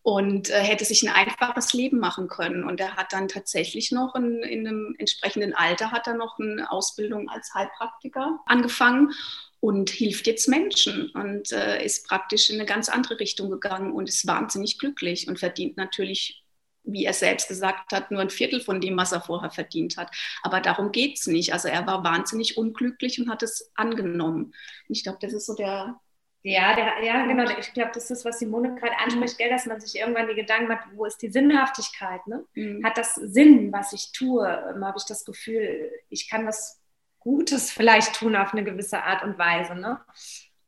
und 0.02 0.50
äh, 0.50 0.60
hätte 0.60 0.84
sich 0.84 1.02
ein 1.02 1.16
einfaches 1.16 1.72
Leben 1.72 2.00
machen 2.00 2.28
können. 2.28 2.66
Und 2.66 2.82
er 2.82 2.98
hat 2.98 3.14
dann 3.14 3.30
tatsächlich 3.30 3.94
noch 3.94 4.16
in, 4.16 4.44
in, 4.44 4.68
einem 4.68 4.96
entsprechenden 4.98 5.54
Alter 5.54 5.92
hat 5.92 6.08
er 6.08 6.16
noch 6.16 6.38
eine 6.40 6.70
Ausbildung 6.70 7.30
als 7.30 7.54
Heilpraktiker 7.54 8.42
angefangen 8.48 9.14
und 9.62 9.90
hilft 9.90 10.28
jetzt 10.28 10.50
Menschen 10.50 11.10
und 11.12 11.54
äh, 11.54 11.82
ist 11.86 12.06
praktisch 12.06 12.50
in 12.50 12.58
eine 12.58 12.66
ganz 12.66 12.90
andere 12.90 13.18
Richtung 13.22 13.50
gegangen 13.50 13.94
und 13.94 14.10
ist 14.10 14.28
wahnsinnig 14.28 14.78
glücklich 14.78 15.30
und 15.30 15.40
verdient 15.40 15.78
natürlich 15.78 16.44
wie 16.88 17.06
er 17.06 17.14
selbst 17.14 17.48
gesagt 17.48 17.92
hat, 17.92 18.12
nur 18.12 18.22
ein 18.22 18.30
Viertel 18.30 18.62
von 18.62 18.82
dem, 18.82 18.98
was 18.98 19.12
er 19.12 19.22
vorher 19.22 19.52
verdient 19.52 19.98
hat. 19.98 20.10
Aber 20.42 20.62
darum 20.62 20.92
geht 20.92 21.18
es 21.20 21.28
nicht. 21.28 21.54
Also 21.54 21.68
er 21.68 21.86
war 21.86 22.04
wahnsinnig 22.04 22.58
unglücklich 22.58 23.20
und 23.20 23.30
hat 23.30 23.44
es 23.44 23.72
angenommen. 23.76 24.46
Und 24.46 24.96
ich 24.96 25.04
glaube, 25.04 25.20
das 25.22 25.34
ist 25.34 25.46
so 25.46 25.54
der. 25.54 26.00
Ja, 26.44 26.76
der, 26.76 27.04
ja, 27.04 27.26
genau. 27.26 27.44
Ich 27.60 27.74
glaube, 27.74 27.92
das 27.94 28.10
ist, 28.10 28.24
was 28.24 28.40
Simone 28.40 28.76
gerade 28.76 28.98
anspricht, 29.04 29.38
gell, 29.38 29.50
dass 29.50 29.66
man 29.66 29.82
sich 29.82 30.00
irgendwann 30.00 30.30
die 30.30 30.36
Gedanken 30.36 30.70
macht, 30.70 30.88
wo 30.94 31.04
ist 31.04 31.18
die 31.18 31.32
Sinnhaftigkeit? 31.32 32.26
Ne? 32.26 32.46
Mhm. 32.54 32.86
Hat 32.86 32.98
das 32.98 33.16
Sinn, 33.16 33.74
was 33.74 33.92
ich 33.92 34.12
tue? 34.14 34.48
Ähm, 34.48 34.86
Habe 34.86 34.98
ich 34.98 35.06
das 35.06 35.26
Gefühl, 35.26 35.92
ich 36.10 36.30
kann 36.30 36.48
was 36.48 36.80
Gutes 37.20 37.72
vielleicht 37.72 38.16
tun 38.16 38.36
auf 38.38 38.54
eine 38.54 38.64
gewisse 38.64 39.04
Art 39.04 39.24
und 39.24 39.38
Weise. 39.38 39.76
Ne? 39.76 40.00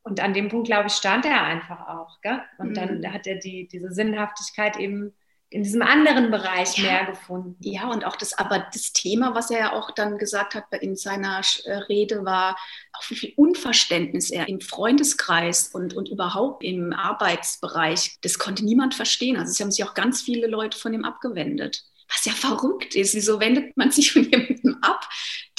Und 0.02 0.20
an 0.20 0.34
dem 0.34 0.50
Punkt, 0.50 0.68
glaube 0.68 0.88
ich, 0.88 0.94
stand 0.94 1.26
er 1.26 1.44
einfach 1.44 1.88
auch. 1.88 2.20
Gell? 2.22 2.42
Und 2.58 2.72
mhm. 2.72 2.74
dann 2.74 3.14
hat 3.14 3.26
er 3.26 3.36
die, 3.36 3.68
diese 3.68 3.94
Sinnhaftigkeit 3.94 4.76
eben 4.78 5.14
in 5.52 5.64
diesem 5.64 5.82
anderen 5.82 6.30
Bereich 6.30 6.78
ja. 6.78 6.84
mehr 6.84 7.06
gefunden. 7.06 7.56
Ja, 7.60 7.90
und 7.90 8.06
auch 8.06 8.16
das, 8.16 8.38
aber 8.38 8.68
das 8.72 8.94
Thema, 8.94 9.34
was 9.34 9.50
er 9.50 9.60
ja 9.60 9.74
auch 9.74 9.92
dann 9.92 10.18
gesagt 10.18 10.54
hat 10.54 10.66
in 10.80 10.96
seiner 10.96 11.42
äh, 11.66 11.74
Rede, 11.74 12.24
war 12.24 12.56
auch 12.94 13.10
wie 13.10 13.16
viel 13.16 13.34
Unverständnis 13.36 14.30
er 14.30 14.48
im 14.48 14.62
Freundeskreis 14.62 15.70
und, 15.70 15.96
und 15.96 16.10
überhaupt 16.10 16.64
im 16.64 16.94
Arbeitsbereich, 16.94 18.18
das 18.22 18.38
konnte 18.38 18.64
niemand 18.64 18.94
verstehen. 18.94 19.38
Also 19.38 19.52
es 19.52 19.60
haben 19.60 19.72
sich 19.72 19.84
auch 19.84 19.96
ganz 19.96 20.22
viele 20.22 20.48
Leute 20.48 20.78
von 20.78 20.94
ihm 20.94 21.04
abgewendet. 21.04 21.84
Was 22.12 22.26
ja 22.26 22.32
verrückt 22.32 22.96
ist. 22.96 23.14
Wieso 23.14 23.40
wendet 23.40 23.78
man 23.78 23.92
sich 23.92 24.12
von 24.12 24.24
jemandem 24.24 24.80
ab, 24.82 25.08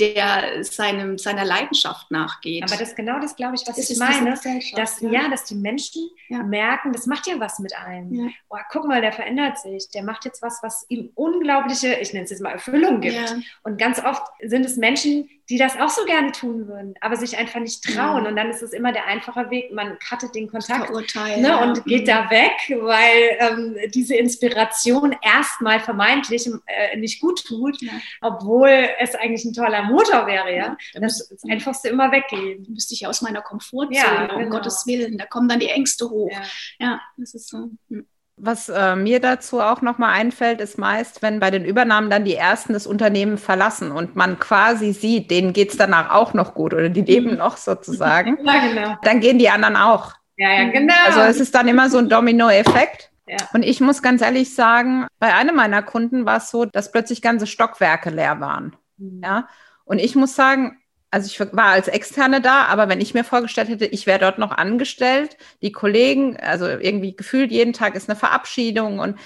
der 0.01 0.65
seinem, 0.65 1.19
seiner 1.19 1.45
Leidenschaft 1.45 2.11
nachgeht. 2.11 2.65
Aber 2.65 2.77
das 2.77 2.89
ist 2.89 2.97
genau 2.97 3.21
das, 3.21 3.37
glaube 3.37 3.55
ich, 3.55 3.67
was 3.67 3.77
das 3.77 3.91
ich 3.91 3.99
meine. 3.99 4.31
Dass, 4.75 5.01
ja. 5.01 5.11
ja. 5.11 5.29
dass 5.29 5.45
die 5.45 5.55
Menschen 5.55 6.11
ja. 6.29 6.43
merken, 6.43 6.93
das 6.93 7.07
macht 7.07 7.27
ja 7.27 7.39
was 7.39 7.59
mit 7.59 7.77
einem. 7.77 8.13
Ja. 8.13 8.31
Oh, 8.49 8.57
guck 8.71 8.87
mal, 8.87 9.01
der 9.01 9.13
verändert 9.13 9.59
sich. 9.59 9.89
Der 9.91 10.03
macht 10.03 10.25
jetzt 10.25 10.43
was, 10.43 10.63
was 10.63 10.87
ihm 10.89 11.11
unglaubliche, 11.15 11.95
ich 11.95 12.13
nenne 12.13 12.25
es 12.25 12.31
jetzt 12.31 12.43
mal 12.43 12.53
Erfüllung 12.53 13.01
gibt. 13.01 13.37
Und 13.63 13.79
ganz 13.79 14.03
oft 14.03 14.23
sind 14.43 14.65
es 14.65 14.77
Menschen, 14.77 15.29
die 15.51 15.59
das 15.59 15.77
auch 15.79 15.89
so 15.89 16.05
gerne 16.05 16.31
tun 16.31 16.69
würden, 16.69 16.95
aber 17.01 17.17
sich 17.17 17.37
einfach 17.37 17.59
nicht 17.59 17.83
trauen. 17.83 18.25
Und 18.25 18.37
dann 18.37 18.51
ist 18.51 18.63
es 18.63 18.73
immer 18.73 18.93
der 18.93 19.07
einfache 19.07 19.51
Weg, 19.51 19.73
man 19.73 19.99
cuttet 19.99 20.33
den 20.37 20.49
Kontakt 20.49 20.91
ne, 20.91 21.61
und 21.61 21.85
geht 21.87 22.07
da 22.07 22.23
mhm. 22.23 22.31
weg, 22.31 22.53
weil 22.81 23.37
ähm, 23.41 23.77
diese 23.93 24.15
Inspiration 24.15 25.17
erstmal 25.21 25.81
vermeintlich 25.81 26.49
äh, 26.67 26.97
nicht 26.97 27.21
gut 27.21 27.45
tut, 27.45 27.77
obwohl 28.21 28.89
es 29.01 29.17
eigentlich 29.17 29.45
ein 29.45 29.53
toller 29.53 29.83
Motor 29.91 30.27
wäre. 30.27 30.55
Ja? 30.55 30.77
ja 30.93 31.01
das, 31.01 31.29
das 31.29 31.43
einfachste 31.51 31.89
immer 31.89 32.13
weggehen. 32.13 32.67
Müsste 32.69 32.95
ich 32.95 33.07
aus 33.07 33.23
meiner 33.23 33.43
Komfortzone, 33.43 33.97
ja, 33.97 34.27
genau. 34.27 34.39
um 34.39 34.51
Gottes 34.51 34.87
Willen. 34.87 35.19
Da 35.19 35.27
kommen 35.27 35.49
dann 35.49 35.61
die 35.61 35.69
Ängste 35.69 36.09
hoch. 36.09 36.31
Ja, 36.31 36.43
ja 36.79 37.01
das 37.17 37.35
ist 37.35 37.49
so. 37.49 37.71
Hm. 37.89 38.07
Was 38.43 38.71
äh, 38.71 38.97
mir 38.97 39.21
dazu 39.21 39.61
auch 39.61 39.83
nochmal 39.83 40.15
einfällt, 40.15 40.63
ist 40.63 40.79
meist, 40.79 41.21
wenn 41.21 41.41
bei 41.41 41.51
den 41.51 41.67
Übernahmen 41.67 42.09
dann 42.09 42.25
die 42.25 42.37
Ersten 42.37 42.73
das 42.73 42.87
Unternehmen 42.87 43.37
verlassen 43.37 43.93
und 43.93 44.17
man 44.17 44.39
quasi 44.39 44.95
sieht, 44.95 45.31
denen 45.31 45.53
geht 45.53 45.73
es 45.73 45.77
danach 45.77 46.11
auch 46.11 46.33
noch 46.33 46.55
gut 46.55 46.73
oder 46.73 46.89
die 46.89 47.03
leben 47.03 47.37
noch 47.37 47.59
sozusagen, 47.59 48.39
ja, 48.45 48.67
genau. 48.67 48.97
dann 49.03 49.21
gehen 49.21 49.39
die 49.39 49.51
anderen 49.51 49.77
auch. 49.77 50.15
Ja, 50.39 50.53
ja, 50.53 50.71
genau. 50.71 50.95
Also 51.07 51.21
es 51.21 51.39
ist 51.39 51.55
dann 51.55 51.69
immer 51.69 51.91
so 51.91 51.99
ein 51.99 52.09
Domino-Effekt. 52.09 53.11
Ja. 53.29 53.37
Und 53.53 53.63
ich 53.63 53.81
muss 53.81 54.03
ganz 54.03 54.23
ehrlich 54.23 54.55
sagen, 54.55 55.07
bei 55.19 55.35
einem 55.35 55.55
meiner 55.55 55.83
Kunden 55.83 56.25
war 56.25 56.39
es 56.39 56.51
so, 56.51 56.65
dass 56.65 56.91
plötzlich 56.91 57.21
ganze 57.21 57.47
Stockwerke 57.47 58.09
leer 58.09 58.41
waren. 58.41 58.75
Mhm. 58.97 59.21
Ja. 59.23 59.49
Und 59.91 59.99
ich 59.99 60.15
muss 60.15 60.37
sagen, 60.37 60.80
also 61.13 61.27
ich 61.27 61.41
war 61.41 61.71
als 61.71 61.89
Externe 61.89 62.41
da, 62.41 62.67
aber 62.67 62.89
wenn 62.89 63.01
ich 63.01 63.15
mir 63.15 63.25
vorgestellt 63.25 63.69
hätte, 63.69 63.85
ich 63.85 64.07
wäre 64.07 64.21
dort 64.21 64.39
noch 64.39 64.53
angestellt, 64.53 65.37
die 65.61 65.73
Kollegen, 65.73 66.37
also 66.37 66.69
irgendwie 66.69 67.17
gefühlt 67.17 67.51
jeden 67.51 67.73
Tag 67.73 67.97
ist 67.97 68.09
eine 68.09 68.17
Verabschiedung 68.17 69.01
und 69.01 69.17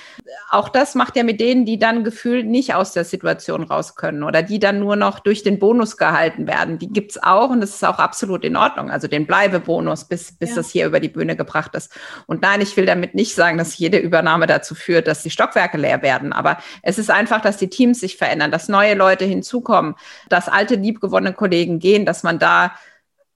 auch 0.51 0.71
das 0.71 0.95
macht 0.95 1.15
ja 1.17 1.25
mit 1.25 1.41
denen, 1.41 1.67
die 1.67 1.79
dann 1.79 2.03
gefühlt 2.03 2.47
nicht 2.47 2.75
aus 2.75 2.93
der 2.93 3.05
Situation 3.05 3.65
raus 3.65 3.97
können 3.97 4.23
oder 4.23 4.43
die 4.43 4.59
dann 4.59 4.81
nur 4.81 4.97
noch 4.97 5.19
durch 5.19 5.43
den 5.43 5.59
Bonus 5.59 5.99
gehalten 5.99 6.47
werden. 6.47 6.79
Die 6.79 6.89
gibt's 6.89 7.23
auch 7.23 7.51
und 7.51 7.61
das 7.61 7.75
ist 7.75 7.85
auch 7.85 7.99
absolut 7.99 8.45
in 8.45 8.57
Ordnung. 8.57 8.91
Also 8.91 9.07
den 9.07 9.27
Bleibebonus, 9.27 10.05
bis, 10.05 10.33
bis 10.33 10.51
ja. 10.51 10.57
das 10.57 10.71
hier 10.71 10.87
über 10.87 11.01
die 11.01 11.11
Bühne 11.11 11.37
gebracht 11.37 11.75
ist. 11.75 11.93
Und 12.27 12.41
nein, 12.41 12.63
ich 12.63 12.75
will 12.79 12.87
damit 12.87 13.15
nicht 13.15 13.35
sagen, 13.35 13.59
dass 13.59 13.77
jede 13.77 13.99
Übernahme 13.99 14.47
dazu 14.47 14.75
führt, 14.75 15.07
dass 15.07 15.23
die 15.23 15.31
Stockwerke 15.31 15.77
leer 15.77 16.01
werden, 16.01 16.33
aber 16.33 16.57
es 16.83 16.99
ist 16.99 17.11
einfach, 17.11 17.43
dass 17.43 17.59
die 17.59 17.69
Teams 17.69 18.01
sich 18.01 18.17
verändern, 18.17 18.51
dass 18.51 18.69
neue 18.69 18.95
Leute 18.95 19.27
hinzukommen, 19.27 19.97
dass 20.31 20.49
alte, 20.49 20.77
liebgewonnene 20.77 21.35
Kollegen 21.35 21.74
Wegen 21.75 21.79
gehen, 21.79 22.07
dass 22.07 22.23
man 22.23 22.39
da 22.39 22.75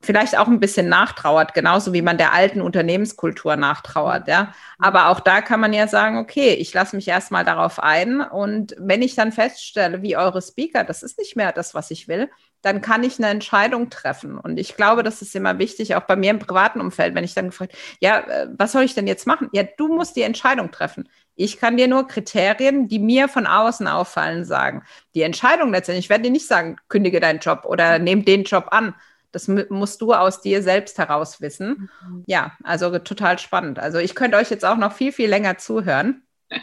vielleicht 0.01 0.38
auch 0.38 0.46
ein 0.46 0.61
bisschen 0.61 0.88
nachtrauert, 0.88 1.55
genauso 1.55 1.92
wie 1.92 2.03
man 2.03 2.18
der 2.18 2.33
alten 2.33 2.61
Unternehmenskultur 2.61 3.57
nachtrauert, 3.57 4.29
ja. 4.29 4.53
Aber 4.79 5.09
auch 5.09 5.18
da 5.18 5.40
kann 5.40 5.59
man 5.59 5.72
ja 5.72 5.88
sagen, 5.88 6.18
okay, 6.18 6.55
ich 6.55 6.72
lasse 6.72 6.94
mich 6.94 7.09
erstmal 7.09 7.44
darauf 7.44 7.81
ein 7.81 8.20
und 8.20 8.77
wenn 8.79 9.03
ich 9.03 9.16
dann 9.16 9.33
feststelle, 9.33 10.01
wie 10.03 10.16
eure 10.16 10.40
Speaker, 10.40 10.85
das 10.85 11.03
ist 11.03 11.18
nicht 11.18 11.35
mehr 11.35 11.51
das, 11.51 11.74
was 11.74 11.90
ich 11.90 12.07
will, 12.07 12.31
dann 12.62 12.81
kann 12.81 13.03
ich 13.03 13.18
eine 13.18 13.29
Entscheidung 13.29 13.90
treffen. 13.90 14.38
Und 14.38 14.59
ich 14.59 14.77
glaube, 14.77 15.03
das 15.03 15.20
ist 15.20 15.35
immer 15.35 15.59
wichtig, 15.59 15.96
auch 15.96 16.05
bei 16.05 16.14
mir 16.14 16.31
im 16.31 16.38
privaten 16.38 16.81
Umfeld, 16.81 17.16
wenn 17.16 17.24
ich 17.24 17.35
dann 17.35 17.46
gefragt, 17.46 17.74
ja, 18.01 18.20
äh, 18.20 18.48
was 18.57 18.72
soll 18.72 18.85
ich 18.85 18.94
denn 18.94 19.09
jetzt 19.09 19.27
machen? 19.27 19.48
Ja, 19.53 19.64
du 19.64 19.88
musst 19.88 20.14
die 20.14 20.22
Entscheidung 20.22 20.70
treffen. 20.70 21.09
Ich 21.40 21.59
kann 21.59 21.77
dir 21.77 21.87
nur 21.87 22.09
Kriterien, 22.09 22.88
die 22.88 22.98
mir 22.98 23.29
von 23.29 23.46
außen 23.46 23.87
auffallen, 23.87 24.44
sagen. 24.44 24.83
Die 25.14 25.22
Entscheidung 25.22 25.70
letztendlich, 25.70 26.07
ich 26.07 26.11
werde 26.11 26.24
dir 26.24 26.33
nicht 26.33 26.48
sagen, 26.48 26.79
kündige 26.88 27.20
deinen 27.20 27.38
Job 27.38 27.64
oder 27.64 28.01
nehme 28.01 28.24
den 28.24 28.42
Job 28.42 28.66
an. 28.72 28.92
Das 29.31 29.46
musst 29.46 30.01
du 30.01 30.14
aus 30.14 30.40
dir 30.40 30.64
selbst 30.64 30.98
heraus 30.98 31.40
wissen. 31.40 31.90
Mhm. 32.03 32.24
Ja, 32.27 32.57
also 32.64 32.98
total 32.98 33.38
spannend. 33.38 33.79
Also 33.79 33.98
ich 33.98 34.16
könnte 34.16 34.37
euch 34.37 34.51
jetzt 34.51 34.64
auch 34.64 34.79
noch 34.79 34.92
viel, 34.92 35.12
viel 35.12 35.29
länger 35.29 35.59
zuhören. 35.59 36.22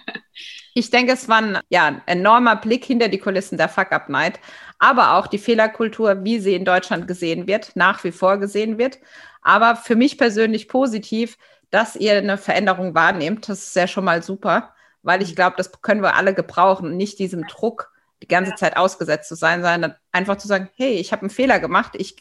Ich 0.77 0.89
denke, 0.89 1.13
es 1.13 1.29
war 1.29 1.38
ein 1.38 1.59
ja, 1.69 2.01
enormer 2.05 2.57
Blick 2.57 2.83
hinter 2.83 3.07
die 3.07 3.17
Kulissen 3.17 3.57
der 3.57 3.69
Fuck-Up-Night, 3.69 4.41
aber 4.77 5.13
auch 5.13 5.27
die 5.27 5.38
Fehlerkultur, 5.38 6.25
wie 6.25 6.39
sie 6.39 6.53
in 6.53 6.65
Deutschland 6.65 7.07
gesehen 7.07 7.47
wird, 7.47 7.77
nach 7.77 8.03
wie 8.03 8.11
vor 8.11 8.39
gesehen 8.39 8.77
wird. 8.77 8.99
Aber 9.41 9.77
für 9.77 9.95
mich 9.95 10.17
persönlich 10.17 10.67
positiv, 10.67 11.38
dass 11.75 11.97
ihr 11.97 12.13
eine 12.13 12.38
Veränderung 12.38 12.95
wahrnehmt. 12.95 13.49
Das 13.49 13.67
ist 13.67 13.75
ja 13.75 13.85
schon 13.85 14.05
mal 14.05 14.23
super, 14.23 14.73
weil 15.03 15.21
ich 15.21 15.35
glaube, 15.35 15.57
das 15.57 15.81
können 15.81 16.01
wir 16.01 16.15
alle 16.15 16.33
gebrauchen, 16.33 16.95
nicht 16.95 17.19
diesem 17.19 17.45
Druck 17.47 17.91
die 18.23 18.29
ganze 18.29 18.55
Zeit 18.55 18.77
ausgesetzt 18.77 19.27
zu 19.27 19.35
sein, 19.35 19.61
sondern 19.61 19.95
einfach 20.13 20.38
zu 20.38 20.47
sagen, 20.47 20.69
hey, 20.75 20.93
ich 20.93 21.11
habe 21.11 21.23
einen 21.23 21.29
Fehler 21.29 21.59
gemacht. 21.59 21.91
Ich 21.97 22.15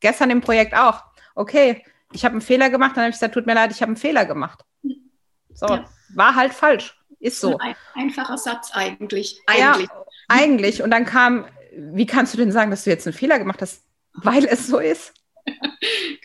gestern 0.00 0.30
im 0.30 0.40
Projekt 0.40 0.74
auch. 0.74 1.04
Okay, 1.36 1.84
ich 2.12 2.24
habe 2.24 2.32
einen 2.32 2.40
Fehler 2.40 2.68
gemacht, 2.68 2.96
dann 2.96 3.04
habe 3.04 3.10
ich 3.10 3.14
gesagt, 3.16 3.34
tut 3.34 3.46
mir 3.46 3.54
leid, 3.54 3.70
ich 3.70 3.80
habe 3.80 3.90
einen 3.90 3.96
Fehler 3.96 4.24
gemacht. 4.24 4.64
So, 5.54 5.66
ja. 5.66 5.84
war 6.14 6.34
halt 6.34 6.52
falsch. 6.52 6.98
Ist 7.20 7.40
so. 7.40 7.56
Ein 7.58 7.76
einfacher 7.94 8.36
Satz 8.38 8.72
eigentlich. 8.74 9.40
Eigentlich. 9.46 9.88
Ja, 9.88 10.04
eigentlich. 10.26 10.82
Und 10.82 10.90
dann 10.90 11.04
kam, 11.04 11.46
wie 11.76 12.06
kannst 12.06 12.34
du 12.34 12.38
denn 12.38 12.50
sagen, 12.50 12.72
dass 12.72 12.82
du 12.82 12.90
jetzt 12.90 13.06
einen 13.06 13.14
Fehler 13.14 13.38
gemacht 13.38 13.62
hast? 13.62 13.84
Weil 14.14 14.46
es 14.46 14.66
so 14.66 14.78
ist. 14.78 15.14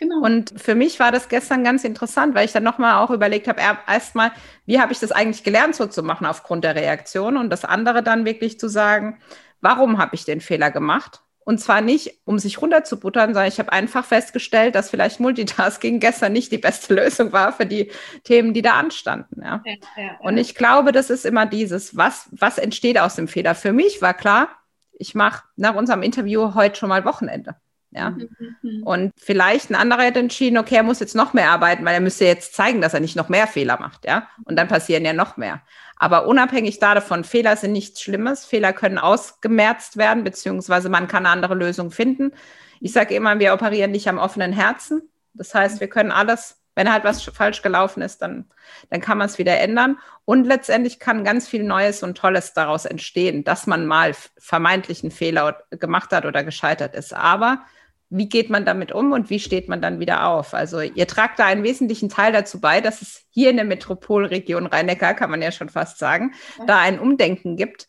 genau. 0.02 0.20
Und 0.26 0.54
für 0.58 0.76
mich 0.76 1.00
war 1.00 1.12
das 1.12 1.30
gestern 1.30 1.64
ganz 1.64 1.86
interessant, 1.86 2.36
weil 2.36 2.46
ich 2.46 2.52
dann 2.52 2.64
nochmal 2.64 2.96
auch 2.96 3.12
überlegt 3.12 3.48
habe, 3.48 3.62
erstmal, 3.88 4.32
wie 4.66 4.82
habe 4.82 4.92
ich 4.92 5.00
das 5.00 5.14
eigentlich 5.14 5.44
gelernt, 5.44 5.76
so 5.76 5.86
zu 5.86 6.04
machen 6.04 6.26
aufgrund 6.26 6.66
der 6.66 6.76
Reaktion? 6.76 7.38
Und 7.38 7.50
das 7.50 7.64
andere 7.64 8.04
dann 8.04 8.26
wirklich 8.26 8.60
zu 8.60 8.68
sagen, 8.68 9.20
warum 9.62 9.98
habe 9.98 10.16
ich 10.16 10.26
den 10.26 10.42
Fehler 10.42 10.72
gemacht? 10.72 11.22
Und 11.44 11.60
zwar 11.60 11.82
nicht, 11.82 12.20
um 12.26 12.38
sich 12.38 12.62
runterzubuttern, 12.62 13.34
sondern 13.34 13.48
ich 13.48 13.58
habe 13.60 13.72
einfach 13.72 14.06
festgestellt, 14.06 14.76
dass 14.76 14.90
vielleicht 14.90 15.20
Multitasking 15.20 16.00
gestern 16.00 16.34
nicht 16.34 16.52
die 16.52 16.60
beste 16.60 16.94
Lösung 17.02 17.32
war 17.32 17.54
für 17.54 17.66
die 17.66 17.92
Themen, 18.24 18.54
die 18.54 18.62
da 18.62 18.74
anstanden. 18.74 19.42
Ja. 19.44 19.64
Ja, 19.66 19.74
ja, 19.98 20.18
Und 20.20 20.38
ich 20.38 20.56
glaube, 20.56 20.92
das 20.92 21.10
ist 21.10 21.26
immer 21.26 21.46
dieses, 21.46 21.98
was, 21.98 22.30
was 22.32 22.58
entsteht 22.58 23.00
aus 23.00 23.16
dem 23.16 23.28
Fehler? 23.28 23.56
Für 23.56 23.74
mich 23.74 24.02
war 24.02 24.14
klar, 24.14 24.50
ich 24.94 25.16
mache 25.16 25.44
nach 25.56 25.76
unserem 25.76 26.04
Interview 26.04 26.54
heute 26.54 26.78
schon 26.78 26.90
mal 26.90 27.06
Wochenende. 27.06 27.56
Ja. 27.92 28.12
Mhm, 28.12 28.56
mhm. 28.62 28.84
Und 28.84 29.14
vielleicht 29.18 29.70
ein 29.70 29.76
anderer 29.76 30.04
hätte 30.04 30.20
entschieden, 30.20 30.58
okay, 30.58 30.76
er 30.76 30.84
muss 30.84 31.00
jetzt 31.00 31.16
noch 31.16 31.34
mehr 31.34 31.52
arbeiten, 31.52 31.84
weil 31.86 31.94
er 31.94 32.00
müsste 32.00 32.26
jetzt 32.26 32.54
zeigen, 32.54 32.82
dass 32.82 32.94
er 32.94 33.02
nicht 33.02 33.16
noch 33.16 33.30
mehr 33.30 33.48
Fehler 33.48 33.80
macht, 33.80 34.06
ja. 34.06 34.28
Und 34.46 34.56
dann 34.56 34.68
passieren 34.68 35.06
ja 35.06 35.14
noch 35.14 35.38
mehr. 35.38 35.62
Aber 35.98 36.26
unabhängig 36.26 36.80
davon, 36.80 37.24
Fehler 37.24 37.56
sind 37.58 37.74
nichts 37.74 38.02
Schlimmes. 38.02 38.46
Fehler 38.46 38.74
können 38.74 38.98
ausgemerzt 38.98 39.98
werden, 39.98 40.24
beziehungsweise 40.24 40.90
man 40.90 41.08
kann 41.08 41.26
eine 41.26 41.34
andere 41.34 41.54
Lösung 41.54 41.92
finden. 41.92 42.32
Ich 42.80 42.94
sage 42.94 43.14
immer, 43.14 43.38
wir 43.38 43.54
operieren 43.54 43.92
nicht 43.92 44.08
am 44.08 44.18
offenen 44.18 44.52
Herzen. 44.52 45.04
Das 45.34 45.54
heißt, 45.54 45.80
wir 45.80 45.90
können 45.90 46.12
alles, 46.12 46.60
wenn 46.74 46.92
halt 46.92 47.04
was 47.04 47.22
falsch 47.24 47.62
gelaufen 47.62 48.02
ist, 48.02 48.24
dann, 48.24 48.50
dann 48.90 49.00
kann 49.00 49.20
man 49.20 49.28
es 49.28 49.38
wieder 49.38 49.60
ändern. 49.60 50.00
Und 50.26 50.46
letztendlich 50.46 51.00
kann 51.00 51.24
ganz 51.24 51.48
viel 51.48 51.64
Neues 51.64 52.02
und 52.02 52.18
Tolles 52.18 52.54
daraus 52.54 52.86
entstehen, 52.86 53.44
dass 53.44 53.68
man 53.68 53.86
mal 53.86 54.16
vermeintlichen 54.40 55.12
Fehler 55.12 55.62
gemacht 55.70 56.12
hat 56.14 56.26
oder 56.26 56.44
gescheitert 56.44 56.96
ist. 56.96 57.14
Aber 57.14 57.64
wie 58.12 58.28
geht 58.28 58.50
man 58.50 58.66
damit 58.66 58.92
um 58.92 59.14
und 59.14 59.30
wie 59.30 59.40
steht 59.40 59.70
man 59.70 59.82
dann 59.82 60.02
wieder 60.02 60.28
auf? 60.28 60.54
Also 60.54 60.82
ihr 60.82 61.08
tragt 61.08 61.40
da 61.40 61.46
einen 61.46 61.64
wesentlichen 61.64 62.10
Teil 62.10 62.34
dazu 62.34 62.60
bei, 62.60 62.82
dass 62.82 63.02
es 63.02 63.24
hier 63.30 63.50
in 63.50 63.56
der 63.56 63.66
Metropolregion 63.66 64.68
Rhein-Neckar, 64.68 65.14
kann 65.14 65.32
man 65.32 65.42
ja 65.42 65.52
schon 65.52 65.70
fast 65.70 65.98
sagen, 65.98 66.34
ja. 66.60 66.66
da 66.66 66.78
ein 66.78 67.00
Umdenken 67.00 67.56
gibt. 67.56 67.88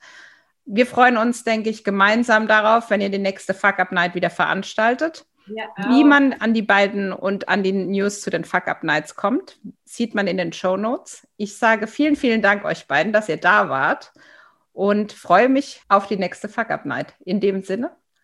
Wir 0.64 0.86
freuen 0.86 1.16
uns, 1.16 1.42
denke 1.42 1.70
ich, 1.70 1.82
gemeinsam 1.82 2.46
darauf, 2.46 2.88
wenn 2.88 3.00
ihr 3.00 3.10
die 3.10 3.18
nächste 3.18 3.52
Fuck 3.52 3.80
Up 3.80 3.90
Night 3.90 4.14
wieder 4.14 4.30
veranstaltet. 4.30 5.26
Ja, 5.46 5.64
Wie 5.88 6.04
man 6.04 6.34
an 6.34 6.54
die 6.54 6.62
beiden 6.62 7.12
und 7.12 7.48
an 7.48 7.64
die 7.64 7.72
News 7.72 8.20
zu 8.20 8.30
den 8.30 8.44
Fuck 8.44 8.68
Up 8.68 8.84
Nights 8.84 9.16
kommt, 9.16 9.58
sieht 9.84 10.14
man 10.14 10.28
in 10.28 10.36
den 10.36 10.52
Show 10.52 10.76
Notes. 10.76 11.26
Ich 11.36 11.58
sage 11.58 11.88
vielen, 11.88 12.14
vielen 12.14 12.42
Dank 12.42 12.64
euch 12.64 12.86
beiden, 12.86 13.12
dass 13.12 13.28
ihr 13.28 13.38
da 13.38 13.68
wart 13.68 14.12
und 14.72 15.12
freue 15.12 15.48
mich 15.48 15.82
auf 15.88 16.06
die 16.06 16.16
nächste 16.16 16.48
Fuck 16.48 16.70
Up 16.70 16.86
Night. 16.86 17.14
In 17.24 17.40
dem 17.40 17.64
Sinne, 17.64 17.90